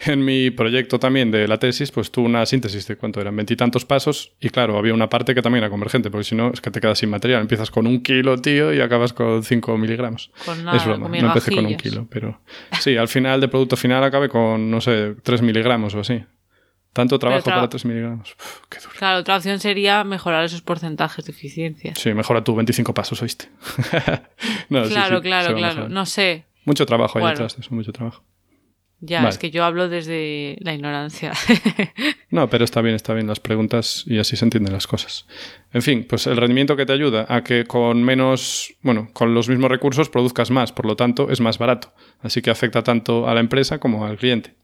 en 0.00 0.24
mi 0.24 0.50
proyecto 0.50 0.98
también 0.98 1.30
de 1.30 1.46
la 1.46 1.58
tesis, 1.58 1.92
pues 1.92 2.10
tuve 2.10 2.26
una 2.26 2.44
síntesis 2.46 2.86
de 2.88 2.96
cuánto 2.96 3.20
eran, 3.20 3.36
veintitantos 3.36 3.84
pasos, 3.84 4.32
y 4.40 4.48
claro, 4.48 4.78
había 4.78 4.94
una 4.94 5.08
parte 5.08 5.34
que 5.34 5.42
también 5.42 5.62
era 5.62 5.70
convergente, 5.70 6.10
porque 6.10 6.24
si 6.24 6.34
no, 6.34 6.50
es 6.52 6.60
que 6.60 6.70
te 6.70 6.80
quedas 6.80 6.98
sin 6.98 7.10
material. 7.10 7.42
Empiezas 7.42 7.70
con 7.70 7.86
un 7.86 8.02
kilo, 8.02 8.38
tío, 8.38 8.72
y 8.72 8.80
acabas 8.80 9.12
con 9.12 9.44
cinco 9.44 9.76
miligramos. 9.76 10.32
es 10.74 10.84
broma, 10.84 11.08
no 11.08 11.28
empecé 11.28 11.54
con 11.54 11.66
un 11.66 11.76
kilo, 11.76 12.06
pero 12.10 12.40
sí, 12.80 12.96
al 12.96 13.08
final 13.08 13.40
de 13.40 13.48
producto 13.48 13.76
final 13.76 14.02
acabé 14.02 14.28
con, 14.28 14.70
no 14.70 14.80
sé, 14.80 15.14
tres 15.22 15.42
miligramos 15.42 15.94
o 15.94 16.00
así. 16.00 16.24
Tanto 16.96 17.18
trabajo 17.18 17.44
para 17.44 17.68
3 17.68 17.84
miligramos. 17.84 18.34
qué 18.70 18.78
duro. 18.80 18.92
Claro, 18.98 19.18
otra 19.20 19.36
opción 19.36 19.60
sería 19.60 20.02
mejorar 20.02 20.44
esos 20.44 20.62
porcentajes 20.62 21.26
de 21.26 21.32
eficiencia. 21.32 21.94
Sí, 21.94 22.14
mejora 22.14 22.42
tú 22.42 22.54
25 22.54 22.94
pasos, 22.94 23.20
¿oíste? 23.20 23.50
claro, 24.68 25.20
claro, 25.20 25.54
claro. 25.54 25.88
No 25.90 26.06
sé. 26.06 26.46
Mucho 26.64 26.86
trabajo 26.86 27.18
ahí 27.18 27.22
Bueno. 27.22 27.34
detrás 27.34 27.56
de 27.56 27.60
eso, 27.60 27.74
mucho 27.74 27.92
trabajo. 27.92 28.22
Ya, 29.00 29.18
Vale. 29.18 29.28
es 29.28 29.36
que 29.38 29.50
yo 29.50 29.62
hablo 29.62 29.90
desde 29.90 30.56
la 30.60 30.72
ignorancia. 30.74 31.32
No, 32.28 32.50
pero 32.50 32.64
está 32.64 32.82
bien, 32.82 32.96
está 32.96 33.14
bien 33.14 33.28
las 33.28 33.38
preguntas 33.40 34.02
y 34.06 34.18
así 34.18 34.36
se 34.36 34.44
entienden 34.44 34.72
las 34.72 34.86
cosas. 34.88 35.26
En 35.72 35.80
fin, 35.80 36.04
pues 36.08 36.26
el 36.26 36.36
rendimiento 36.36 36.76
que 36.76 36.84
te 36.84 36.92
ayuda 36.92 37.24
a 37.28 37.44
que 37.44 37.64
con 37.64 38.02
menos, 38.02 38.74
bueno, 38.82 39.08
con 39.12 39.32
los 39.32 39.48
mismos 39.48 39.70
recursos 39.70 40.08
produzcas 40.10 40.50
más, 40.50 40.72
por 40.72 40.86
lo 40.86 40.96
tanto 40.96 41.30
es 41.30 41.40
más 41.40 41.56
barato. 41.56 41.94
Así 42.20 42.42
que 42.42 42.50
afecta 42.50 42.82
tanto 42.82 43.28
a 43.28 43.32
la 43.34 43.40
empresa 43.40 43.78
como 43.78 44.04
al 44.04 44.16
cliente. 44.18 44.54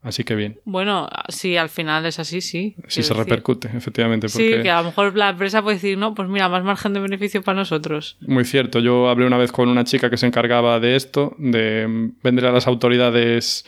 Así 0.00 0.22
que 0.22 0.36
bien, 0.36 0.60
bueno, 0.64 1.08
sí, 1.28 1.56
al 1.56 1.68
final 1.68 2.06
es 2.06 2.20
así, 2.20 2.40
sí. 2.40 2.74
quiero 2.76 2.90
se 2.90 3.00
decir. 3.00 3.16
repercute, 3.16 3.68
efectivamente. 3.76 4.28
Sí, 4.28 4.54
que 4.62 4.70
a 4.70 4.78
lo 4.80 4.86
mejor 4.86 5.16
la 5.16 5.30
empresa 5.30 5.60
puede 5.60 5.74
decir, 5.76 5.98
no, 5.98 6.14
pues 6.14 6.28
mira, 6.28 6.48
más 6.48 6.62
margen 6.62 6.92
de 6.94 7.00
beneficio 7.00 7.42
para 7.42 7.58
nosotros. 7.58 8.16
Muy 8.20 8.44
cierto. 8.44 8.78
Yo 8.78 9.08
hablé 9.08 9.26
una 9.26 9.38
vez 9.38 9.50
con 9.50 9.68
una 9.68 9.82
chica 9.82 10.08
que 10.08 10.16
se 10.16 10.26
encargaba 10.26 10.78
de 10.78 10.94
esto, 10.94 11.34
de 11.38 12.12
vender 12.22 12.46
a 12.46 12.52
las 12.52 12.68
autoridades 12.68 13.64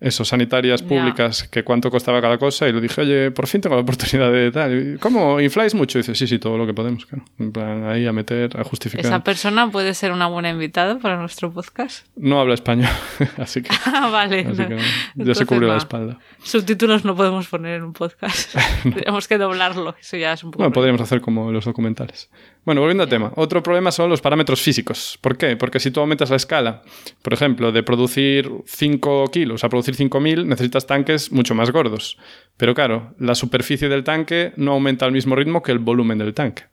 eso, 0.00 0.24
sanitarias 0.24 0.82
públicas, 0.82 1.44
que 1.44 1.62
cuánto 1.62 1.90
costaba 1.90 2.20
cada 2.22 2.38
cosa, 2.38 2.66
y 2.68 2.72
le 2.72 2.80
dije, 2.80 3.02
oye, 3.02 3.30
por 3.30 3.46
fin 3.46 3.60
tengo 3.60 3.76
la 3.76 3.82
oportunidad 3.82 4.32
de 4.32 4.50
tal. 4.50 4.98
¿Cómo? 5.00 5.40
¿Infláis 5.40 5.74
mucho? 5.74 5.98
Y 5.98 6.00
dice, 6.02 6.14
sí, 6.14 6.26
sí, 6.26 6.38
todo 6.38 6.56
lo 6.56 6.66
que 6.66 6.72
podemos, 6.72 7.04
claro. 7.04 7.24
En 7.38 7.52
plan, 7.52 7.84
ahí 7.86 8.06
a 8.06 8.12
meter, 8.12 8.58
a 8.58 8.64
justificar. 8.64 9.04
Esa 9.04 9.22
persona 9.22 9.70
puede 9.70 9.92
ser 9.94 10.12
una 10.12 10.26
buena 10.26 10.48
invitada 10.50 10.98
para 10.98 11.18
nuestro 11.18 11.52
podcast. 11.52 12.06
No 12.16 12.40
habla 12.40 12.54
español, 12.54 12.88
así 13.36 13.62
que, 13.62 13.68
Ah, 13.84 14.08
vale. 14.10 14.40
así 14.40 14.62
no. 14.62 14.68
que 14.68 14.76
ya 14.78 14.82
Entonces, 15.16 15.38
se 15.38 15.46
cubrió 15.46 15.68
la 15.68 15.74
no. 15.74 15.78
espalda. 15.78 16.18
Subtítulos 16.42 17.04
no 17.04 17.14
podemos 17.14 17.46
poner 17.48 17.74
en 17.76 17.82
un 17.82 17.92
podcast. 17.92 18.54
Tenemos 18.82 19.28
que 19.28 19.36
doblarlo. 19.36 19.94
Eso 20.00 20.16
ya 20.16 20.32
es 20.32 20.42
un 20.42 20.50
poco. 20.50 20.62
Bueno, 20.62 20.72
podríamos 20.72 21.02
hacer 21.02 21.20
como 21.20 21.52
los 21.52 21.66
documentales. 21.66 22.30
Bueno, 22.64 22.82
volviendo 22.82 23.02
al 23.02 23.08
tema. 23.08 23.32
Otro 23.36 23.62
problema 23.62 23.90
son 23.90 24.10
los 24.10 24.20
parámetros 24.20 24.60
físicos. 24.60 25.18
¿Por 25.20 25.38
qué? 25.38 25.56
Porque 25.56 25.80
si 25.80 25.90
tú 25.90 26.00
aumentas 26.00 26.30
la 26.30 26.36
escala, 26.36 26.82
por 27.22 27.32
ejemplo, 27.32 27.72
de 27.72 27.82
producir 27.82 28.50
5 28.66 29.30
kilos 29.32 29.64
a 29.64 29.68
producir 29.68 29.96
5.000, 29.96 30.44
necesitas 30.44 30.86
tanques 30.86 31.32
mucho 31.32 31.54
más 31.54 31.70
gordos. 31.70 32.18
Pero 32.56 32.74
claro, 32.74 33.14
la 33.18 33.34
superficie 33.34 33.88
del 33.88 34.04
tanque 34.04 34.52
no 34.56 34.72
aumenta 34.72 35.06
al 35.06 35.12
mismo 35.12 35.36
ritmo 35.36 35.62
que 35.62 35.72
el 35.72 35.78
volumen 35.78 36.18
del 36.18 36.34
tanque. 36.34 36.64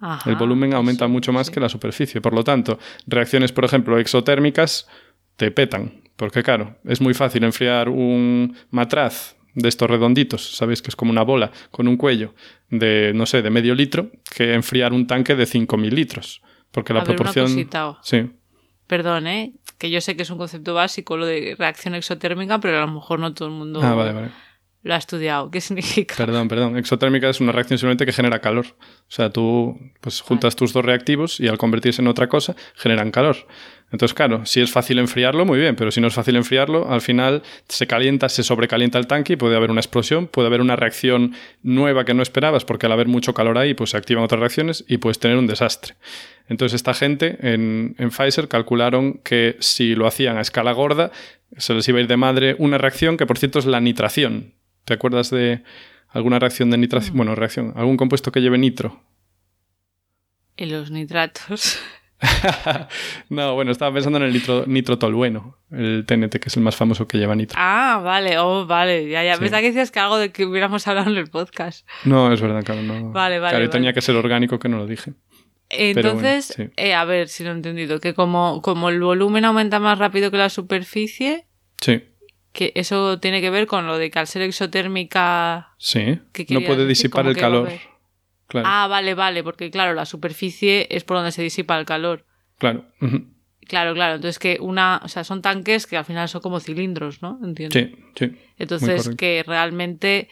Ajá, 0.00 0.28
el 0.28 0.34
volumen 0.34 0.74
aumenta 0.74 1.04
eso, 1.04 1.12
mucho 1.12 1.32
más 1.32 1.46
sí. 1.46 1.52
que 1.52 1.60
la 1.60 1.68
superficie. 1.68 2.20
Por 2.20 2.34
lo 2.34 2.42
tanto, 2.42 2.80
reacciones, 3.06 3.52
por 3.52 3.64
ejemplo, 3.64 3.98
exotérmicas, 3.98 4.88
te 5.36 5.52
petan. 5.52 6.02
Porque 6.16 6.42
claro, 6.42 6.76
es 6.84 7.00
muy 7.00 7.14
fácil 7.14 7.44
enfriar 7.44 7.88
un 7.88 8.56
matraz 8.70 9.36
de 9.54 9.68
estos 9.68 9.90
redonditos, 9.90 10.56
sabéis 10.56 10.82
que 10.82 10.88
es 10.88 10.96
como 10.96 11.10
una 11.10 11.22
bola 11.22 11.50
con 11.70 11.88
un 11.88 11.96
cuello 11.96 12.34
de, 12.70 13.12
no 13.14 13.26
sé, 13.26 13.42
de 13.42 13.50
medio 13.50 13.74
litro, 13.74 14.10
que 14.34 14.54
enfriar 14.54 14.92
un 14.92 15.06
tanque 15.06 15.34
de 15.36 15.44
5.000 15.44 15.90
litros. 15.90 16.42
Porque 16.70 16.92
la 16.94 17.00
A 17.00 17.02
ver, 17.04 17.10
una 17.10 17.16
proporción... 17.16 17.46
cosita. 17.46 17.88
oh. 17.88 17.98
Sí, 18.02 18.30
Perdón, 18.86 19.26
¿eh? 19.26 19.54
Que 19.78 19.90
yo 19.90 20.00
sé 20.00 20.16
que 20.16 20.22
es 20.22 20.30
un 20.30 20.38
concepto 20.38 20.74
básico 20.74 21.16
lo 21.16 21.24
de 21.26 21.54
reacción 21.58 21.94
exotérmica, 21.94 22.60
pero 22.60 22.78
a 22.78 22.86
lo 22.86 22.92
mejor 22.92 23.18
no 23.20 23.32
todo 23.32 23.48
el 23.48 23.54
mundo 23.54 23.80
Ah, 23.82 23.94
vale, 23.94 24.12
vale. 24.12 24.28
lo 24.82 24.94
ha 24.94 24.96
estudiado. 24.98 25.50
¿Qué 25.50 25.60
significa? 25.60 26.14
Perdón, 26.16 26.48
perdón. 26.48 26.76
Exotérmica 26.76 27.28
es 27.30 27.40
una 27.40 27.52
reacción 27.52 27.78
simplemente 27.78 28.04
que 28.04 28.12
genera 28.12 28.40
calor. 28.40 28.66
O 28.68 29.04
sea, 29.08 29.30
tú 29.30 29.78
pues, 30.00 30.20
juntas 30.20 30.56
tus 30.56 30.72
dos 30.74 30.84
reactivos 30.84 31.40
y 31.40 31.48
al 31.48 31.56
convertirse 31.58 32.02
en 32.02 32.08
otra 32.08 32.28
cosa, 32.28 32.54
generan 32.74 33.10
calor. 33.10 33.36
Entonces, 33.92 34.14
claro, 34.14 34.46
si 34.46 34.62
es 34.62 34.72
fácil 34.72 34.98
enfriarlo, 34.98 35.44
muy 35.44 35.58
bien, 35.58 35.76
pero 35.76 35.90
si 35.90 36.00
no 36.00 36.08
es 36.08 36.14
fácil 36.14 36.36
enfriarlo, 36.36 36.90
al 36.90 37.02
final 37.02 37.42
se 37.68 37.86
calienta, 37.86 38.30
se 38.30 38.42
sobrecalienta 38.42 38.98
el 38.98 39.06
tanque 39.06 39.34
y 39.34 39.36
puede 39.36 39.54
haber 39.54 39.70
una 39.70 39.80
explosión, 39.80 40.28
puede 40.28 40.48
haber 40.48 40.62
una 40.62 40.76
reacción 40.76 41.34
nueva 41.62 42.06
que 42.06 42.14
no 42.14 42.22
esperabas, 42.22 42.64
porque 42.64 42.86
al 42.86 42.92
haber 42.92 43.06
mucho 43.06 43.34
calor 43.34 43.58
ahí, 43.58 43.74
pues 43.74 43.90
se 43.90 43.98
activan 43.98 44.24
otras 44.24 44.40
reacciones 44.40 44.84
y 44.88 44.96
puedes 44.96 45.18
tener 45.18 45.36
un 45.36 45.46
desastre. 45.46 45.94
Entonces, 46.48 46.74
esta 46.74 46.94
gente 46.94 47.36
en, 47.42 47.94
en 47.98 48.10
Pfizer 48.10 48.48
calcularon 48.48 49.20
que 49.22 49.56
si 49.60 49.94
lo 49.94 50.06
hacían 50.06 50.38
a 50.38 50.40
escala 50.40 50.72
gorda, 50.72 51.12
se 51.58 51.74
les 51.74 51.86
iba 51.86 51.98
a 51.98 52.00
ir 52.00 52.08
de 52.08 52.16
madre 52.16 52.56
una 52.58 52.78
reacción 52.78 53.18
que, 53.18 53.26
por 53.26 53.38
cierto, 53.38 53.58
es 53.58 53.66
la 53.66 53.80
nitración. 53.80 54.54
¿Te 54.86 54.94
acuerdas 54.94 55.28
de 55.28 55.62
alguna 56.08 56.38
reacción 56.38 56.70
de 56.70 56.78
nitración? 56.78 57.14
Bueno, 57.14 57.34
reacción, 57.34 57.74
algún 57.76 57.98
compuesto 57.98 58.32
que 58.32 58.40
lleve 58.40 58.56
nitro. 58.56 59.02
Y 60.56 60.64
los 60.64 60.90
nitratos. 60.90 61.78
no, 63.28 63.54
bueno, 63.54 63.72
estaba 63.72 63.92
pensando 63.92 64.18
en 64.18 64.24
el 64.24 64.32
nitro, 64.32 64.64
nitrotolueno, 64.66 65.58
el 65.70 66.04
TNT, 66.06 66.36
que 66.38 66.48
es 66.48 66.56
el 66.56 66.62
más 66.62 66.76
famoso 66.76 67.06
que 67.08 67.18
lleva 67.18 67.34
nitro. 67.34 67.56
Ah, 67.60 68.00
vale, 68.04 68.38
oh, 68.38 68.66
vale. 68.66 69.08
Ya, 69.08 69.22
ya. 69.24 69.34
Sí. 69.34 69.40
Pensaba 69.40 69.60
que 69.60 69.68
decías 69.68 69.90
que 69.90 70.00
algo 70.00 70.18
de 70.18 70.30
que 70.30 70.44
hubiéramos 70.44 70.86
hablado 70.88 71.10
en 71.10 71.16
el 71.16 71.28
podcast. 71.28 71.86
No, 72.04 72.32
es 72.32 72.40
verdad, 72.40 72.62
claro, 72.64 72.82
no. 72.82 72.94
Vale, 73.10 73.38
vale, 73.38 73.38
Claro, 73.38 73.58
vale. 73.64 73.68
tenía 73.68 73.92
que 73.92 74.00
ser 74.00 74.16
orgánico 74.16 74.58
que 74.58 74.68
no 74.68 74.78
lo 74.78 74.86
dije. 74.86 75.12
Entonces, 75.70 76.52
bueno, 76.56 76.70
sí. 76.76 76.82
eh, 76.82 76.94
a 76.94 77.04
ver 77.04 77.28
si 77.28 77.44
lo 77.44 77.50
he 77.50 77.54
entendido, 77.54 77.98
que 77.98 78.12
como, 78.14 78.60
como 78.62 78.90
el 78.90 79.00
volumen 79.00 79.44
aumenta 79.44 79.80
más 79.80 79.98
rápido 79.98 80.30
que 80.30 80.36
la 80.36 80.50
superficie, 80.50 81.46
Sí, 81.80 82.02
que 82.52 82.72
eso 82.76 83.18
tiene 83.18 83.40
que 83.40 83.48
ver 83.50 83.66
con 83.66 83.86
lo 83.86 83.96
de 83.98 84.10
que 84.10 84.18
al 84.18 84.26
ser 84.26 84.42
exotérmica... 84.42 85.70
sí. 85.78 86.18
¿Qué 86.32 86.46
No 86.50 86.60
puede 86.60 86.84
decir? 86.84 86.88
disipar 86.88 87.22
¿Cómo 87.22 87.30
el 87.30 87.34
que 87.34 87.40
calor. 87.40 87.68
Claro, 88.52 88.68
Ah, 88.70 88.86
vale, 88.86 89.14
vale, 89.14 89.42
porque 89.42 89.70
claro, 89.70 89.94
la 89.94 90.04
superficie 90.04 90.86
es 90.94 91.04
por 91.04 91.16
donde 91.16 91.32
se 91.32 91.42
disipa 91.42 91.78
el 91.78 91.86
calor. 91.86 92.26
claro. 92.58 92.84
Claro, 93.68 93.94
claro, 93.94 94.16
entonces 94.16 94.38
que 94.40 94.58
una, 94.60 95.00
o 95.04 95.08
sea, 95.08 95.22
son 95.24 95.40
tanques 95.40 95.86
que 95.86 95.96
al 95.96 96.04
final 96.04 96.28
son 96.28 96.42
como 96.42 96.58
cilindros, 96.60 97.22
¿no? 97.22 97.38
Entiendo. 97.44 97.72
Sí, 97.78 97.94
sí. 98.16 98.32
Entonces, 98.58 99.10
que 99.16 99.42
realmente 99.46 100.28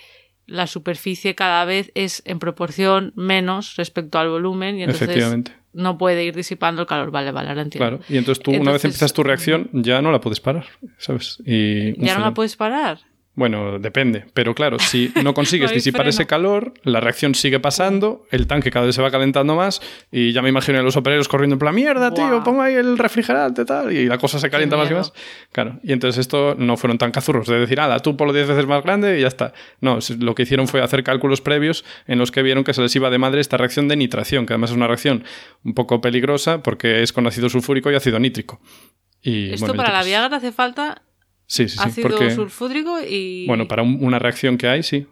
la 0.46 0.66
superficie 0.66 1.34
cada 1.36 1.64
vez 1.64 1.92
es 1.94 2.22
en 2.26 2.40
proporción 2.40 3.12
menos 3.14 3.76
respecto 3.76 4.18
al 4.18 4.28
volumen 4.28 4.78
y 4.78 4.82
entonces 4.82 5.08
Efectivamente. 5.08 5.52
no 5.72 5.96
puede 5.96 6.24
ir 6.24 6.34
disipando 6.34 6.82
el 6.82 6.88
calor. 6.88 7.12
Vale, 7.12 7.30
vale, 7.30 7.48
ahora 7.50 7.62
entiendo. 7.62 7.98
Claro. 7.98 8.04
Y 8.12 8.18
entonces 8.18 8.42
tú, 8.42 8.50
una 8.50 8.72
vez 8.72 8.84
empiezas 8.84 9.12
tu 9.12 9.22
reacción, 9.22 9.70
ya 9.72 10.02
no 10.02 10.10
la 10.10 10.20
puedes 10.20 10.40
parar, 10.40 10.66
¿sabes? 10.98 11.38
Y 11.46 11.98
Ya 12.04 12.14
no 12.16 12.20
la 12.20 12.34
puedes 12.34 12.56
parar. 12.56 12.98
Bueno, 13.40 13.78
depende. 13.78 14.26
Pero 14.34 14.54
claro, 14.54 14.78
si 14.78 15.14
no 15.24 15.32
consigues 15.32 15.72
disipar 15.72 16.00
freno. 16.02 16.10
ese 16.10 16.26
calor, 16.26 16.74
la 16.82 17.00
reacción 17.00 17.34
sigue 17.34 17.58
pasando, 17.58 18.26
el 18.30 18.46
tanque 18.46 18.70
cada 18.70 18.84
vez 18.84 18.94
se 18.94 19.00
va 19.00 19.10
calentando 19.10 19.56
más 19.56 19.80
y 20.12 20.32
ya 20.32 20.42
me 20.42 20.50
imagino 20.50 20.78
a 20.78 20.82
los 20.82 20.98
operarios 20.98 21.26
corriendo 21.26 21.54
en 21.54 21.58
plan, 21.58 21.74
mierda, 21.74 22.12
tío, 22.12 22.44
pongo 22.44 22.60
ahí 22.60 22.74
el 22.74 22.98
refrigerante 22.98 23.64
tal, 23.64 23.92
y 23.92 24.04
la 24.04 24.18
cosa 24.18 24.38
se 24.38 24.50
calienta 24.50 24.76
más 24.76 24.90
y 24.90 24.94
más. 24.94 25.14
Claro, 25.52 25.80
y 25.82 25.94
entonces 25.94 26.20
esto 26.20 26.54
no 26.58 26.76
fueron 26.76 26.98
tan 26.98 27.12
cazurros 27.12 27.48
de 27.48 27.58
decir, 27.58 27.80
ala, 27.80 28.00
tú 28.00 28.14
ponlo 28.14 28.34
10 28.34 28.48
veces 28.48 28.66
más 28.66 28.84
grande 28.84 29.18
y 29.18 29.22
ya 29.22 29.28
está. 29.28 29.54
No, 29.80 30.00
lo 30.18 30.34
que 30.34 30.42
hicieron 30.42 30.68
fue 30.68 30.82
hacer 30.82 31.02
cálculos 31.02 31.40
previos 31.40 31.82
en 32.06 32.18
los 32.18 32.30
que 32.30 32.42
vieron 32.42 32.62
que 32.62 32.74
se 32.74 32.82
les 32.82 32.94
iba 32.94 33.08
de 33.08 33.16
madre 33.16 33.40
esta 33.40 33.56
reacción 33.56 33.88
de 33.88 33.96
nitración, 33.96 34.44
que 34.44 34.52
además 34.52 34.68
es 34.68 34.76
una 34.76 34.86
reacción 34.86 35.24
un 35.64 35.72
poco 35.72 36.02
peligrosa 36.02 36.62
porque 36.62 37.02
es 37.02 37.14
con 37.14 37.26
ácido 37.26 37.48
sulfúrico 37.48 37.90
y 37.90 37.94
ácido 37.94 38.18
nítrico. 38.18 38.60
Y, 39.22 39.54
Esto 39.54 39.68
bueno, 39.68 39.82
para 39.82 39.94
la 39.94 40.02
Viagra 40.02 40.36
hace 40.36 40.52
falta 40.52 41.00
Sí, 41.50 41.68
sí, 41.68 41.76
sí. 41.78 41.82
ácido 41.84 42.08
porque, 42.08 42.30
sulfúrico 42.30 43.00
y... 43.02 43.44
bueno, 43.48 43.66
para 43.66 43.82
un- 43.82 43.98
una 44.04 44.20
reacción 44.20 44.56
que 44.56 44.68
hay, 44.68 44.84
sí. 44.84 45.06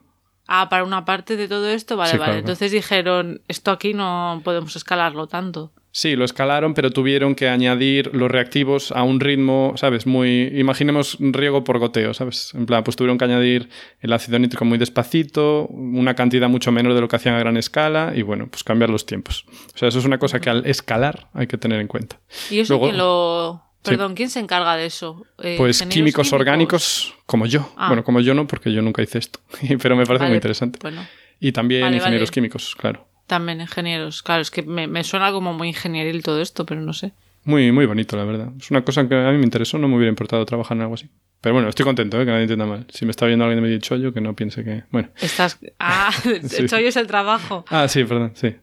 Ah, 0.47 0.69
para 0.71 0.85
una 0.85 1.05
parte 1.05 1.37
de 1.37 1.49
todo 1.49 1.69
esto, 1.69 1.97
vale, 1.97 2.13
Sí, 2.13 2.17
vale. 2.17 2.27
claro, 2.29 2.39
Entonces 2.39 2.71
dijeron, 2.71 3.43
esto 3.49 3.73
aquí 3.73 3.93
no 3.93 4.41
podemos 4.45 4.77
escalarlo 4.77 5.27
tanto. 5.27 5.73
Sí, 5.91 6.15
lo 6.15 6.25
escalaron, 6.25 6.75
pero 6.75 6.91
tuvieron 6.93 7.35
que 7.35 7.49
añadir 7.49 8.11
los 8.15 8.31
reactivos 8.31 8.93
a 8.93 9.03
un 9.03 9.19
ritmo, 9.21 9.73
¿sabes? 9.77 10.07
Muy. 10.07 10.53
Imaginemos 10.55 11.17
riego 11.19 11.65
por 11.65 11.79
goteo, 11.81 12.15
¿sabes? 12.15 12.55
En 12.55 12.67
plan, 12.67 12.85
pues 12.85 12.97
tuvieron 12.97 13.19
que 13.19 13.25
añadir 13.25 13.69
el 14.01 14.13
ácido 14.13 14.39
nítrico 14.39 14.65
muy 14.65 14.79
despacito, 14.79 15.67
una 15.67 16.15
cantidad 16.15 16.49
mucho 16.49 16.71
menor 16.73 16.95
de 16.95 17.01
lo 17.01 17.09
que 17.09 17.17
hacían 17.17 17.35
a 17.35 17.41
gran 17.41 17.57
escala 17.57 18.13
y, 18.15 18.23
bueno, 18.23 18.47
pues 18.49 18.63
cambiar 18.63 18.91
los 18.91 19.07
tiempos. 19.07 19.45
O 19.75 19.79
sea, 19.79 19.89
eso 19.89 19.99
es 19.99 20.05
una 20.05 20.19
cosa 20.19 20.41
que 20.41 20.51
al 20.51 20.65
escalar 20.67 21.29
hay 21.35 21.47
que 21.49 21.59
tener 21.59 21.81
en 21.81 21.89
cuenta. 21.89 22.21
¿Y 22.51 22.61
eso 22.61 22.75
Luego- 22.75 22.87
quién 22.87 22.99
lo...? 22.99 23.68
Perdón, 23.83 24.15
¿quién 24.15 24.29
se 24.29 24.41
encarga 24.41 24.77
de 24.77 24.87
eso? 24.87 25.25
Eh, 25.43 25.55
Pues 25.57 25.77
¿ingenieros 25.81 25.95
químicos 25.95 26.33
orgánicos 26.33 27.15
como 27.27 27.47
yo. 27.47 27.73
Ah. 27.77 27.89
Bueno, 27.89 28.05
como 28.05 28.21
yo 28.21 28.35
no, 28.35 28.47
porque 28.47 28.73
yo 28.73 28.83
nunca 28.83 29.03
hice 29.03 29.19
esto. 29.19 29.41
pero 29.83 29.97
me 29.97 30.05
parece 30.05 30.25
Vale, 30.25 30.29
muy 30.31 30.37
interesante. 30.37 30.79
Bueno, 30.83 31.07
Y 31.41 31.53
también 31.53 31.83
Vale, 31.83 31.97
ingenieros 31.97 32.29
vale. 32.29 32.35
químicos, 32.35 32.75
claro. 32.77 33.07
también 33.27 33.61
ingenieros. 33.61 34.23
Claro, 34.23 34.43
es 34.43 34.51
que 34.51 34.63
me, 34.63 34.87
me 34.89 35.05
suena 35.05 35.31
como 35.33 35.53
muy 35.55 35.69
ingenieril 35.69 36.23
todo 36.23 36.41
esto, 36.43 36.67
pero 36.67 36.81
no 36.81 36.93
sé. 36.93 37.13
Muy, 37.45 37.73
muy 37.73 37.87
bonito, 37.87 38.17
la 38.17 38.25
verdad. 38.25 38.49
Es 38.61 38.71
una 38.71 38.85
cosa 38.85 39.09
que 39.09 39.15
a 39.15 39.31
mí 39.31 39.39
me 39.39 39.45
interesó, 39.45 39.79
no 39.79 39.89
me 39.89 39.97
hubiera 39.97 40.11
importado 40.11 40.45
trabajar 40.45 40.77
en 40.77 40.83
algo 40.83 40.95
así. 40.95 41.09
Pero 41.41 41.55
bueno, 41.55 41.69
estoy 41.69 41.85
contento, 41.85 42.21
¿eh? 42.21 42.25
que 42.25 42.31
nadie 42.33 42.43
entienda 42.43 42.67
mal. 42.67 42.85
Si 42.91 43.05
me 43.07 43.13
está 43.13 43.25
viendo 43.27 43.45
alguien 43.45 43.63
de 43.63 43.69
medio 43.69 43.79
chollo, 43.81 44.13
que 44.13 44.21
no 44.21 44.35
piense 44.35 44.65
que. 44.65 44.83
Bueno. 44.91 45.09
Estás... 45.21 45.59
Ah, 45.79 46.11
Sí. 46.43 46.63
el 46.63 46.69
chollo 46.69 46.89
es 46.89 46.97
el 46.97 47.07
trabajo. 47.07 47.65
Ah, 47.71 47.87
sí, 47.89 48.03
perdón, 48.05 48.33
sí. 48.35 48.55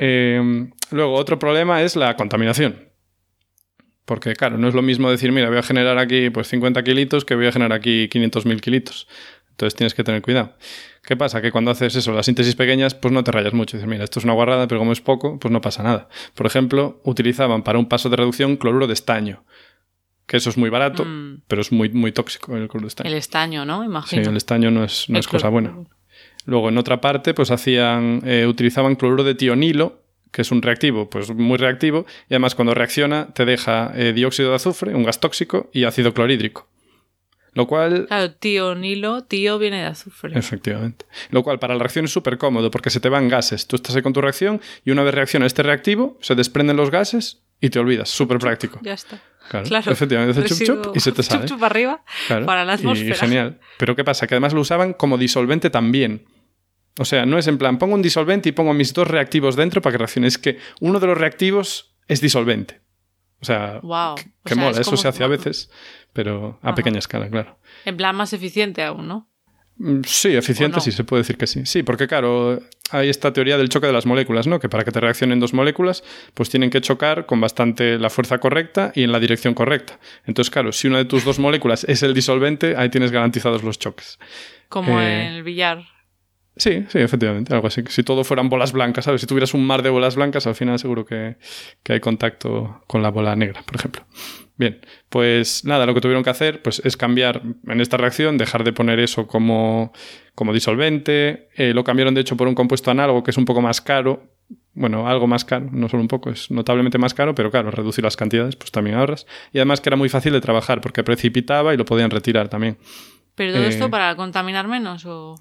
Eh, 0.00 0.68
luego, 0.90 1.14
otro 1.14 1.38
problema 1.38 1.82
es 1.82 1.94
la 1.96 2.16
contaminación. 2.16 2.88
Porque, 4.04 4.34
claro, 4.34 4.58
no 4.58 4.68
es 4.68 4.74
lo 4.74 4.82
mismo 4.82 5.10
decir, 5.10 5.30
mira, 5.32 5.48
voy 5.48 5.58
a 5.58 5.62
generar 5.62 5.98
aquí 5.98 6.30
pues 6.30 6.48
50 6.48 6.82
kilitos 6.82 7.24
que 7.24 7.34
voy 7.36 7.46
a 7.46 7.52
generar 7.52 7.72
aquí 7.72 8.08
500.000 8.08 8.60
kilitos. 8.60 9.06
Entonces 9.50 9.76
tienes 9.76 9.94
que 9.94 10.02
tener 10.02 10.22
cuidado. 10.22 10.56
¿Qué 11.04 11.16
pasa? 11.16 11.40
Que 11.42 11.52
cuando 11.52 11.70
haces 11.70 11.94
eso, 11.94 12.12
las 12.12 12.26
síntesis 12.26 12.56
pequeñas, 12.56 12.94
pues 12.94 13.12
no 13.12 13.22
te 13.22 13.30
rayas 13.30 13.52
mucho. 13.52 13.76
Dices, 13.76 13.88
mira, 13.88 14.02
esto 14.04 14.18
es 14.18 14.24
una 14.24 14.32
guarrada, 14.34 14.66
pero 14.66 14.78
como 14.80 14.92
es 14.92 15.00
poco, 15.00 15.38
pues 15.38 15.52
no 15.52 15.60
pasa 15.60 15.82
nada. 15.82 16.08
Por 16.34 16.46
ejemplo, 16.46 17.00
utilizaban 17.04 17.62
para 17.62 17.78
un 17.78 17.86
paso 17.88 18.08
de 18.08 18.16
reducción 18.16 18.56
cloruro 18.56 18.86
de 18.86 18.94
estaño. 18.94 19.44
Que 20.26 20.36
eso 20.38 20.50
es 20.50 20.56
muy 20.56 20.70
barato, 20.70 21.04
Mm. 21.04 21.42
pero 21.46 21.60
es 21.62 21.70
muy, 21.70 21.90
muy 21.90 22.12
tóxico 22.12 22.56
el 22.56 22.66
cloruro 22.68 22.86
de 22.86 22.88
estaño. 22.88 23.10
el 23.10 23.16
estaño, 23.16 23.64
¿no? 23.64 23.80
Sí, 23.80 23.86
Imagino. 23.86 24.30
el 24.30 24.36
estaño 24.36 24.70
no 24.70 24.84
es, 24.84 25.08
no 25.08 25.18
es 25.18 25.28
cosa 25.28 25.48
buena. 25.48 25.76
Luego, 26.44 26.68
en 26.70 26.78
otra 26.78 27.00
parte, 27.00 27.34
pues 27.34 27.50
hacían, 27.50 28.22
eh, 28.24 28.46
utilizaban 28.48 28.96
cloruro 28.96 29.22
de 29.22 29.34
tionilo, 29.34 30.01
que 30.32 30.42
es 30.42 30.50
un 30.50 30.62
reactivo 30.62 31.08
pues 31.08 31.30
muy 31.30 31.58
reactivo 31.58 32.06
y 32.28 32.34
además 32.34 32.54
cuando 32.54 32.74
reacciona 32.74 33.32
te 33.34 33.44
deja 33.44 33.92
eh, 33.94 34.12
dióxido 34.12 34.50
de 34.50 34.56
azufre, 34.56 34.94
un 34.94 35.04
gas 35.04 35.20
tóxico 35.20 35.70
y 35.72 35.84
ácido 35.84 36.12
clorhídrico. 36.14 36.68
Lo 37.54 37.66
cual... 37.66 38.06
Claro, 38.06 38.32
tío 38.32 38.74
Nilo, 38.74 39.24
tío 39.24 39.58
viene 39.58 39.82
de 39.82 39.86
azufre. 39.86 40.38
Efectivamente. 40.38 41.04
Lo 41.30 41.42
cual 41.42 41.58
para 41.58 41.74
la 41.74 41.80
reacción 41.80 42.06
es 42.06 42.10
súper 42.10 42.38
cómodo 42.38 42.70
porque 42.70 42.88
se 42.88 42.98
te 42.98 43.10
van 43.10 43.28
gases. 43.28 43.66
Tú 43.66 43.76
estás 43.76 43.94
ahí 43.94 44.00
con 44.00 44.14
tu 44.14 44.22
reacción 44.22 44.62
y 44.86 44.90
una 44.90 45.02
vez 45.02 45.14
reacciona 45.14 45.44
este 45.44 45.62
reactivo, 45.62 46.16
se 46.22 46.34
desprenden 46.34 46.78
los 46.78 46.90
gases 46.90 47.42
y 47.60 47.68
te 47.68 47.78
olvidas. 47.78 48.08
Súper 48.08 48.38
práctico. 48.38 48.80
Ya 48.82 48.94
está. 48.94 49.20
Claro, 49.50 49.92
efectivamente, 49.92 50.40
hace 50.40 50.48
chup 50.48 50.66
chup 50.66 50.96
y 50.96 51.00
se 51.00 51.12
te 51.12 51.22
sale. 51.22 51.42
Chup 51.42 51.56
chup 51.56 51.62
arriba 51.62 52.02
para 52.46 52.64
la 52.64 52.74
atmósfera. 52.74 53.14
Y 53.14 53.18
genial. 53.18 53.60
Pero 53.76 53.94
¿qué 53.96 54.04
pasa? 54.04 54.26
Que 54.26 54.34
además 54.34 54.54
lo 54.54 54.62
usaban 54.62 54.94
como 54.94 55.18
disolvente 55.18 55.68
también. 55.68 56.24
O 56.98 57.04
sea, 57.04 57.24
no 57.24 57.38
es 57.38 57.46
en 57.46 57.58
plan, 57.58 57.78
pongo 57.78 57.94
un 57.94 58.02
disolvente 58.02 58.48
y 58.48 58.52
pongo 58.52 58.74
mis 58.74 58.92
dos 58.92 59.08
reactivos 59.08 59.56
dentro 59.56 59.80
para 59.80 59.92
que 59.92 59.98
reaccione. 59.98 60.28
Es 60.28 60.38
que 60.38 60.58
uno 60.80 61.00
de 61.00 61.06
los 61.06 61.16
reactivos 61.16 61.94
es 62.06 62.20
disolvente. 62.20 62.80
O 63.40 63.44
sea, 63.44 63.80
wow. 63.82 64.14
que, 64.44 64.54
mola. 64.54 64.80
Eso 64.80 64.96
se 64.96 65.08
hace 65.08 65.24
a 65.24 65.26
veces 65.26 65.68
pero 66.12 66.58
a 66.62 66.74
pequeña 66.74 66.98
escala, 66.98 67.28
claro. 67.28 67.58
En 67.84 67.96
plan 67.96 68.14
más 68.14 68.32
eficiente 68.32 68.82
aún, 68.82 69.08
¿no? 69.08 69.28
Mm, 69.78 70.00
sí, 70.04 70.36
eficiente 70.36 70.80
sí, 70.80 70.92
se 70.92 71.04
puede 71.04 71.22
decir 71.22 71.36
que 71.36 71.46
sí. 71.46 71.64
Sí, 71.64 71.82
porque 71.82 72.06
claro, 72.06 72.60
hay 72.90 73.08
esta 73.08 73.32
teoría 73.32 73.56
del 73.56 73.70
choque 73.70 73.86
de 73.86 73.92
las 73.92 74.04
moléculas, 74.04 74.46
¿no? 74.46 74.60
Que 74.60 74.68
para 74.68 74.84
que 74.84 74.92
te 74.92 75.00
reaccionen 75.00 75.40
dos 75.40 75.54
moléculas, 75.54 76.04
pues 76.34 76.50
tienen 76.50 76.70
que 76.70 76.80
chocar 76.80 77.26
con 77.26 77.40
bastante 77.40 77.98
la 77.98 78.10
fuerza 78.10 78.38
correcta 78.38 78.92
y 78.94 79.02
en 79.02 79.12
la 79.12 79.18
dirección 79.18 79.54
correcta. 79.54 79.98
Entonces, 80.26 80.50
claro, 80.50 80.72
si 80.72 80.88
una 80.88 80.98
de 80.98 81.06
tus 81.06 81.24
dos 81.24 81.38
moléculas 81.38 81.84
es 81.84 82.02
el 82.02 82.12
disolvente, 82.12 82.76
ahí 82.76 82.90
tienes 82.90 83.10
garantizados 83.10 83.62
los 83.62 83.78
choques. 83.78 84.18
Como 84.68 85.00
eh, 85.00 85.26
en 85.26 85.32
el 85.32 85.42
billar. 85.42 85.84
Sí, 86.56 86.84
sí, 86.88 86.98
efectivamente, 86.98 87.54
algo 87.54 87.66
así. 87.66 87.82
Si 87.88 88.02
todo 88.02 88.24
fueran 88.24 88.50
bolas 88.50 88.72
blancas, 88.72 89.06
¿sabes? 89.06 89.22
Si 89.22 89.26
tuvieras 89.26 89.54
un 89.54 89.66
mar 89.66 89.82
de 89.82 89.88
bolas 89.88 90.16
blancas, 90.16 90.46
al 90.46 90.54
final 90.54 90.78
seguro 90.78 91.06
que, 91.06 91.36
que 91.82 91.94
hay 91.94 92.00
contacto 92.00 92.82
con 92.86 93.02
la 93.02 93.10
bola 93.10 93.34
negra, 93.34 93.62
por 93.62 93.76
ejemplo. 93.76 94.04
Bien, 94.56 94.80
pues 95.08 95.64
nada, 95.64 95.86
lo 95.86 95.94
que 95.94 96.02
tuvieron 96.02 96.22
que 96.22 96.30
hacer 96.30 96.60
pues, 96.60 96.82
es 96.84 96.96
cambiar 96.96 97.42
en 97.66 97.80
esta 97.80 97.96
reacción, 97.96 98.36
dejar 98.36 98.64
de 98.64 98.72
poner 98.72 99.00
eso 99.00 99.26
como, 99.26 99.92
como 100.34 100.52
disolvente. 100.52 101.48
Eh, 101.56 101.72
lo 101.72 101.84
cambiaron, 101.84 102.14
de 102.14 102.20
hecho, 102.20 102.36
por 102.36 102.46
un 102.48 102.54
compuesto 102.54 102.90
análogo 102.90 103.22
que 103.22 103.30
es 103.30 103.38
un 103.38 103.46
poco 103.46 103.62
más 103.62 103.80
caro. 103.80 104.22
Bueno, 104.74 105.08
algo 105.08 105.26
más 105.26 105.44
caro, 105.44 105.68
no 105.72 105.88
solo 105.88 106.02
un 106.02 106.08
poco, 106.08 106.30
es 106.30 106.50
notablemente 106.50 106.98
más 106.98 107.14
caro, 107.14 107.34
pero 107.34 107.50
claro, 107.50 107.70
reducir 107.70 108.04
las 108.04 108.16
cantidades, 108.16 108.56
pues 108.56 108.70
también 108.70 108.96
ahorras. 108.96 109.26
Y 109.52 109.58
además 109.58 109.80
que 109.80 109.88
era 109.88 109.96
muy 109.96 110.08
fácil 110.08 110.32
de 110.32 110.40
trabajar 110.40 110.80
porque 110.80 111.02
precipitaba 111.02 111.72
y 111.72 111.76
lo 111.76 111.84
podían 111.84 112.10
retirar 112.10 112.48
también. 112.48 112.76
¿Pero 113.34 113.54
todo 113.54 113.64
esto 113.64 113.86
eh, 113.86 113.90
para 113.90 114.14
contaminar 114.16 114.68
menos 114.68 115.06
o...? 115.06 115.36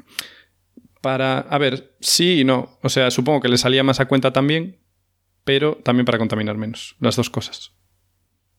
Para, 1.01 1.39
a 1.39 1.57
ver, 1.57 1.95
sí 1.99 2.41
y 2.41 2.43
no. 2.43 2.77
O 2.83 2.89
sea, 2.89 3.11
supongo 3.11 3.41
que 3.41 3.49
le 3.49 3.57
salía 3.57 3.83
más 3.83 3.99
a 3.99 4.05
cuenta 4.05 4.31
también, 4.31 4.77
pero 5.43 5.75
también 5.83 6.05
para 6.05 6.17
contaminar 6.17 6.57
menos. 6.57 6.95
Las 6.99 7.15
dos 7.15 7.29
cosas 7.29 7.73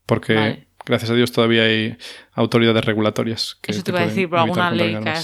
porque 0.07 0.67
gracias 0.85 1.11
a 1.11 1.15
Dios 1.15 1.33
todavía 1.33 1.63
hay 1.63 1.97
autoridades 2.33 2.85
regulatorias. 2.85 3.57
Que 3.63 3.73
Eso 3.73 3.83
te, 3.83 3.91
iba 3.91 4.01
a 4.01 4.07
decir 4.07 4.29
por 4.29 4.41
alguna 4.41 4.71
ley 4.71 4.95
que 4.95 5.15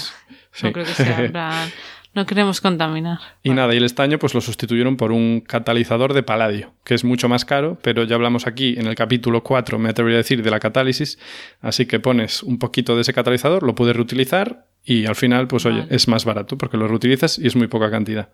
no 0.63 0.73
creo 0.73 0.85
que 0.85 0.93
sea 0.93 1.67
no 2.15 2.25
queremos 2.25 2.59
contaminar. 2.59 3.19
Y 3.43 3.51
nada, 3.51 3.73
y 3.75 3.77
el 3.77 3.83
estaño 3.83 4.17
pues 4.17 4.33
lo 4.33 4.41
sustituyeron 4.41 4.97
por 4.97 5.11
un 5.11 5.41
catalizador 5.41 6.13
de 6.13 6.23
paladio, 6.23 6.73
que 6.83 6.95
es 6.95 7.03
mucho 7.03 7.29
más 7.29 7.45
caro, 7.45 7.77
pero 7.83 8.03
ya 8.03 8.15
hablamos 8.15 8.47
aquí 8.47 8.75
en 8.79 8.87
el 8.87 8.95
capítulo 8.95 9.43
4, 9.43 9.77
me 9.77 9.89
atrevería 9.89 10.17
a 10.17 10.23
decir, 10.23 10.41
de 10.41 10.49
la 10.49 10.59
catálisis, 10.59 11.19
así 11.61 11.85
que 11.85 11.99
pones 11.99 12.41
un 12.41 12.57
poquito 12.57 12.95
de 12.95 13.01
ese 13.01 13.13
catalizador, 13.13 13.61
lo 13.61 13.75
puedes 13.75 13.95
reutilizar 13.95 14.68
y 14.83 15.05
al 15.05 15.15
final, 15.15 15.47
pues 15.47 15.65
oye, 15.65 15.85
es 15.89 16.07
más 16.07 16.25
barato 16.25 16.57
porque 16.57 16.77
lo 16.77 16.87
reutilizas 16.87 17.37
y 17.37 17.47
es 17.47 17.55
muy 17.55 17.67
poca 17.67 17.91
cantidad. 17.91 18.29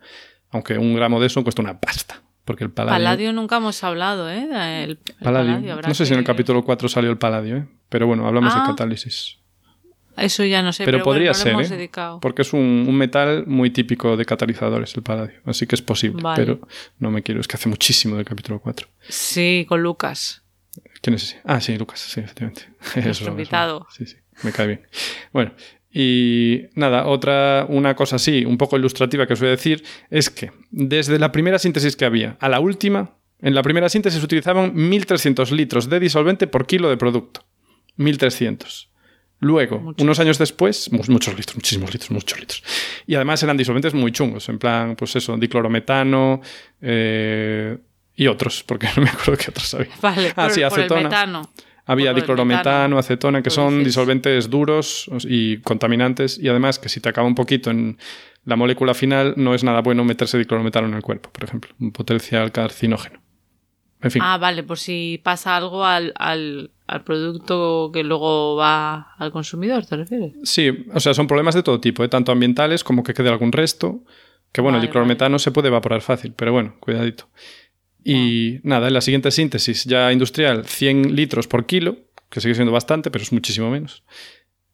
Aunque 0.51 0.77
un 0.77 0.95
gramo 0.95 1.19
de 1.19 1.27
eso 1.27 1.43
cuesta 1.43 1.61
una 1.61 1.79
pasta. 1.79 2.21
Porque 2.45 2.63
el 2.63 2.69
paladio... 2.69 3.33
nunca 3.33 3.57
hemos 3.57 3.83
hablado, 3.83 4.29
¿eh? 4.29 4.83
El, 4.83 4.99
paladio. 5.19 5.81
no 5.81 5.93
sé 5.95 6.05
si 6.05 6.13
en 6.13 6.19
el 6.19 6.25
capítulo 6.25 6.63
4 6.63 6.87
salió 6.87 7.09
el 7.09 7.17
paladio, 7.17 7.57
¿eh? 7.57 7.67
Pero 7.89 8.05
bueno, 8.05 8.27
hablamos 8.27 8.53
de 8.53 8.59
ah. 8.61 8.65
catálisis. 8.67 9.39
Eso 10.15 10.45
ya 10.45 10.61
no 10.61 10.71
sé, 10.71 10.85
pero, 10.85 11.03
podría 11.03 11.33
ser, 11.33 11.55
¿eh? 11.59 11.89
porque 12.21 12.43
es 12.43 12.53
un, 12.53 12.95
metal 12.95 13.45
muy 13.47 13.69
típico 13.71 14.15
de 14.15 14.23
catalizadores, 14.23 14.95
el 14.95 15.03
paladio. 15.03 15.41
Así 15.43 15.67
que 15.67 15.75
es 15.75 15.81
posible, 15.81 16.23
pero 16.35 16.61
no 16.99 17.11
me 17.11 17.21
quiero, 17.21 17.41
es 17.41 17.47
que 17.47 17.57
hace 17.57 17.67
muchísimo 17.67 18.15
del 18.15 18.23
capítulo 18.23 18.59
4. 18.59 18.87
Sí, 19.09 19.65
con 19.67 19.83
Lucas. 19.83 20.43
¿Quién 21.01 21.15
es 21.15 21.23
ese? 21.23 21.41
Ah, 21.43 21.59
sí, 21.59 21.77
Lucas, 21.77 21.99
sí, 21.99 22.21
efectivamente. 22.21 22.69
Nuestro 23.03 23.31
invitado. 23.31 23.87
Sí, 23.91 24.05
sí, 24.05 24.15
me 24.43 24.53
cae 24.53 24.67
bien. 24.67 24.87
Bueno, 25.33 25.51
y 25.97 26.67
nada, 26.75 27.07
otra, 27.07 27.65
una 27.69 27.95
cosa 27.95 28.17
así, 28.17 28.43
un 28.43 28.57
poco 28.57 28.75
ilustrativa 28.75 29.25
que 29.25 29.31
os 29.31 29.39
voy 29.39 29.47
a 29.47 29.51
decir, 29.51 29.81
es 30.09 30.29
que 30.29 30.51
desde 30.69 31.17
la 31.17 31.31
primera 31.31 31.57
síntesis 31.57 31.95
que 31.95 32.03
había 32.03 32.35
a 32.41 32.49
la 32.49 32.59
última, 32.59 33.15
en 33.39 33.55
la 33.55 33.63
primera 33.63 33.87
síntesis 33.87 34.21
utilizaban 34.21 34.75
1.300 34.75 35.51
litros 35.51 35.89
de 35.89 36.01
disolvente 36.01 36.47
por 36.47 36.67
kilo 36.67 36.89
de 36.89 36.97
producto. 36.97 37.45
1.300. 37.97 38.89
Luego, 39.39 39.95
unos 39.97 40.19
años 40.19 40.37
después, 40.37 40.91
muchos 40.91 41.33
litros, 41.33 41.55
muchísimos 41.55 41.93
litros, 41.93 42.11
muchos 42.11 42.41
litros. 42.41 42.61
Y 43.07 43.15
además 43.15 43.41
eran 43.43 43.55
disolventes 43.55 43.93
muy 43.93 44.11
chungos, 44.11 44.49
en 44.49 44.59
plan, 44.59 44.97
pues 44.97 45.15
eso, 45.15 45.37
diclorometano 45.37 46.41
eh, 46.81 47.77
y 48.17 48.27
otros, 48.27 48.63
porque 48.63 48.87
no 48.97 49.03
me 49.03 49.09
acuerdo 49.11 49.37
qué 49.37 49.49
otros 49.49 49.73
había. 49.75 49.95
Vale, 50.01 50.33
ah, 50.35 50.49
sí, 50.49 50.61
acetona. 50.61 51.41
Había 51.85 52.13
diclorometano, 52.13 52.97
acetona, 52.97 53.43
que 53.43 53.51
son 53.51 53.83
disolventes 53.83 54.49
duros 54.49 55.09
y 55.23 55.57
contaminantes, 55.57 56.39
y 56.39 56.47
además 56.47 56.79
que 56.79 56.89
si 56.89 56.99
te 56.99 57.09
acaba 57.09 57.27
un 57.27 57.35
poquito 57.35 57.69
en 57.69 57.97
la 58.43 58.55
molécula 58.55 58.93
final, 58.93 59.33
no 59.37 59.53
es 59.53 59.63
nada 59.63 59.81
bueno 59.81 60.03
meterse 60.03 60.37
diclorometano 60.37 60.87
en 60.87 60.95
el 60.95 61.01
cuerpo, 61.01 61.29
por 61.31 61.43
ejemplo, 61.43 61.73
un 61.79 61.91
potencial 61.91 62.51
carcinógeno. 62.51 63.21
En 64.01 64.11
fin. 64.11 64.21
Ah, 64.23 64.37
vale, 64.37 64.63
por 64.63 64.77
si 64.77 65.19
pasa 65.23 65.55
algo 65.55 65.83
al, 65.83 66.13
al, 66.15 66.71
producto 67.03 67.89
que 67.93 68.03
luego 68.03 68.55
va 68.55 69.13
al 69.17 69.31
consumidor, 69.31 69.85
¿te 69.85 69.95
refieres? 69.95 70.33
Sí, 70.43 70.85
o 70.93 70.99
sea, 70.99 71.13
son 71.13 71.27
problemas 71.27 71.55
de 71.55 71.63
todo 71.63 71.79
tipo, 71.79 72.03
¿eh? 72.03 72.07
tanto 72.07 72.31
ambientales 72.31 72.83
como 72.83 73.03
que 73.03 73.13
quede 73.13 73.29
algún 73.29 73.51
resto. 73.51 74.03
Que 74.51 74.61
bueno, 74.61 74.77
el 74.77 74.83
diclorometano 74.83 75.37
se 75.37 75.51
puede 75.51 75.67
evaporar 75.67 75.99
fácil, 75.99 76.33
pero 76.33 76.53
bueno, 76.53 76.75
cuidadito. 76.79 77.27
Y 78.07 78.59
nada, 78.61 78.87
en 78.87 78.93
la 78.93 79.01
siguiente 79.01 79.31
síntesis 79.31 79.83
ya 79.85 80.13
industrial, 80.13 80.65
100 80.65 81.15
litros 81.15 81.47
por 81.47 81.65
kilo, 81.65 81.97
que 82.29 82.39
sigue 82.39 82.53
siendo 82.53 82.71
bastante, 82.71 83.09
pero 83.09 83.23
es 83.23 83.33
muchísimo 83.33 83.71
menos. 83.71 84.03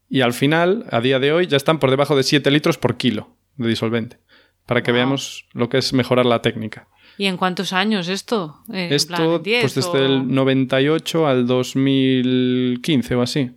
Y 0.09 0.19
al 0.19 0.33
final, 0.33 0.85
a 0.91 0.99
día 0.99 1.17
de 1.17 1.31
hoy, 1.31 1.47
ya 1.47 1.55
están 1.55 1.79
por 1.79 1.89
debajo 1.89 2.17
de 2.17 2.23
7 2.23 2.51
litros 2.51 2.77
por 2.77 2.97
kilo 2.97 3.29
de 3.55 3.69
disolvente, 3.69 4.19
para 4.65 4.83
que 4.83 4.91
veamos 4.91 5.45
lo 5.53 5.69
que 5.69 5.77
es 5.77 5.93
mejorar 5.93 6.25
la 6.25 6.41
técnica. 6.41 6.89
¿Y 7.17 7.27
en 7.27 7.37
cuántos 7.37 7.71
años 7.71 8.09
esto? 8.09 8.59
esto, 8.69 9.41
pues 9.41 9.75
desde 9.75 10.05
el 10.05 10.27
98 10.27 11.25
al 11.25 11.47
2015 11.47 13.15
o 13.15 13.21
así. 13.21 13.51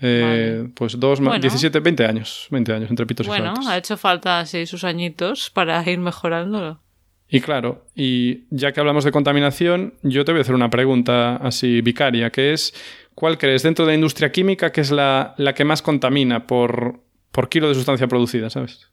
Eh, 0.00 0.68
Pues 0.74 0.98
dos, 0.98 1.20
17, 1.20 1.80
20 1.80 2.06
años, 2.06 2.46
20 2.50 2.72
años 2.72 2.90
entre 2.90 3.04
pitos 3.04 3.26
bueno, 3.26 3.52
y 3.52 3.54
Bueno, 3.56 3.70
ha 3.70 3.76
hecho 3.76 3.98
falta 3.98 4.40
así 4.40 4.64
sus 4.64 4.84
añitos 4.84 5.50
para 5.50 5.82
ir 5.90 5.98
mejorándolo. 5.98 6.80
Y 7.34 7.40
claro, 7.40 7.84
y 7.96 8.44
ya 8.50 8.70
que 8.70 8.78
hablamos 8.78 9.02
de 9.02 9.10
contaminación, 9.10 9.94
yo 10.04 10.24
te 10.24 10.30
voy 10.30 10.38
a 10.38 10.42
hacer 10.42 10.54
una 10.54 10.70
pregunta 10.70 11.34
así 11.34 11.80
vicaria, 11.80 12.30
que 12.30 12.52
es, 12.52 12.72
¿cuál 13.16 13.38
crees 13.38 13.64
dentro 13.64 13.84
de 13.84 13.90
la 13.90 13.96
industria 13.96 14.30
química 14.30 14.70
que 14.70 14.80
es 14.80 14.92
la, 14.92 15.34
la 15.36 15.52
que 15.52 15.64
más 15.64 15.82
contamina 15.82 16.46
por, 16.46 17.00
por, 17.32 17.48
kilo 17.48 17.68
de 17.68 17.74
sustancia 17.74 18.06
producida, 18.06 18.50
sabes? 18.50 18.88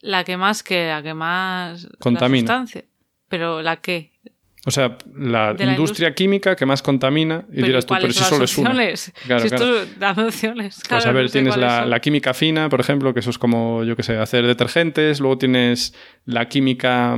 La 0.00 0.24
que 0.24 0.36
más 0.36 0.64
que, 0.64 0.88
la 0.88 1.00
que 1.00 1.14
más... 1.14 1.86
Contamina. 2.00 2.64
Pero 3.28 3.62
la 3.62 3.76
que... 3.76 4.18
O 4.66 4.72
sea, 4.72 4.98
la, 5.14 5.54
industria, 5.56 6.12
química 6.12 6.56
que 6.56 6.66
más 6.66 6.82
contamina, 6.82 7.44
y 7.52 7.62
dirás 7.62 7.86
tú, 7.86 7.94
pero 8.00 8.12
si 8.12 8.24
solo 8.24 8.44
es 8.46 8.58
una. 8.58 8.72
Claro, 9.26 9.40
si 9.40 9.46
esto 9.46 9.86
da 9.96 10.10
opciones. 10.10 10.82
pues 10.88 11.06
a 11.06 11.12
ver, 11.12 11.30
tienes 11.30 11.56
la, 11.56 11.86
la, 11.86 12.00
química 12.00 12.34
fina, 12.34 12.68
por 12.68 12.80
ejemplo, 12.80 13.14
que 13.14 13.20
eso 13.20 13.30
es 13.30 13.38
como, 13.38 13.84
yo 13.84 13.96
qué 13.96 14.02
sé, 14.02 14.18
hacer 14.18 14.46
detergentes. 14.46 15.20
Luego 15.20 15.38
tienes 15.38 15.94
la 16.26 16.46
química 16.48 17.16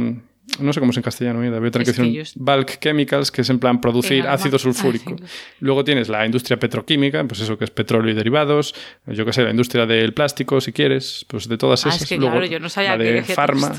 no 0.59 0.72
sé 0.72 0.81
cómo 0.81 0.90
es 0.90 0.96
en 0.96 1.02
castellano, 1.02 1.38
mira, 1.38 1.59
voy 1.59 1.68
a 1.68 1.70
tener 1.70 1.87
que 1.87 1.92
decir 1.92 2.26
bulk 2.37 2.78
chemicals, 2.81 3.31
que 3.31 3.42
es 3.42 3.50
en 3.50 3.59
plan 3.59 3.81
producir 3.81 4.26
ácido 4.26 4.59
sulfúrico. 4.59 5.16
Luego 5.61 5.85
tienes 5.85 6.09
la 6.09 6.26
industria 6.26 6.59
petroquímica, 6.59 7.24
pues 7.24 7.40
eso 7.40 7.57
que 7.57 7.64
es 7.64 7.70
petróleo 7.70 8.12
y 8.12 8.14
derivados, 8.14 8.74
yo 9.07 9.24
qué 9.24 9.33
sé, 9.33 9.42
la 9.42 9.50
industria 9.50 9.87
del 9.87 10.12
plástico, 10.14 10.61
si 10.61 10.72
quieres, 10.72 11.24
pues 11.28 11.48
de 11.48 11.57
todas 11.57 11.87
ah, 11.87 11.90
esas. 11.90 12.11
Luego, 12.11 12.33
claro, 12.33 12.46
yo 12.46 12.61
no 12.61 12.68
sabía 12.68 12.96
la 12.96 13.05
de 13.05 13.22
farma. 13.22 13.72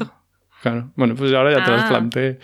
Claro, 0.62 0.91
bueno, 0.95 1.15
pues 1.15 1.34
ahora 1.34 1.52
ya 1.52 1.65
te 1.65 1.71
las 1.71 1.84
ah. 1.84 1.89
planteé. 1.89 2.39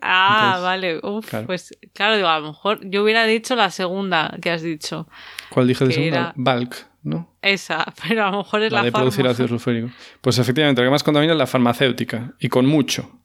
Ah, 0.00 0.60
vale. 0.62 1.00
Uf, 1.02 1.34
pues 1.46 1.76
claro, 1.92 2.16
digo, 2.16 2.28
a 2.28 2.38
lo 2.38 2.48
mejor 2.48 2.78
yo 2.88 3.02
hubiera 3.02 3.24
dicho 3.24 3.56
la 3.56 3.70
segunda 3.70 4.36
que 4.40 4.50
has 4.50 4.62
dicho. 4.62 5.08
¿Cuál 5.50 5.66
dije 5.66 5.84
de 5.86 5.92
segunda? 5.92 6.32
Bulk, 6.36 6.76
¿no? 7.02 7.34
Esa, 7.42 7.84
pero 8.08 8.26
a 8.26 8.30
lo 8.30 8.38
mejor 8.38 8.62
es 8.62 8.72
la, 8.72 8.78
la 8.78 8.84
de 8.84 8.92
producir 8.92 9.26
ácido 9.26 9.48
sulfúrico. 9.48 9.90
Pues 10.20 10.38
efectivamente, 10.38 10.82
lo 10.82 10.86
que 10.86 10.90
más 10.90 11.02
contamina 11.02 11.32
es 11.32 11.38
la 11.38 11.46
farmacéutica, 11.46 12.34
y 12.38 12.48
con 12.48 12.66
mucho 12.66 13.23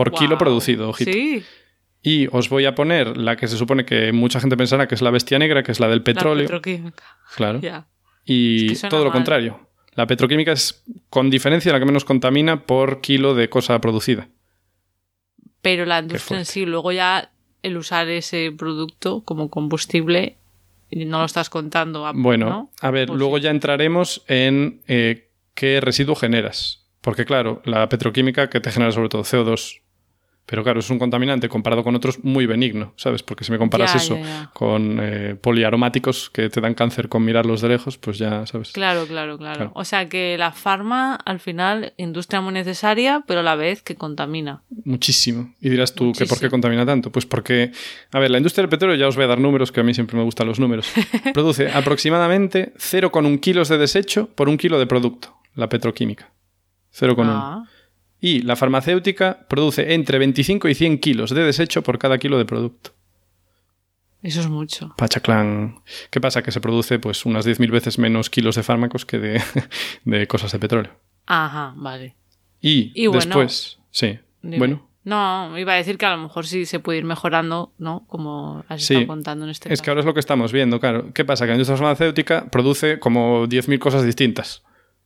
por 0.00 0.12
kilo 0.12 0.38
producido, 0.38 0.88
ojito. 0.88 1.12
Sí. 1.12 1.44
Y 2.00 2.26
os 2.32 2.48
voy 2.48 2.64
a 2.64 2.74
poner 2.74 3.18
la 3.18 3.36
que 3.36 3.46
se 3.48 3.58
supone 3.58 3.84
que 3.84 4.12
mucha 4.12 4.40
gente 4.40 4.56
pensará 4.56 4.88
que 4.88 4.94
es 4.94 5.02
la 5.02 5.10
bestia 5.10 5.38
negra, 5.38 5.62
que 5.62 5.72
es 5.72 5.78
la 5.78 5.88
del 5.88 6.02
petróleo. 6.02 6.44
La 6.44 6.48
petroquímica. 6.48 7.04
Claro. 7.36 7.60
Y 8.24 8.74
todo 8.88 9.04
lo 9.04 9.12
contrario. 9.12 9.68
La 9.94 10.06
petroquímica 10.06 10.52
es 10.52 10.84
con 11.08 11.30
diferencia 11.30 11.72
la 11.72 11.80
que 11.80 11.84
menos 11.84 12.04
contamina 12.04 12.64
por 12.64 13.00
kilo 13.00 13.34
de 13.34 13.48
cosa 13.48 13.78
producida. 13.80 14.28
Pero 15.62 15.84
la 15.84 15.98
industria 15.98 16.38
en 16.38 16.44
sí, 16.44 16.64
luego 16.64 16.92
ya 16.92 17.32
el 17.62 17.76
usar 17.76 18.08
ese 18.08 18.52
producto 18.56 19.22
como 19.24 19.50
combustible, 19.50 20.36
no 20.92 21.18
lo 21.18 21.24
estás 21.24 21.50
contando. 21.50 22.06
A, 22.06 22.12
bueno, 22.12 22.70
a 22.80 22.90
ver, 22.90 23.10
luego 23.10 23.38
ya 23.38 23.50
entraremos 23.50 24.22
en 24.28 24.80
eh, 24.86 25.30
qué 25.54 25.80
residuo 25.80 26.14
generas. 26.14 26.86
Porque 27.00 27.24
claro, 27.24 27.62
la 27.64 27.88
petroquímica 27.88 28.50
que 28.50 28.60
te 28.60 28.70
genera 28.70 28.92
sobre 28.92 29.08
todo 29.08 29.22
CO2, 29.22 29.80
pero 30.50 30.64
claro, 30.64 30.80
es 30.80 30.90
un 30.90 30.98
contaminante 30.98 31.48
comparado 31.48 31.84
con 31.84 31.94
otros 31.94 32.24
muy 32.24 32.44
benigno, 32.44 32.92
¿sabes? 32.96 33.22
Porque 33.22 33.44
si 33.44 33.52
me 33.52 33.58
comparas 33.58 33.94
eso 33.94 34.18
con 34.52 34.98
eh, 35.00 35.36
poliaromáticos 35.40 36.28
que 36.28 36.50
te 36.50 36.60
dan 36.60 36.74
cáncer 36.74 37.08
con 37.08 37.24
mirarlos 37.24 37.60
de 37.60 37.68
lejos, 37.68 37.98
pues 37.98 38.18
ya, 38.18 38.44
¿sabes? 38.46 38.72
Claro, 38.72 39.06
claro, 39.06 39.38
claro, 39.38 39.70
O 39.76 39.84
sea 39.84 40.08
que 40.08 40.36
la 40.36 40.50
farma, 40.50 41.14
al 41.14 41.38
final, 41.38 41.94
industria 41.98 42.40
muy 42.40 42.52
necesaria, 42.52 43.22
pero 43.28 43.40
a 43.40 43.42
la 43.44 43.54
vez 43.54 43.82
que 43.82 43.94
contamina. 43.94 44.64
Muchísimo. 44.84 45.54
Y 45.60 45.68
dirás 45.68 45.94
tú, 45.94 46.12
¿que 46.18 46.26
¿por 46.26 46.40
qué 46.40 46.50
contamina 46.50 46.84
tanto? 46.84 47.12
Pues 47.12 47.26
porque, 47.26 47.70
a 48.10 48.18
ver, 48.18 48.32
la 48.32 48.38
industria 48.38 48.64
del 48.64 48.70
petróleo, 48.70 48.96
ya 48.96 49.06
os 49.06 49.14
voy 49.14 49.26
a 49.26 49.28
dar 49.28 49.38
números, 49.38 49.70
que 49.70 49.78
a 49.78 49.84
mí 49.84 49.94
siempre 49.94 50.16
me 50.16 50.24
gustan 50.24 50.48
los 50.48 50.58
números, 50.58 50.90
produce 51.32 51.70
aproximadamente 51.70 52.72
0,1 52.76 53.38
kilos 53.38 53.68
de 53.68 53.78
desecho 53.78 54.28
por 54.34 54.48
un 54.48 54.56
kilo 54.56 54.80
de 54.80 54.88
producto, 54.88 55.38
la 55.54 55.68
petroquímica. 55.68 56.32
0,1. 56.92 57.24
Ah. 57.28 57.62
Y 58.20 58.42
la 58.42 58.56
farmacéutica 58.56 59.46
produce 59.48 59.94
entre 59.94 60.18
25 60.18 60.68
y 60.68 60.74
100 60.74 60.98
kilos 60.98 61.30
de 61.30 61.42
desecho 61.42 61.82
por 61.82 61.98
cada 61.98 62.18
kilo 62.18 62.38
de 62.38 62.44
producto. 62.44 62.92
Eso 64.22 64.40
es 64.40 64.48
mucho. 64.48 64.92
Pachaclan. 64.96 65.80
¿Qué 66.10 66.20
pasa? 66.20 66.42
Que 66.42 66.52
se 66.52 66.60
produce 66.60 66.98
pues 66.98 67.24
unas 67.24 67.46
10.000 67.46 67.70
veces 67.70 67.98
menos 67.98 68.28
kilos 68.28 68.56
de 68.56 68.62
fármacos 68.62 69.06
que 69.06 69.18
de, 69.18 70.26
cosas 70.28 70.52
de 70.52 70.58
petróleo. 70.58 70.92
Ajá, 71.26 71.72
vale. 71.76 72.16
Y, 72.60 72.92
después, 73.10 73.78
sí. 73.90 74.18
Bueno. 74.42 74.86
No, 75.02 75.58
iba 75.58 75.72
a 75.72 75.76
decir 75.76 75.96
que 75.96 76.04
a 76.04 76.14
lo 76.14 76.22
mejor 76.22 76.46
sí 76.46 76.66
se 76.66 76.78
puede 76.78 76.98
ir 76.98 77.04
mejorando, 77.04 77.72
¿no? 77.78 78.04
Como 78.06 78.62
has 78.68 78.82
estado 78.82 79.06
contando 79.06 79.46
en 79.46 79.50
este 79.50 79.72
Es 79.72 79.80
que 79.80 79.88
ahora 79.88 80.00
es 80.00 80.06
lo 80.06 80.12
que 80.12 80.20
estamos 80.20 80.52
viendo, 80.52 80.78
claro. 80.78 81.14
¿Qué 81.14 81.24
pasa? 81.24 81.46
Que 81.46 81.50
la 81.50 81.54
industria 81.54 81.78
farmacéutica 81.78 82.50
produce 82.50 82.98
como 82.98 83.46
10.000 83.46 83.78
cosas 83.78 84.04
distintas. 84.04 84.62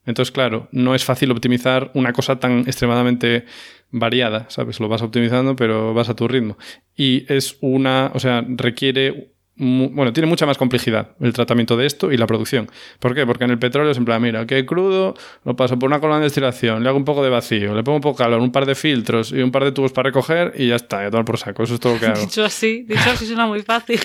Entonces, 0.06 0.32
claro, 0.32 0.68
no 0.72 0.94
es 0.94 1.04
fácil 1.04 1.30
optimizar 1.30 1.90
una 1.94 2.12
cosa 2.12 2.38
tan 2.38 2.60
extremadamente 2.60 3.44
variada, 3.90 4.46
¿sabes? 4.48 4.80
Lo 4.80 4.88
vas 4.88 5.02
optimizando, 5.02 5.56
pero 5.56 5.94
vas 5.94 6.08
a 6.08 6.16
tu 6.16 6.28
ritmo. 6.28 6.58
Y 6.96 7.24
es 7.32 7.56
una, 7.60 8.10
o 8.14 8.18
sea, 8.18 8.44
requiere 8.46 9.33
bueno, 9.56 10.12
tiene 10.12 10.26
mucha 10.26 10.46
más 10.46 10.58
complejidad 10.58 11.10
el 11.20 11.32
tratamiento 11.32 11.76
de 11.76 11.86
esto 11.86 12.10
y 12.10 12.16
la 12.16 12.26
producción. 12.26 12.68
¿Por 12.98 13.14
qué? 13.14 13.24
Porque 13.24 13.44
en 13.44 13.50
el 13.50 13.58
petróleo 13.58 13.92
es 13.92 13.98
en 13.98 14.04
plan, 14.04 14.20
mira, 14.20 14.46
que 14.46 14.66
crudo, 14.66 15.14
lo 15.44 15.54
paso 15.54 15.78
por 15.78 15.88
una 15.88 16.00
columna 16.00 16.18
de 16.18 16.24
destilación, 16.24 16.82
le 16.82 16.88
hago 16.88 16.98
un 16.98 17.04
poco 17.04 17.22
de 17.22 17.30
vacío, 17.30 17.72
le 17.72 17.84
pongo 17.84 17.96
un 17.96 18.02
poco 18.02 18.18
de 18.18 18.24
calor, 18.24 18.40
un 18.40 18.50
par 18.50 18.66
de 18.66 18.74
filtros 18.74 19.30
y 19.30 19.42
un 19.42 19.52
par 19.52 19.62
de 19.62 19.70
tubos 19.70 19.92
para 19.92 20.08
recoger 20.08 20.54
y 20.56 20.68
ya 20.68 20.76
está, 20.76 21.04
ya 21.04 21.10
todo 21.10 21.24
por 21.24 21.38
saco. 21.38 21.62
Eso 21.62 21.74
es 21.74 21.80
todo 21.80 21.94
lo 21.94 22.00
que 22.00 22.06
hago. 22.06 22.20
dicho 22.20 22.44
así, 22.44 22.82
dicho 22.82 23.10
así 23.10 23.26
suena 23.26 23.46
muy 23.46 23.62
fácil. 23.62 24.00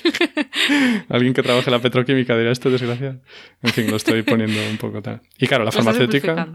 Alguien 1.09 1.33
que 1.33 1.41
trabaje 1.41 1.67
en 1.67 1.73
la 1.73 1.79
petroquímica 1.79 2.37
dirá 2.37 2.51
esto, 2.51 2.69
desgraciado. 2.69 3.19
En 3.63 3.71
fin, 3.71 3.89
lo 3.89 3.97
estoy 3.97 4.21
poniendo 4.21 4.59
un 4.69 4.77
poco 4.77 5.01
tal. 5.01 5.21
Y 5.39 5.47
claro, 5.47 5.63
la 5.63 5.71
farmacéutica. 5.71 6.47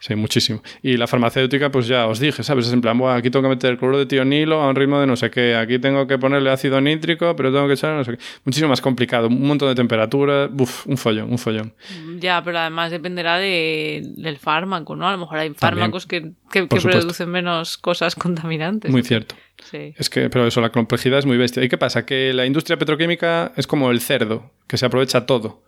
Sí, 0.00 0.14
muchísimo. 0.14 0.62
Y 0.82 0.96
la 0.96 1.06
farmacéutica, 1.06 1.70
pues 1.70 1.86
ya 1.86 2.06
os 2.06 2.18
dije, 2.18 2.42
¿sabes? 2.42 2.66
Es 2.66 2.72
en 2.72 2.80
plan, 2.80 2.96
bueno, 2.96 3.14
aquí 3.14 3.28
tengo 3.28 3.42
que 3.42 3.50
meter 3.50 3.72
el 3.72 3.78
cloro 3.78 3.98
de 3.98 4.06
tionilo 4.06 4.62
a 4.62 4.70
un 4.70 4.74
ritmo 4.74 4.98
de 5.00 5.06
no 5.06 5.16
sé 5.16 5.30
qué, 5.30 5.54
aquí 5.54 5.78
tengo 5.78 6.06
que 6.06 6.16
ponerle 6.16 6.50
ácido 6.50 6.80
nítrico, 6.80 7.36
pero 7.36 7.52
tengo 7.52 7.66
que 7.66 7.74
echar 7.74 7.94
no 7.94 8.04
sé 8.04 8.12
qué 8.16 8.18
muchísimo 8.44 8.68
más 8.68 8.80
complicado, 8.80 9.28
un 9.28 9.46
montón 9.46 9.68
de 9.68 9.74
temperatura, 9.74 10.48
uf, 10.58 10.86
un 10.86 10.96
follón, 10.96 11.30
un 11.30 11.38
follón. 11.38 11.74
Ya, 12.18 12.42
pero 12.42 12.58
además 12.58 12.90
dependerá 12.90 13.38
de, 13.38 14.02
del 14.16 14.38
fármaco, 14.38 14.96
¿no? 14.96 15.08
A 15.08 15.12
lo 15.12 15.18
mejor 15.18 15.38
hay 15.38 15.50
fármacos 15.54 16.06
que, 16.06 16.32
que, 16.50 16.66
producen 16.66 17.30
menos 17.30 17.78
cosas 17.78 18.14
contaminantes. 18.14 18.90
Muy 18.90 19.02
cierto. 19.02 19.34
Sí. 19.70 19.94
Es 19.96 20.08
que, 20.08 20.30
pero 20.30 20.46
eso, 20.46 20.60
la 20.60 20.70
complejidad 20.70 21.18
es 21.18 21.26
muy 21.26 21.36
bestia. 21.36 21.62
¿Y 21.62 21.68
qué 21.68 21.78
pasa? 21.78 22.06
Que 22.06 22.32
la 22.32 22.46
industria 22.46 22.78
petroquímica 22.78 23.52
es 23.56 23.66
como 23.66 23.90
el 23.90 24.00
cerdo, 24.00 24.50
que 24.66 24.76
se 24.76 24.86
aprovecha 24.86 25.26
todo, 25.26 25.62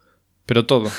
pero 0.46 0.66
todo. 0.66 0.90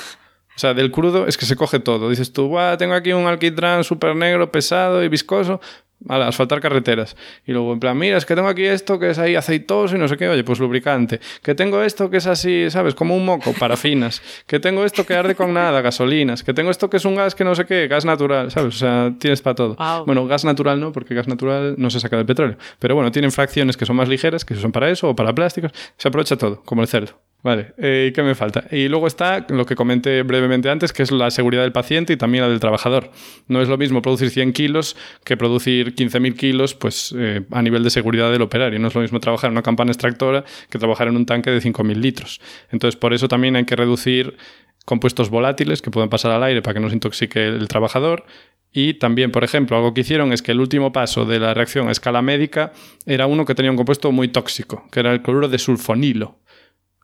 O 0.54 0.58
sea, 0.58 0.74
del 0.74 0.90
crudo 0.90 1.26
es 1.26 1.38
que 1.38 1.46
se 1.46 1.56
coge 1.56 1.78
todo. 1.78 2.10
Dices 2.10 2.32
tú, 2.32 2.54
tengo 2.78 2.94
aquí 2.94 3.12
un 3.12 3.26
alquitrán 3.26 3.84
súper 3.84 4.14
negro, 4.14 4.52
pesado 4.52 5.02
y 5.02 5.08
viscoso, 5.08 5.60
a 6.08 6.28
asfaltar 6.28 6.60
carreteras. 6.60 7.16
Y 7.46 7.52
luego, 7.52 7.72
en 7.72 7.80
plan, 7.80 7.96
mira, 7.96 8.16
es 8.16 8.26
que 8.26 8.34
tengo 8.34 8.48
aquí 8.48 8.64
esto 8.64 8.98
que 8.98 9.10
es 9.10 9.18
ahí 9.18 9.34
aceitoso 9.34 9.96
y 9.96 9.98
no 9.98 10.08
sé 10.08 10.16
qué, 10.16 10.28
oye, 10.28 10.44
pues 10.44 10.58
lubricante. 10.58 11.20
Que 11.42 11.54
tengo 11.54 11.82
esto 11.82 12.10
que 12.10 12.18
es 12.18 12.26
así, 12.26 12.70
¿sabes? 12.70 12.94
Como 12.94 13.16
un 13.16 13.24
moco, 13.24 13.52
parafinas. 13.58 14.22
que 14.46 14.60
tengo 14.60 14.84
esto 14.84 15.04
que 15.06 15.14
arde 15.14 15.34
con 15.34 15.52
nada, 15.52 15.80
gasolinas. 15.80 16.42
Que 16.42 16.54
tengo 16.54 16.70
esto 16.70 16.88
que 16.90 16.96
es 16.96 17.04
un 17.04 17.14
gas 17.14 17.34
que 17.34 17.44
no 17.44 17.54
sé 17.54 17.64
qué, 17.64 17.88
gas 17.88 18.04
natural, 18.04 18.50
¿sabes? 18.50 18.74
O 18.74 18.78
sea, 18.78 19.12
tienes 19.18 19.42
para 19.42 19.54
todo. 19.54 19.76
Bueno, 20.06 20.26
gas 20.26 20.44
natural 20.44 20.80
no, 20.80 20.92
porque 20.92 21.14
gas 21.14 21.28
natural 21.28 21.74
no 21.78 21.90
se 21.90 22.00
saca 22.00 22.16
del 22.16 22.26
petróleo. 22.26 22.56
Pero 22.78 22.94
bueno, 22.94 23.10
tienen 23.10 23.32
fracciones 23.32 23.76
que 23.76 23.86
son 23.86 23.96
más 23.96 24.08
ligeras, 24.08 24.44
que 24.44 24.54
son 24.54 24.72
para 24.72 24.90
eso 24.90 25.08
o 25.08 25.16
para 25.16 25.34
plásticos. 25.34 25.72
Se 25.96 26.08
aprovecha 26.08 26.36
todo, 26.36 26.62
como 26.62 26.82
el 26.82 26.88
cerdo. 26.88 27.12
Vale, 27.42 27.74
eh, 27.76 28.06
¿y 28.08 28.12
qué 28.12 28.22
me 28.22 28.36
falta? 28.36 28.64
Y 28.70 28.86
luego 28.86 29.08
está 29.08 29.44
lo 29.48 29.66
que 29.66 29.74
comenté 29.74 30.22
brevemente 30.22 30.70
antes, 30.70 30.92
que 30.92 31.02
es 31.02 31.10
la 31.10 31.28
seguridad 31.32 31.62
del 31.62 31.72
paciente 31.72 32.12
y 32.12 32.16
también 32.16 32.42
la 32.42 32.48
del 32.48 32.60
trabajador. 32.60 33.10
No 33.48 33.60
es 33.60 33.68
lo 33.68 33.76
mismo 33.76 34.00
producir 34.00 34.30
100 34.30 34.52
kilos 34.52 34.96
que 35.24 35.36
producir 35.36 35.96
15.000 35.96 36.36
kilos 36.36 36.74
pues, 36.74 37.12
eh, 37.18 37.42
a 37.50 37.60
nivel 37.62 37.82
de 37.82 37.90
seguridad 37.90 38.30
del 38.30 38.42
operario. 38.42 38.78
No 38.78 38.86
es 38.86 38.94
lo 38.94 39.00
mismo 39.00 39.18
trabajar 39.18 39.48
en 39.48 39.52
una 39.52 39.62
campana 39.62 39.90
extractora 39.90 40.44
que 40.70 40.78
trabajar 40.78 41.08
en 41.08 41.16
un 41.16 41.26
tanque 41.26 41.50
de 41.50 41.60
5.000 41.60 41.96
litros. 41.96 42.40
Entonces, 42.70 42.96
por 42.96 43.12
eso 43.12 43.26
también 43.26 43.56
hay 43.56 43.64
que 43.64 43.74
reducir 43.74 44.36
compuestos 44.84 45.28
volátiles 45.28 45.82
que 45.82 45.90
puedan 45.90 46.10
pasar 46.10 46.30
al 46.30 46.44
aire 46.44 46.62
para 46.62 46.74
que 46.74 46.80
no 46.80 46.90
se 46.90 46.94
intoxique 46.94 47.44
el 47.44 47.66
trabajador. 47.66 48.24
Y 48.72 48.94
también, 48.94 49.32
por 49.32 49.42
ejemplo, 49.42 49.76
algo 49.76 49.94
que 49.94 50.02
hicieron 50.02 50.32
es 50.32 50.42
que 50.42 50.52
el 50.52 50.60
último 50.60 50.92
paso 50.92 51.26
de 51.26 51.40
la 51.40 51.54
reacción 51.54 51.88
a 51.88 51.90
escala 51.92 52.22
médica 52.22 52.72
era 53.04 53.26
uno 53.26 53.44
que 53.44 53.54
tenía 53.54 53.70
un 53.70 53.76
compuesto 53.76 54.12
muy 54.12 54.28
tóxico, 54.28 54.88
que 54.92 55.00
era 55.00 55.12
el 55.12 55.22
cloruro 55.22 55.48
de 55.48 55.58
sulfonilo 55.58 56.38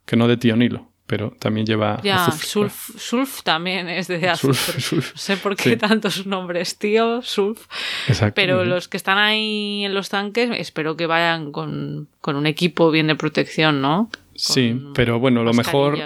que 0.08 0.16
no 0.16 0.26
de 0.26 0.38
tionilo, 0.38 0.88
pero 1.06 1.36
también 1.38 1.66
lleva 1.66 2.00
ya, 2.02 2.30
Sulf, 2.30 2.96
sulf 2.96 3.42
también 3.42 3.90
es 3.90 4.08
de 4.08 4.26
azufre. 4.26 4.82
no 4.96 5.02
sé 5.14 5.36
por 5.36 5.54
qué 5.54 5.76
tantos 5.76 6.26
nombres, 6.26 6.78
tío, 6.78 7.20
sulf. 7.20 7.66
Exacto. 8.08 8.32
Pero 8.34 8.64
los 8.64 8.88
que 8.88 8.96
están 8.96 9.18
ahí 9.18 9.84
en 9.84 9.92
los 9.92 10.08
tanques, 10.08 10.50
espero 10.54 10.96
que 10.96 11.06
vayan 11.06 11.52
con, 11.52 12.08
con 12.22 12.36
un 12.36 12.46
equipo 12.46 12.90
bien 12.90 13.06
de 13.08 13.16
protección, 13.16 13.82
¿no? 13.82 14.08
Sí, 14.38 14.80
pero 14.94 15.18
bueno, 15.18 15.42
lo 15.42 15.52
mejor. 15.52 15.98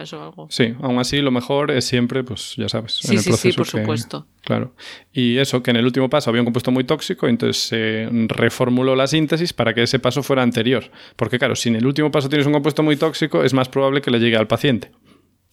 Sí, 0.49 0.75
aún 0.81 0.99
así, 0.99 1.21
lo 1.21 1.31
mejor 1.31 1.71
es 1.71 1.85
siempre, 1.85 2.25
pues 2.25 2.55
ya 2.57 2.67
sabes, 2.67 3.05
en 3.05 3.19
el 3.19 3.25
proceso. 3.25 3.37
Sí, 3.37 3.53
por 3.53 3.67
supuesto. 3.67 4.27
Claro. 4.41 4.75
Y 5.13 5.37
eso, 5.37 5.63
que 5.63 5.71
en 5.71 5.77
el 5.77 5.85
último 5.85 6.09
paso 6.09 6.31
había 6.31 6.41
un 6.41 6.47
compuesto 6.47 6.71
muy 6.71 6.85
tóxico, 6.85 7.29
entonces 7.29 7.63
se 7.63 8.09
reformuló 8.29 8.97
la 8.97 9.07
síntesis 9.07 9.53
para 9.53 9.75
que 9.75 9.83
ese 9.83 9.99
paso 9.99 10.23
fuera 10.23 10.43
anterior. 10.43 10.91
Porque, 11.15 11.39
claro, 11.39 11.55
si 11.55 11.69
en 11.69 11.77
el 11.77 11.87
último 11.87 12.11
paso 12.11 12.31
tienes 12.31 12.47
un 12.47 12.55
compuesto 12.55 12.83
muy 12.83 12.97
tóxico, 12.97 13.45
es 13.45 13.53
más 13.53 13.69
probable 13.69 14.01
que 14.01 14.11
le 14.11 14.19
llegue 14.19 14.39
al 14.39 14.47
paciente. 14.47 14.93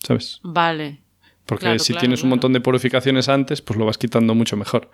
¿Sabes? 0.02 0.40
Vale. 0.44 1.02
Porque 1.46 1.80
si 1.80 1.94
tienes 1.96 2.24
un 2.24 2.30
montón 2.30 2.54
de 2.54 2.62
purificaciones 2.62 3.28
antes, 3.28 3.62
pues 3.62 3.78
lo 3.78 3.86
vas 3.86 3.98
quitando 3.98 4.34
mucho 4.36 4.56
mejor. 4.56 4.90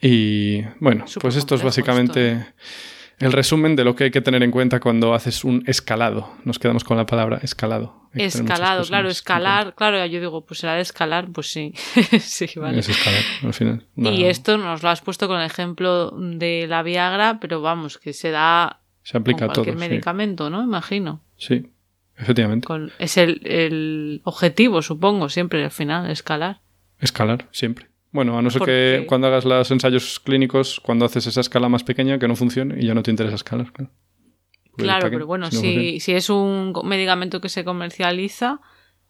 Y 0.00 0.62
bueno, 0.78 1.06
pues 1.20 1.34
esto 1.34 1.56
es 1.56 1.62
básicamente 1.62 2.46
el 3.18 3.32
resumen 3.32 3.76
de 3.76 3.84
lo 3.84 3.94
que 3.94 4.04
hay 4.04 4.10
que 4.10 4.20
tener 4.20 4.42
en 4.42 4.50
cuenta 4.50 4.80
cuando 4.80 5.14
haces 5.14 5.44
un 5.44 5.62
escalado. 5.66 6.32
Nos 6.44 6.58
quedamos 6.58 6.84
con 6.84 6.96
la 6.96 7.06
palabra 7.06 7.38
escalado. 7.42 8.04
Escalado, 8.14 8.84
claro, 8.84 9.08
escalar, 9.08 9.74
claro, 9.74 10.04
yo 10.06 10.20
digo, 10.20 10.44
pues 10.44 10.60
será 10.60 10.74
de 10.74 10.82
escalar, 10.82 11.28
pues 11.32 11.50
sí. 11.50 11.72
sí, 12.20 12.46
vale. 12.56 12.78
Es 12.78 12.88
escalar, 12.88 13.22
al 13.42 13.52
final. 13.52 13.86
Y 13.96 14.24
esto 14.24 14.56
nos 14.56 14.82
lo 14.82 14.88
has 14.88 15.00
puesto 15.00 15.26
con 15.26 15.40
el 15.40 15.46
ejemplo 15.46 16.10
de 16.16 16.66
la 16.68 16.82
Viagra, 16.82 17.38
pero 17.40 17.60
vamos, 17.60 17.98
que 17.98 18.12
se 18.12 18.30
da 18.30 18.80
se 19.02 19.18
aplica 19.18 19.46
con 19.46 19.54
cualquier 19.54 19.76
medicamento, 19.76 20.48
¿no? 20.48 20.62
Imagino. 20.62 21.22
Sí, 21.36 21.70
efectivamente. 22.16 22.68
es 22.98 23.16
el, 23.16 23.40
el 23.44 24.20
objetivo, 24.24 24.80
supongo, 24.80 25.28
siempre 25.28 25.64
al 25.64 25.70
final, 25.70 26.10
escalar. 26.10 26.60
Escalar, 27.00 27.48
siempre. 27.50 27.88
Bueno, 28.14 28.38
a 28.38 28.42
no 28.42 28.48
ser 28.48 28.62
que 28.62 29.04
cuando 29.08 29.26
hagas 29.26 29.44
los 29.44 29.68
ensayos 29.72 30.20
clínicos, 30.20 30.78
cuando 30.78 31.04
haces 31.04 31.26
esa 31.26 31.40
escala 31.40 31.68
más 31.68 31.82
pequeña, 31.82 32.16
que 32.16 32.28
no 32.28 32.36
funcione 32.36 32.76
y 32.80 32.86
ya 32.86 32.94
no 32.94 33.02
te 33.02 33.10
interesa 33.10 33.34
escalar. 33.34 33.72
Claro, 33.72 33.90
claro 34.76 35.10
pero 35.10 35.26
bueno, 35.26 35.50
si, 35.50 35.98
si, 35.98 36.12
es 36.12 36.30
un 36.30 36.72
medicamento 36.84 37.40
que 37.40 37.48
se 37.48 37.64
comercializa, 37.64 38.60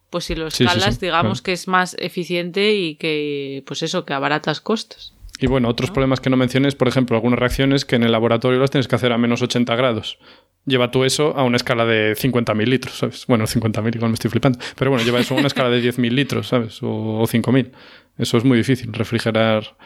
pues 0.09 0.25
si 0.25 0.33
lo 0.33 0.47
escalas, 0.47 0.99
digamos 0.99 1.43
que 1.43 1.53
es 1.53 1.67
más 1.67 1.95
eficiente 1.99 2.73
y 2.73 2.95
que, 2.95 3.63
pues 3.67 3.83
eso, 3.83 4.05
que 4.05 4.13
abaratas 4.13 4.59
costos. 4.59 5.13
Y 5.39 5.45
bueno, 5.45 5.69
otros 5.69 5.91
problemas 5.91 6.19
que 6.19 6.31
no 6.31 6.37
menciones, 6.37 6.73
por 6.73 6.87
ejemplo, 6.87 7.15
algunas 7.15 7.37
reacciones 7.37 7.85
que 7.85 7.97
en 7.97 8.03
el 8.03 8.11
laboratorio 8.11 8.59
las 8.59 8.71
tienes 8.71 8.87
que 8.87 8.95
hacer 8.95 9.11
a 9.11 9.19
menos 9.19 9.43
80 9.43 9.75
grados. 9.75 10.17
Lleva 10.65 10.89
tú 10.89 11.03
eso 11.03 11.37
a 11.37 11.43
una 11.43 11.57
escala 11.57 11.85
de 11.85 12.15
50.000 12.15 12.65
litros, 12.65 12.97
¿sabes? 12.97 13.27
Bueno, 13.27 13.45
50.000 13.45 13.97
igual 13.97 14.09
me 14.09 14.15
estoy 14.15 14.31
flipando. 14.31 14.57
Pero 14.75 14.89
bueno, 14.89 15.05
lleva 15.05 15.19
eso 15.19 15.35
a 15.35 15.37
una 15.37 15.45
escala 15.45 15.69
de 15.69 15.83
10.000 15.83 16.09
litros, 16.09 16.47
¿sabes? 16.47 16.81
O, 16.81 17.19
o 17.19 17.27
5.000. 17.27 17.71
Eso 18.17 18.37
es 18.37 18.43
muy 18.43 18.57
difícil, 18.57 18.93
refrigerar 18.93 19.77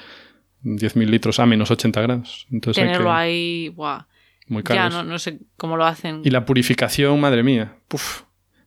10.000 0.63 1.05
litros 1.07 1.39
a 1.39 1.45
menos 1.45 1.71
80 1.71 2.01
grados. 2.01 2.47
Entonces 2.51 2.83
Tenerlo 2.83 3.11
ahí, 3.11 3.69
buah. 3.69 4.05
Muy 4.47 4.63
caro. 4.63 4.89
Ya, 4.89 5.03
no, 5.03 5.19
sé 5.19 5.39
cómo 5.57 5.77
lo 5.77 5.85
hacen. 5.85 6.21
Y 6.23 6.31
la 6.31 6.45
purificación, 6.45 7.19
madre 7.19 7.43
mía. 7.43 7.77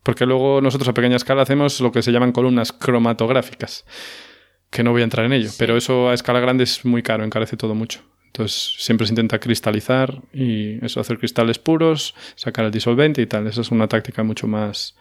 Porque 0.02 0.26
luego 0.26 0.60
nosotros 0.60 0.88
a 0.88 0.94
pequeña 0.94 1.16
escala 1.16 1.42
hacemos 1.42 1.80
lo 1.80 1.92
que 1.92 2.02
se 2.02 2.12
llaman 2.12 2.32
columnas 2.32 2.72
cromatográficas. 2.72 3.84
Que 4.70 4.82
no 4.82 4.92
voy 4.92 5.02
a 5.02 5.04
entrar 5.04 5.26
en 5.26 5.32
ello. 5.32 5.50
Pero 5.58 5.76
eso 5.76 6.08
a 6.08 6.14
escala 6.14 6.40
grande 6.40 6.64
es 6.64 6.84
muy 6.84 7.02
caro, 7.02 7.24
encarece 7.24 7.56
todo 7.56 7.74
mucho. 7.74 8.00
Entonces 8.26 8.76
siempre 8.78 9.06
se 9.06 9.12
intenta 9.12 9.38
cristalizar 9.38 10.22
y 10.32 10.82
eso, 10.84 11.00
hacer 11.00 11.18
cristales 11.18 11.58
puros, 11.58 12.14
sacar 12.34 12.64
el 12.64 12.70
disolvente 12.70 13.20
y 13.20 13.26
tal. 13.26 13.46
Esa 13.46 13.60
es 13.60 13.70
una 13.70 13.88
táctica 13.88 14.22
mucho 14.22 14.46
más... 14.46 14.96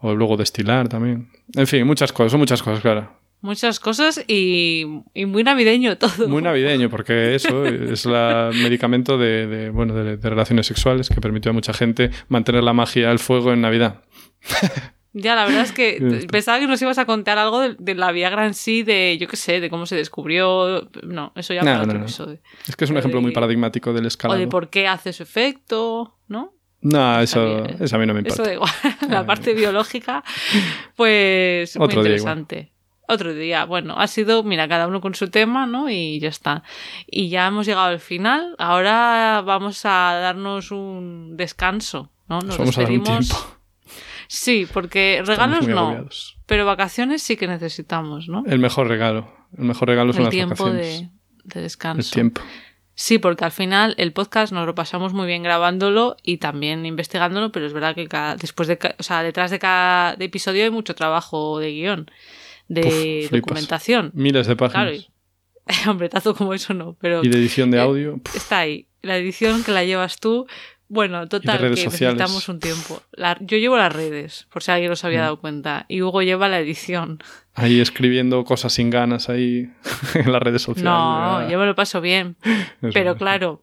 O 0.00 0.14
luego 0.14 0.36
destilar 0.36 0.86
también. 0.86 1.30
En 1.54 1.66
fin, 1.66 1.86
muchas 1.86 2.12
cosas, 2.12 2.32
son 2.32 2.40
muchas 2.40 2.62
cosas, 2.62 2.82
claro. 2.82 3.23
Muchas 3.44 3.78
cosas 3.78 4.24
y, 4.26 4.86
y 5.12 5.26
muy 5.26 5.44
navideño 5.44 5.98
todo. 5.98 6.28
Muy 6.28 6.40
navideño, 6.40 6.88
porque 6.88 7.34
eso 7.34 7.66
es 7.66 8.06
el 8.06 8.54
medicamento 8.62 9.18
de, 9.18 9.46
de 9.46 9.68
bueno, 9.68 9.92
de, 9.92 10.16
de, 10.16 10.30
relaciones 10.30 10.66
sexuales 10.66 11.10
que 11.10 11.20
permitió 11.20 11.50
a 11.50 11.52
mucha 11.52 11.74
gente 11.74 12.10
mantener 12.28 12.64
la 12.64 12.72
magia 12.72 13.10
del 13.10 13.18
fuego 13.18 13.52
en 13.52 13.60
Navidad. 13.60 14.00
Ya, 15.12 15.34
la 15.34 15.44
verdad 15.44 15.60
es 15.60 15.72
que 15.72 16.26
pensaba 16.32 16.58
que 16.58 16.66
nos 16.66 16.80
ibas 16.80 16.96
a 16.96 17.04
contar 17.04 17.36
algo 17.36 17.60
de, 17.60 17.76
de, 17.78 17.94
la 17.94 18.12
Viagra 18.12 18.46
en 18.46 18.54
sí, 18.54 18.82
de 18.82 19.18
yo 19.20 19.28
qué 19.28 19.36
sé, 19.36 19.60
de 19.60 19.68
cómo 19.68 19.84
se 19.84 19.94
descubrió. 19.94 20.88
No, 21.02 21.30
eso 21.36 21.52
ya 21.52 21.60
no, 21.60 21.66
para 21.66 21.82
otro 21.82 21.98
no, 21.98 22.04
episodio. 22.04 22.38
Es 22.66 22.76
que 22.76 22.84
es 22.86 22.90
un 22.90 22.96
ejemplo 22.96 23.20
muy 23.20 23.32
paradigmático 23.32 23.92
del 23.92 24.06
escalado. 24.06 24.38
O 24.38 24.40
de 24.40 24.48
por 24.48 24.70
qué 24.70 24.88
hace 24.88 25.12
su 25.12 25.22
efecto, 25.22 26.18
¿no? 26.28 26.54
No, 26.80 27.20
eso, 27.20 27.62
eso 27.78 27.96
a 27.96 27.98
mí 27.98 28.06
no 28.06 28.14
me 28.14 28.20
importa. 28.20 28.42
Eso 28.42 28.48
da 28.48 28.54
igual. 28.54 28.70
la 29.10 29.26
parte 29.26 29.52
biológica, 29.52 30.24
pues 30.96 31.76
muy 31.76 31.84
Otro 31.84 32.02
día 32.02 32.12
interesante. 32.12 32.73
Otro 33.06 33.34
día, 33.34 33.64
bueno, 33.66 33.94
ha 33.98 34.06
sido, 34.06 34.42
mira, 34.42 34.66
cada 34.66 34.86
uno 34.86 35.00
con 35.00 35.14
su 35.14 35.28
tema, 35.28 35.66
¿no? 35.66 35.90
Y 35.90 36.18
ya 36.20 36.28
está. 36.28 36.62
Y 37.06 37.28
ya 37.28 37.46
hemos 37.46 37.66
llegado 37.66 37.86
al 37.88 38.00
final. 38.00 38.54
Ahora 38.58 39.42
vamos 39.44 39.84
a 39.84 40.14
darnos 40.20 40.70
un 40.70 41.36
descanso, 41.36 42.10
¿no? 42.28 42.40
Nos 42.40 42.56
vamos 42.56 42.78
a 42.78 42.82
dar 42.82 42.90
un 42.90 42.98
despedimos. 42.98 43.28
tiempo. 43.28 43.56
Sí, 44.26 44.66
porque 44.72 45.22
regalos 45.24 45.68
no, 45.68 45.80
agobiados. 45.80 46.38
pero 46.46 46.64
vacaciones 46.64 47.22
sí 47.22 47.36
que 47.36 47.46
necesitamos, 47.46 48.28
¿no? 48.28 48.42
El 48.46 48.58
mejor 48.58 48.88
regalo. 48.88 49.30
El 49.56 49.64
mejor 49.64 49.88
regalo 49.88 50.12
son 50.12 50.20
El 50.22 50.24
las 50.24 50.32
tiempo 50.32 50.64
vacaciones. 50.64 51.00
de, 51.02 51.10
de 51.44 51.60
descanso. 51.60 52.08
El 52.08 52.10
tiempo. 52.10 52.40
Sí, 52.96 53.18
porque 53.18 53.44
al 53.44 53.50
final 53.50 53.94
el 53.98 54.12
podcast 54.12 54.52
nos 54.52 54.66
lo 54.66 54.74
pasamos 54.74 55.12
muy 55.12 55.26
bien 55.26 55.42
grabándolo 55.42 56.16
y 56.22 56.38
también 56.38 56.86
investigándolo, 56.86 57.50
pero 57.52 57.66
es 57.66 57.72
verdad 57.72 57.94
que 57.94 58.06
cada, 58.06 58.36
después 58.36 58.68
de, 58.68 58.78
o 58.98 59.02
sea, 59.02 59.22
detrás 59.22 59.50
de 59.50 59.58
cada 59.58 60.14
de 60.16 60.24
episodio 60.26 60.62
hay 60.64 60.70
mucho 60.70 60.94
trabajo 60.94 61.58
de 61.58 61.72
guion, 61.72 62.10
de 62.68 63.26
Puf, 63.28 63.32
documentación. 63.40 64.10
Miles 64.14 64.46
de 64.46 64.56
Claro, 64.56 64.72
páginas. 64.72 65.08
y- 65.66 65.88
hombre, 65.88 66.08
tanto 66.08 66.34
como 66.34 66.54
eso 66.54 66.74
no, 66.74 66.96
pero 67.00 67.22
Y 67.24 67.28
de 67.28 67.38
edición 67.38 67.70
de 67.70 67.78
eh, 67.78 67.80
audio. 67.80 68.18
puf, 68.18 68.36
está 68.36 68.58
ahí. 68.60 68.88
La 69.02 69.16
edición 69.16 69.62
que 69.64 69.72
la 69.72 69.84
llevas 69.84 70.18
tú. 70.18 70.46
Bueno, 70.86 71.26
total, 71.28 71.58
que 71.58 71.76
sociales. 71.76 71.92
necesitamos 72.00 72.48
un 72.48 72.60
tiempo. 72.60 73.02
La- 73.12 73.38
yo 73.40 73.56
llevo 73.56 73.76
las 73.78 73.92
redes, 73.92 74.46
por 74.52 74.62
si 74.62 74.70
alguien 74.70 74.90
no 74.90 74.96
se 74.96 75.06
había 75.06 75.20
Mm. 75.20 75.22
dado 75.22 75.40
cuenta, 75.40 75.86
y 75.88 76.02
Hugo 76.02 76.22
lleva 76.22 76.48
la 76.48 76.60
edición. 76.60 77.18
ahí 77.54 77.80
escribiendo 77.80 78.44
cosas 78.44 78.72
sin 78.74 78.90
ganas 78.90 79.28
ahí 79.30 79.70
en 80.14 80.30
las 80.32 80.42
redes 80.42 80.62
sociales. 80.62 80.84
No, 80.84 81.38
Ah, 81.38 81.48
yo 81.50 81.58
me 81.58 81.66
lo 81.66 81.74
paso 81.74 82.00
bien. 82.00 82.36
Pero 82.92 83.16
claro, 83.16 83.62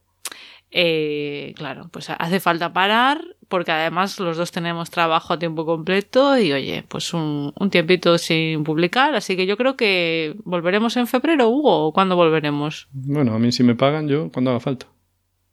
eh, 0.71 1.53
claro, 1.57 1.89
pues 1.91 2.09
hace 2.09 2.39
falta 2.39 2.71
parar 2.73 3.21
porque 3.49 3.71
además 3.71 4.17
los 4.19 4.37
dos 4.37 4.51
tenemos 4.51 4.89
trabajo 4.89 5.33
a 5.33 5.39
tiempo 5.39 5.65
completo 5.65 6.37
y 6.37 6.53
oye, 6.53 6.85
pues 6.87 7.13
un, 7.13 7.51
un 7.59 7.69
tiempito 7.69 8.17
sin 8.17 8.63
publicar, 8.63 9.13
así 9.13 9.35
que 9.35 9.45
yo 9.45 9.57
creo 9.57 9.75
que 9.75 10.35
volveremos 10.45 10.95
en 10.95 11.05
febrero, 11.07 11.49
Hugo, 11.49 11.87
¿o 11.87 11.91
cuándo 11.93 12.15
volveremos? 12.15 12.87
Bueno, 12.93 13.33
a 13.33 13.39
mí 13.39 13.51
si 13.51 13.63
me 13.63 13.75
pagan 13.75 14.07
yo 14.07 14.31
cuando 14.31 14.51
haga 14.51 14.59
falta. 14.61 14.87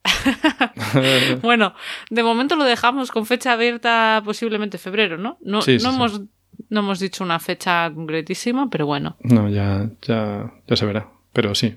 Bueno, 1.42 1.74
de 2.10 2.22
momento 2.22 2.56
lo 2.56 2.64
dejamos 2.64 3.10
con 3.10 3.26
fecha 3.26 3.52
abierta 3.52 4.22
posiblemente 4.24 4.78
febrero, 4.78 5.18
¿no? 5.18 5.38
No, 5.40 5.62
Sí, 5.62 5.74
no 5.74 5.90
sí. 5.90 5.96
hemos 5.96 6.20
no 6.70 6.80
hemos 6.80 6.98
dicho 6.98 7.24
una 7.24 7.38
fecha 7.38 7.90
concretísima, 7.94 8.68
pero 8.68 8.84
bueno, 8.86 9.16
no, 9.22 9.48
ya, 9.48 9.88
ya, 10.02 10.52
ya 10.66 10.76
se 10.76 10.86
verá. 10.86 11.08
Pero 11.32 11.54
sí. 11.54 11.76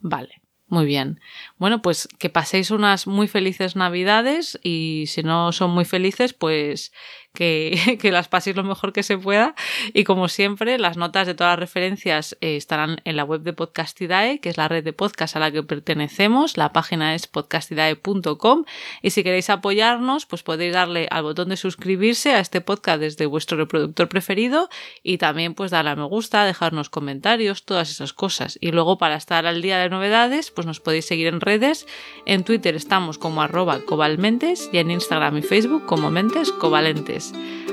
Vale, 0.00 0.40
muy 0.68 0.84
bien. 0.84 1.20
Bueno, 1.58 1.80
pues 1.80 2.08
que 2.18 2.28
paséis 2.28 2.70
unas 2.70 3.06
muy 3.06 3.26
felices 3.26 3.74
navidades 3.74 4.58
y 4.62 5.04
si 5.06 5.22
no 5.22 5.52
son 5.52 5.70
muy 5.70 5.84
felices, 5.86 6.34
pues 6.34 6.92
que, 7.98 8.10
las 8.10 8.26
paséis 8.26 8.56
lo 8.56 8.64
mejor 8.64 8.92
que 8.92 9.04
se 9.04 9.16
pueda. 9.16 9.54
Y 9.94 10.02
como 10.02 10.28
siempre, 10.28 10.76
las 10.78 10.96
notas 10.96 11.26
de 11.26 11.34
todas 11.34 11.52
las 11.52 11.60
referencias 11.60 12.36
eh, 12.40 12.56
estarán 12.56 13.00
en 13.04 13.16
la 13.16 13.24
web 13.24 13.42
de 13.42 13.52
Podcastidae, 13.52 14.40
que 14.40 14.48
es 14.48 14.56
la 14.56 14.66
red 14.66 14.82
de 14.82 14.92
podcast 14.92 15.36
a 15.36 15.38
la 15.38 15.52
que 15.52 15.62
pertenecemos. 15.62 16.56
La 16.56 16.72
página 16.72 17.14
es 17.14 17.28
podcastidae.com 17.28 18.64
y 19.02 19.10
si 19.10 19.22
queréis 19.22 19.50
apoyarnos, 19.50 20.26
pues 20.26 20.42
podéis 20.42 20.72
darle 20.72 21.06
al 21.10 21.22
botón 21.22 21.50
de 21.50 21.56
suscribirse 21.56 22.32
a 22.32 22.40
este 22.40 22.60
podcast 22.60 23.00
desde 23.00 23.26
vuestro 23.26 23.56
reproductor 23.56 24.08
preferido 24.08 24.68
y 25.02 25.18
también 25.18 25.54
pues 25.54 25.70
darle 25.70 25.90
a 25.90 25.96
me 25.96 26.04
gusta, 26.04 26.44
dejarnos 26.44 26.90
comentarios, 26.90 27.64
todas 27.64 27.90
esas 27.90 28.12
cosas. 28.12 28.58
Y 28.60 28.72
luego 28.72 28.98
para 28.98 29.16
estar 29.16 29.46
al 29.46 29.62
día 29.62 29.78
de 29.78 29.90
novedades, 29.90 30.50
pues 30.50 30.66
nos 30.66 30.80
podéis 30.80 31.06
seguir 31.06 31.28
en 31.28 31.40
redes. 31.40 31.86
En 32.26 32.42
Twitter 32.42 32.74
estamos 32.74 33.18
como 33.18 33.42
arroba 33.42 33.80
cobalmentes 33.86 34.70
y 34.72 34.78
en 34.78 34.90
Instagram 34.90 35.38
y 35.38 35.42
Facebook 35.42 35.86
como 35.86 36.10
mentes 36.10 36.50
covalentes. 36.52 37.27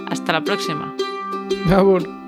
Hasta 0.09 0.33
la 0.33 0.43
próxima. 0.43 0.93
Abur. 1.71 2.24